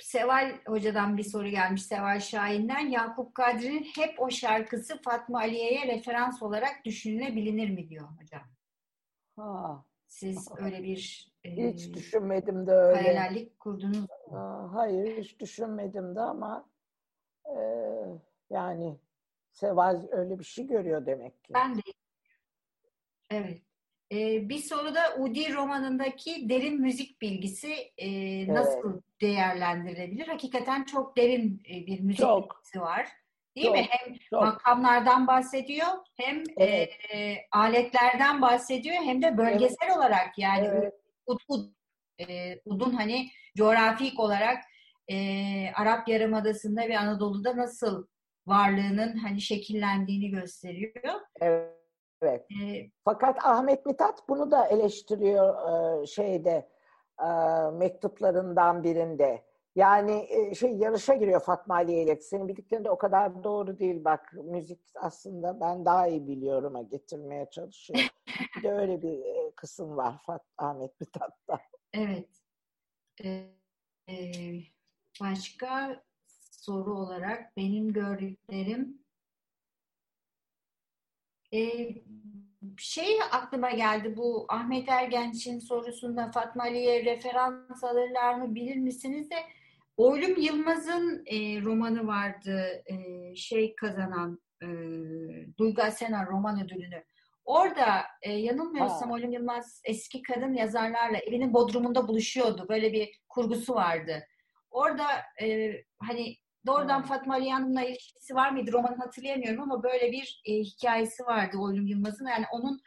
Seval 0.06 0.58
Hoca'dan 0.66 1.16
bir 1.16 1.22
soru 1.22 1.48
gelmiş 1.48 1.82
Seval 1.82 2.20
Şahin'den. 2.20 2.88
Yakup 2.88 3.34
Kadri'nin 3.34 3.84
hep 3.84 4.20
o 4.20 4.30
şarkısı 4.30 5.02
Fatma 5.02 5.38
Aliye'ye 5.38 5.86
referans 5.86 6.42
olarak 6.42 6.84
düşünülebilir 6.84 7.70
mi 7.70 7.88
diyor 7.88 8.08
hocam. 8.20 8.42
Ha. 9.36 9.84
Siz 10.06 10.48
öyle 10.58 10.82
bir 10.82 11.32
e, 11.44 11.72
hiç 11.72 11.94
düşünmedim 11.94 12.66
de 12.66 12.72
öyle. 12.72 13.02
Hayallik 13.02 13.60
kurdunuz 13.60 14.00
mu? 14.00 14.70
Hayır 14.72 15.22
hiç 15.22 15.40
düşünmedim 15.40 16.16
de 16.16 16.20
ama 16.20 16.68
e, 17.44 17.58
yani 18.50 18.98
Seval 19.52 20.06
öyle 20.10 20.38
bir 20.38 20.44
şey 20.44 20.66
görüyor 20.66 21.06
demek 21.06 21.44
ki. 21.44 21.54
Ben 21.54 21.76
de. 21.76 21.80
Evet. 23.30 23.65
Ee, 24.12 24.48
bir 24.48 24.58
soruda 24.58 25.16
Udi 25.18 25.54
romanındaki 25.54 26.48
derin 26.48 26.80
müzik 26.80 27.20
bilgisi 27.20 27.72
e, 27.98 28.08
nasıl 28.54 28.92
evet. 28.92 29.02
değerlendirilebilir? 29.20 30.26
Hakikaten 30.26 30.84
çok 30.84 31.16
derin 31.16 31.62
e, 31.70 31.86
bir 31.86 32.00
müzik 32.00 32.20
çok. 32.20 32.56
bilgisi 32.56 32.80
var. 32.80 33.08
Değil 33.56 33.66
çok, 33.66 33.76
mi? 33.76 33.86
Hem 33.90 34.14
çok. 34.30 34.42
makamlardan 34.42 35.26
bahsediyor, 35.26 35.86
hem 36.16 36.42
evet. 36.56 36.90
e, 37.14 37.36
aletlerden 37.52 38.42
bahsediyor, 38.42 38.96
hem 38.96 39.22
de 39.22 39.38
bölgesel 39.38 39.86
evet. 39.86 39.96
olarak 39.96 40.38
yani 40.38 40.66
evet. 40.66 40.92
ud, 41.26 41.40
ud, 41.48 41.70
e, 42.18 42.60
udun 42.64 42.92
hani 42.92 43.28
coğrafik 43.56 44.20
olarak 44.20 44.64
e, 45.08 45.16
Arap 45.74 46.08
Yarımadası'nda 46.08 46.88
ve 46.88 46.98
Anadolu'da 46.98 47.56
nasıl 47.56 48.06
varlığının 48.46 49.16
hani 49.16 49.40
şekillendiğini 49.40 50.30
gösteriyor. 50.30 51.20
Evet. 51.40 51.75
Evet. 52.22 52.46
Ee, 52.62 52.90
Fakat 53.04 53.44
Ahmet 53.44 53.86
Mithat 53.86 54.28
bunu 54.28 54.50
da 54.50 54.66
eleştiriyor 54.66 55.54
e, 56.02 56.06
şeyde 56.06 56.68
e, 57.22 57.28
mektuplarından 57.72 58.84
birinde. 58.84 59.44
Yani 59.74 60.26
e, 60.30 60.54
şey 60.54 60.76
yarışa 60.76 61.14
giriyor 61.14 61.40
Fatma 61.40 61.74
Aliye 61.74 62.02
ile. 62.02 62.16
Senin 62.16 62.48
bildiklerin 62.48 62.84
de 62.84 62.90
o 62.90 62.98
kadar 62.98 63.44
doğru 63.44 63.78
değil 63.78 64.04
bak. 64.04 64.32
Müzik 64.44 64.80
aslında 64.94 65.60
ben 65.60 65.84
daha 65.84 66.06
iyi 66.06 66.28
biliyorum'a 66.28 66.82
getirmeye 66.82 67.50
çalışıyor. 67.50 68.08
bir 68.56 68.62
de 68.62 68.72
öyle 68.72 69.02
bir 69.02 69.22
kısım 69.56 69.96
var 69.96 70.14
Fat 70.26 70.44
Ahmet 70.58 71.00
Mithat'ta. 71.00 71.58
Evet. 71.92 72.28
Ee, 74.08 74.60
başka 75.20 76.02
soru 76.50 76.94
olarak 76.94 77.56
benim 77.56 77.92
gördüklerim 77.92 79.05
ee, 81.52 81.88
şey 82.78 83.18
aklıma 83.32 83.70
geldi 83.70 84.16
bu 84.16 84.46
Ahmet 84.48 84.88
Ergenç'in 84.88 85.58
sorusunda 85.58 86.30
Fatma 86.30 86.62
Ali'ye 86.62 87.04
referans 87.04 87.84
alırlar 87.84 88.34
mı 88.34 88.54
bilir 88.54 88.76
misiniz 88.76 89.30
de 89.30 89.36
Oylum 89.96 90.40
Yılmaz'ın 90.40 91.22
e, 91.26 91.62
romanı 91.62 92.06
vardı 92.06 92.82
e, 92.86 92.96
şey 93.36 93.74
kazanan 93.74 94.40
e, 94.62 94.66
Duygu 95.58 95.82
Asena 95.82 96.26
roman 96.26 96.64
ödülünü. 96.64 97.04
Orada 97.44 98.02
e, 98.22 98.32
yanılmıyorsam 98.32 99.10
Oylum 99.10 99.32
Yılmaz 99.32 99.80
eski 99.84 100.22
kadın 100.22 100.54
yazarlarla 100.54 101.18
evinin 101.18 101.54
bodrumunda 101.54 102.08
buluşuyordu. 102.08 102.66
Böyle 102.68 102.92
bir 102.92 103.20
kurgusu 103.28 103.74
vardı. 103.74 104.22
Orada 104.70 105.06
e, 105.42 105.72
hani 105.98 106.36
Doğrudan 106.66 106.98
hmm. 106.98 107.06
Fatma 107.06 107.34
Ali 107.34 107.50
Hanım'la 107.50 107.82
ilişkisi 107.82 108.34
var 108.34 108.50
mıydı 108.50 108.72
romanı 108.72 108.96
hatırlayamıyorum 108.96 109.62
ama 109.62 109.82
böyle 109.82 110.12
bir 110.12 110.42
e, 110.44 110.52
hikayesi 110.52 111.26
vardı 111.26 111.56
Oylum 111.58 111.86
Yılmaz'ın. 111.86 112.26
Yani 112.26 112.44
onun 112.52 112.80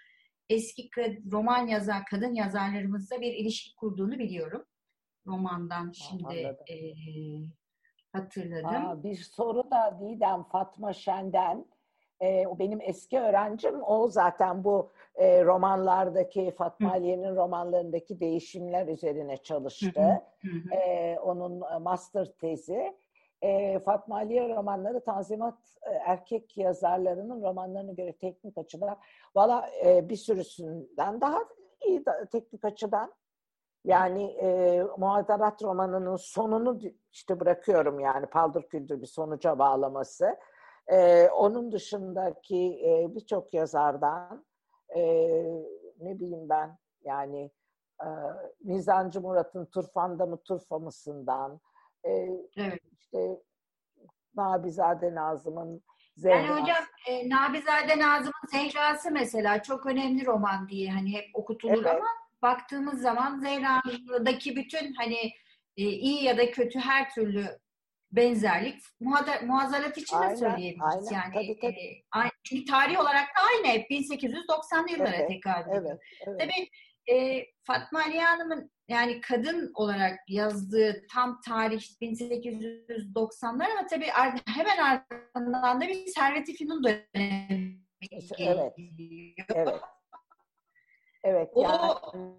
eski 0.50 0.90
roman 1.32 1.68
yazar, 1.68 2.06
kadın 2.12 2.34
yazarlarımızla 2.34 3.22
bir 3.22 3.34
ilişki 3.34 3.76
kurduğunu 3.76 4.20
biliyorum. 4.20 4.66
Romandan 5.28 5.92
şimdi 5.92 6.36
e, 6.70 6.76
hatırladım. 8.14 8.88
Aa, 8.88 9.04
bir 9.04 9.16
soru 9.16 9.72
da 9.72 10.00
Didem 10.02 10.44
Fatma 10.44 10.94
Şen'den. 10.94 11.66
E, 12.20 12.48
o 12.48 12.60
benim 12.60 12.82
eski 12.82 13.20
öğrencim. 13.20 13.84
O 13.84 14.08
zaten 14.08 14.64
bu 14.64 14.92
e, 15.16 15.44
romanlardaki 15.46 16.52
Fatma 16.58 16.92
Aliye'nin 16.92 17.36
romanlarındaki 17.36 18.20
değişimler 18.20 18.88
üzerine 18.88 19.38
çalıştı. 19.38 20.22
E, 20.72 21.18
onun 21.20 21.82
master 21.82 22.26
tezi 22.26 22.94
e, 23.42 23.80
Fatma 23.80 24.16
Aliye 24.16 24.56
romanları 24.56 25.04
Tanzimat 25.04 25.58
e, 25.84 25.92
erkek 25.92 26.58
yazarlarının 26.58 27.42
romanlarına 27.42 27.92
göre 27.92 28.14
teknik 28.14 28.58
açıdan 28.58 28.98
valla 29.36 29.70
e, 29.86 30.10
bir 30.10 30.16
sürüsünden 30.16 31.22
daha 31.22 31.40
iyi 31.88 32.06
da, 32.06 32.26
teknik 32.26 32.66
açıdan 32.66 33.14
yani 33.86 34.24
e, 34.24 34.82
Muhadarat 34.98 35.64
romanının 35.64 36.16
sonunu 36.16 36.80
işte 37.12 37.40
bırakıyorum 37.40 38.00
yani 38.00 38.26
paldır 38.26 38.64
küldür 38.64 39.02
bir 39.02 39.08
sonuca 39.08 39.60
bağlaması. 39.60 40.38
E, 40.88 41.30
onun 41.30 41.72
dışındaki 41.72 42.82
e, 42.86 43.16
birçok 43.16 43.54
yazardan 43.54 44.46
e, 44.96 45.02
ne 46.00 46.20
bileyim 46.20 46.50
ben 46.50 46.78
yani 47.04 47.52
e, 48.04 48.08
Mizancı 48.64 49.22
Murat'ın 49.22 49.66
Turfanda 49.66 50.26
mı 50.26 50.38
Turfa 50.38 50.80
mısından 50.80 51.60
e, 52.06 52.10
evet 52.58 52.82
işte 53.00 53.42
Nabizade 54.36 55.16
Nazım'ın 55.16 55.84
Zehra'sı. 56.16 56.48
Yani 56.48 56.62
hocam 56.62 56.86
e, 57.08 57.30
Nabizade 57.30 58.00
Nazım'ın 58.00 58.48
Zehra'sı 58.52 59.12
mesela 59.12 59.64
çok 59.64 59.86
önemli 59.86 60.26
roman 60.26 60.70
diye 60.70 60.92
hani 60.92 61.14
hep 61.14 61.26
okutulur 61.34 61.74
evet. 61.74 61.96
ama 61.96 62.08
baktığımız 62.42 63.02
zaman 63.02 63.40
Zehra'daki 63.40 64.56
bütün 64.56 64.94
hani 64.94 65.32
e, 65.78 65.84
iyi 65.84 66.24
ya 66.24 66.38
da 66.38 66.52
kötü 66.52 66.80
her 66.80 67.10
türlü 67.10 67.60
benzerlik 68.12 68.82
muazzalat 69.42 69.98
için 69.98 70.18
aynen, 70.18 70.32
de 70.32 70.38
söyleyebiliriz. 70.38 71.12
Aynen, 71.12 71.22
yani 71.22 71.34
tabii, 71.34 71.60
tabii. 71.62 71.88
E, 71.88 72.04
aynı, 72.12 72.32
çünkü 72.44 72.66
tarih 72.66 73.00
olarak 73.00 73.28
da 73.28 73.42
aynı 73.50 73.68
hep 73.68 73.92
1890'lı 73.92 74.92
yıllara 74.92 75.16
evet, 75.16 75.30
tekabül 75.30 75.72
ediyor. 75.72 76.00
Evet, 76.28 76.28
evet. 76.28 76.40
Tabii 76.40 76.70
e, 77.16 77.46
Fatma 77.64 78.00
Ali 78.00 78.20
Hanım'ın 78.20 78.72
yani 78.90 79.22
kadın 79.22 79.72
olarak 79.76 80.20
yazdığı 80.28 81.08
tam 81.14 81.42
tarih 81.42 81.82
1890'lar 82.02 83.72
ama 83.72 83.88
tabii 83.90 84.08
hemen 84.46 84.78
ardından 84.78 85.82
da 85.82 85.88
bir 85.88 86.08
Servet-i 86.08 86.54
Fünun 86.54 86.84
dönemi 86.84 87.80
Evet. 88.38 88.74
Evet. 89.50 89.80
Evet. 91.24 91.50
O 91.54 91.64
yani... 91.64 92.34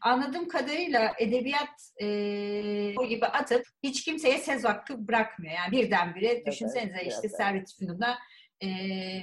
anladığım 0.00 0.48
kadarıyla 0.48 1.12
edebiyat 1.18 1.92
e, 2.02 2.06
o 2.98 3.06
gibi 3.06 3.26
atıp 3.26 3.66
hiç 3.82 4.04
kimseye 4.04 4.38
söz 4.38 4.64
hakkı 4.64 5.08
bırakmıyor. 5.08 5.54
Yani 5.54 5.72
birdenbire 5.72 6.26
evet, 6.26 6.46
düşünsenize 6.46 6.98
evet, 7.02 7.12
işte 7.12 7.26
evet. 7.26 7.36
Servet-i 7.36 7.76
Fünun'da 7.76 8.18
e, 8.62 8.68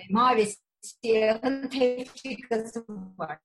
mavi 0.09 0.47
siyahın 0.81 1.67
tefrikası 1.67 2.85
var 3.17 3.39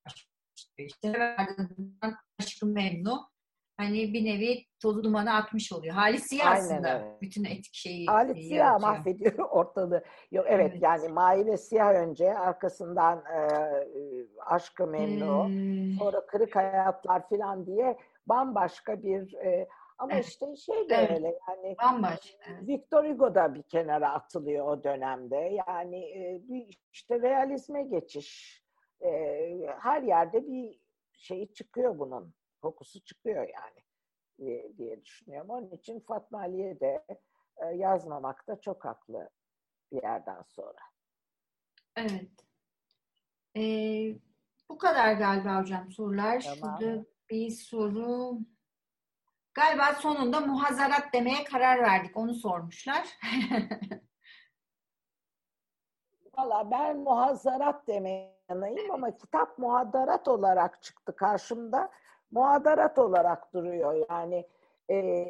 işte 0.78 1.34
ardından 1.38 2.14
Aşkı 2.40 2.66
Memnu. 2.66 3.28
hani 3.76 4.12
bir 4.12 4.24
nevi 4.24 4.64
tozu 4.82 5.04
dumanı 5.04 5.34
atmış 5.34 5.72
oluyor. 5.72 5.94
Hali 5.94 6.18
siyah 6.20 6.46
Aynen 6.52 6.64
aslında 6.64 6.94
öyle. 6.98 7.16
bütün 7.20 7.44
etik 7.44 7.74
şeyi 7.74 8.06
Halit 8.06 8.36
e, 8.36 8.42
Siyah 8.42 8.56
yaratıyor. 8.66 8.90
mahvediyor 8.90 9.38
ortalığı. 9.50 10.04
Yok, 10.32 10.46
evet, 10.48 10.70
Evet. 10.72 10.82
yani 10.82 11.08
Maile 11.08 11.56
Siyah 11.56 11.94
önce 11.94 12.34
arkasından 12.38 13.24
e, 13.34 13.38
e, 13.38 14.26
Aşkı 14.46 14.86
Memnu 14.86 15.48
Ee, 15.50 15.98
sonra 15.98 16.26
Kırık 16.26 16.56
Hayatlar 16.56 17.28
falan 17.28 17.66
diye 17.66 17.96
bambaşka 18.26 19.02
bir 19.02 19.34
e, 19.34 19.68
ama 19.98 20.12
Evet. 20.12 20.24
işte 20.26 20.56
şey 20.56 20.88
de 20.88 20.94
Evet. 20.94 21.10
öyle 21.10 21.38
yani 21.48 21.76
bambaşka. 21.82 22.38
Victor 22.62 23.04
Hugo 23.04 23.34
da 23.34 23.54
bir 23.54 23.62
kenara 23.62 24.12
atılıyor 24.12 24.68
o 24.68 24.84
dönemde. 24.84 25.36
Yani 25.68 25.96
e, 26.04 26.40
bir 26.48 26.78
işte 26.92 27.20
realizme 27.22 27.82
geçiş. 27.82 28.62
E, 29.02 29.10
her 29.80 30.02
yerde 30.02 30.46
bir 30.46 30.80
şeyi 31.12 31.52
çıkıyor 31.52 31.98
bunun. 31.98 32.34
Kokusu 32.62 33.00
çıkıyor 33.00 33.48
yani 33.48 33.84
diye, 34.38 34.78
diye 34.78 35.04
düşünüyorum. 35.04 35.50
Onun 35.50 35.70
için 35.70 36.00
Fatma 36.00 36.38
Ali'ye 36.38 36.80
de 36.80 37.04
e, 37.56 37.66
yazmamakta 37.66 38.60
çok 38.60 38.84
haklı 38.84 39.30
bir 39.92 40.02
yerden 40.02 40.42
sonra. 40.42 40.80
Evet. 41.96 42.30
Ee, 43.56 44.18
bu 44.68 44.78
kadar 44.78 45.12
galiba 45.12 45.60
hocam 45.60 45.90
sorular. 45.90 46.40
Tamam. 46.60 46.78
Şurada 46.80 47.04
bir 47.30 47.50
soru. 47.50 48.38
Galiba 49.54 49.94
sonunda 49.94 50.40
muhazarat 50.40 51.12
demeye 51.12 51.44
karar 51.44 51.82
verdik. 51.82 52.16
Onu 52.16 52.34
sormuşlar. 52.34 53.08
Valla 56.38 56.70
ben 56.70 56.98
muhazzarat 56.98 57.86
demeye 57.86 58.37
yanayım 58.52 58.90
ama 58.90 59.16
kitap 59.16 59.58
muhadarat 59.58 60.28
olarak 60.28 60.82
çıktı 60.82 61.16
karşımda. 61.16 61.90
Muhadarat 62.30 62.98
olarak 62.98 63.52
duruyor 63.54 64.06
yani. 64.10 64.46
e, 64.90 65.26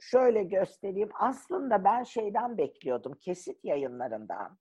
şöyle 0.00 0.42
göstereyim. 0.42 1.10
Aslında 1.14 1.84
ben 1.84 2.02
şeyden 2.02 2.58
bekliyordum, 2.58 3.14
kesit 3.14 3.64
yayınlarından. 3.64 4.58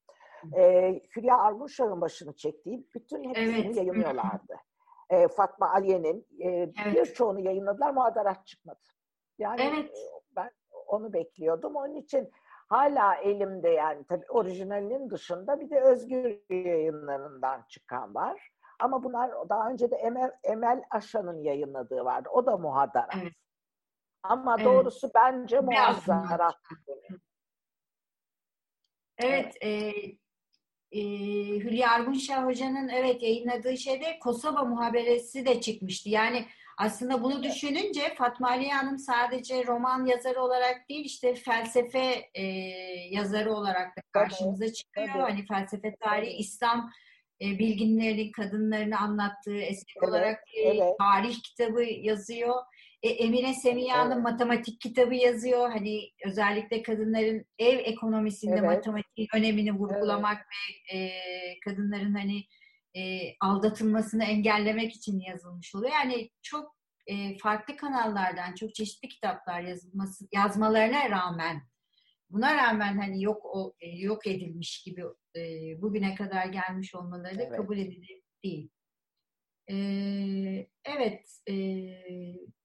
E, 0.57 0.93
Hülya 1.15 1.37
Armuşak'ın 1.37 2.01
başını 2.01 2.33
çektiği 2.35 2.87
bütün 2.95 3.29
hepsini 3.29 3.65
Evet. 3.65 3.75
yayınlıyorlardı. 3.77 4.55
E, 5.09 5.27
Fatma 5.27 5.69
Aliye'nin 5.71 6.27
e, 6.39 6.47
Evet. 6.49 6.75
birçoğunu 6.93 7.39
yayınladılar, 7.39 7.93
muhadarat 7.93 8.45
çıkmadı. 8.47 8.79
Yani 9.39 9.61
Evet. 9.63 9.85
e, 9.97 10.09
ben 10.35 10.51
onu 10.87 11.13
bekliyordum. 11.13 11.75
Onun 11.75 11.95
için 11.95 12.31
hala 12.73 13.15
elimde 13.15 13.69
yani 13.69 14.03
tabii 14.09 14.25
orijinalinin 14.29 15.09
dışında 15.09 15.59
bir 15.59 15.69
de 15.69 15.81
özgür 15.81 16.39
yayınlarından 16.49 17.65
çıkan 17.69 18.15
var. 18.15 18.49
Ama 18.79 19.03
bunlar 19.03 19.31
daha 19.49 19.69
önce 19.69 19.91
de 19.91 19.95
Emel, 19.95 20.31
Emel 20.43 20.83
Aşan'ın 20.91 21.43
yayınladığı 21.43 22.05
vardı. 22.05 22.29
O 22.31 22.45
da 22.45 22.57
muhadarat. 22.57 23.15
Evet. 23.21 23.33
Ama 24.23 24.55
Evet. 24.55 24.65
doğrusu 24.65 25.11
bence 25.15 25.67
Biraz 25.67 26.07
muhazzarat. 26.07 26.55
Evet, 29.17 29.57
e, 29.61 29.69
e, 30.91 31.01
Hülya 31.59 31.91
Argunşah 31.91 32.45
Hoca'nın 32.45 32.89
evet 32.89 33.21
yayınladığı 33.21 33.77
şeyde 33.77 34.19
Kosova 34.19 34.63
muhaberesi 34.63 35.45
de 35.45 35.61
çıkmıştı. 35.61 36.09
Yani 36.09 36.45
aslında 36.77 37.23
bunu 37.23 37.43
düşününce 37.43 38.15
Fatma 38.17 38.47
Aliye 38.47 38.73
Hanım 38.73 38.97
sadece 38.97 39.65
roman 39.67 40.05
yazarı 40.05 40.41
olarak 40.41 40.89
değil 40.89 41.05
işte 41.05 41.35
felsefe 41.35 42.29
e, 42.33 42.43
yazarı 43.11 43.53
olarak 43.53 43.97
da 43.97 44.01
karşımıza 44.11 44.73
çıkıyor. 44.73 45.07
tabii. 45.07 45.21
Hani 45.21 45.45
felsefe 45.45 45.95
tarihi. 45.95 46.37
İslam 46.37 46.91
e, 47.41 47.45
bilginlerinin 47.59 48.31
kadınlarını 48.31 48.99
anlattığı 48.99 49.57
eser 49.61 49.93
Evet, 49.97 50.09
olarak 50.09 50.39
e, 50.55 50.61
evet. 50.61 50.93
tarih 50.99 51.35
kitabı 51.43 51.83
yazıyor. 51.83 52.55
E, 53.03 53.09
Emine 53.09 53.53
Semiha'nın 53.53 54.11
Evet. 54.11 54.23
matematik 54.23 54.81
kitabı 54.81 55.15
yazıyor. 55.15 55.71
Hani 55.71 56.09
özellikle 56.25 56.83
kadınların 56.83 57.45
ev 57.59 57.79
ekonomisinde 57.79 58.55
Evet. 58.59 58.63
matematiğin 58.63 59.27
önemini 59.35 59.71
vurgulamak 59.71 60.37
ve 60.37 60.97
e, 60.97 61.11
kadınların 61.65 62.13
hani 62.15 62.43
e, 62.95 63.01
aldatılmasını 63.41 64.23
engellemek 64.23 64.95
için 64.95 65.19
yazılmış 65.19 65.75
oluyor. 65.75 65.91
Yani 65.91 66.29
çok 66.41 66.75
e, 67.07 67.37
farklı 67.37 67.75
kanallardan 67.75 68.55
çok 68.55 68.75
çeşitli 68.75 69.07
kitaplar 69.09 69.61
yazılması 69.61 70.27
yazmalarına 70.31 71.09
rağmen 71.09 71.61
buna 72.29 72.55
rağmen 72.55 72.97
hani 72.97 73.23
yok 73.23 73.45
o 73.45 73.73
e, 73.79 73.89
yok 73.89 74.27
edilmiş 74.27 74.83
gibi 74.83 75.03
e, 75.35 75.41
bugüne 75.81 76.15
kadar 76.15 76.45
gelmiş 76.45 76.95
olmaları 76.95 77.37
da 77.39 77.43
Evet. 77.43 77.57
kabul 77.57 77.77
edilir 77.77 78.21
değil. 78.43 78.69
E, 79.69 79.75
evet, 80.85 81.39
e, 81.49 81.55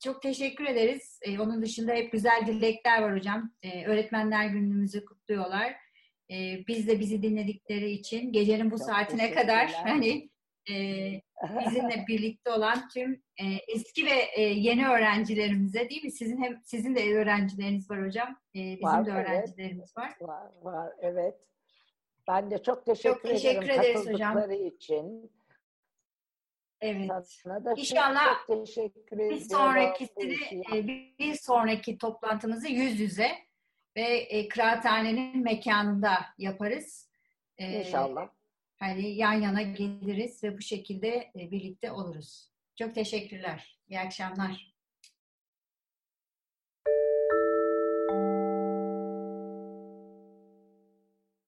çok 0.04 0.22
teşekkür 0.22 0.64
ederiz. 0.64 1.18
E, 1.22 1.38
onun 1.38 1.62
dışında 1.62 1.92
hep 1.92 2.12
güzel 2.12 2.46
dilekler 2.46 3.02
var 3.02 3.16
hocam. 3.16 3.52
E, 3.62 3.86
öğretmenler 3.86 4.46
günümüzü 4.46 5.04
kutluyorlar. 5.04 5.76
E, 6.30 6.66
biz 6.66 6.88
de 6.88 7.00
bizi 7.00 7.22
dinledikleri 7.22 7.90
için 7.90 8.32
gecenin 8.32 8.70
bu 8.70 8.78
Çok 8.78 8.86
saatine 8.86 9.34
kadar 9.34 9.72
hani 9.72 10.30
e, 10.70 10.74
bizimle 11.66 12.04
birlikte 12.08 12.50
olan 12.50 12.88
tüm 12.88 13.12
e, 13.12 13.44
eski 13.68 14.06
ve 14.06 14.24
e, 14.36 14.42
yeni 14.42 14.88
öğrencilerimize 14.88 15.90
değil 15.90 16.04
mi? 16.04 16.12
Sizin 16.12 16.42
hem 16.42 16.60
sizin 16.64 16.96
de 16.96 17.14
öğrencileriniz 17.14 17.90
var 17.90 18.06
hocam. 18.06 18.28
E, 18.54 18.58
bizim 18.58 18.82
Var, 18.82 19.06
de 19.06 19.10
evet. 19.10 19.28
öğrencilerimiz 19.28 19.96
var. 19.96 20.12
Var, 20.20 20.50
var, 20.62 20.92
evet. 21.00 21.34
Ben 22.28 22.50
de 22.50 22.62
çok 22.62 22.86
teşekkür, 22.86 23.28
teşekkür 23.28 23.68
ederim 23.68 23.80
ederiz 23.80 24.06
hocam. 24.06 24.34
katıldıkları 24.34 24.62
için. 24.62 25.30
Evet. 26.80 27.10
Sana 27.26 27.64
da 27.64 27.74
İnşallah 27.76 28.46
çok 28.46 28.66
teşekkür. 28.66 29.18
Bir 29.18 29.40
sonrakisini, 29.40 30.34
e, 30.74 30.86
bir 31.18 31.34
sonraki 31.34 31.98
toplantımızı 31.98 32.68
yüz 32.68 33.00
yüze 33.00 33.30
ve 33.98 34.18
e, 34.18 34.48
kıraathanenin 34.48 35.42
mekanında 35.42 36.18
yaparız. 36.38 37.10
E, 37.58 37.78
İnşallah. 37.80 38.28
Hani 38.78 39.08
yan 39.08 39.32
yana 39.32 39.62
geliriz 39.62 40.44
ve 40.44 40.58
bu 40.58 40.62
şekilde 40.62 41.08
e, 41.08 41.50
birlikte 41.50 41.92
oluruz. 41.92 42.50
Çok 42.76 42.94
teşekkürler. 42.94 43.78
İyi 43.88 44.00
akşamlar. 44.00 44.74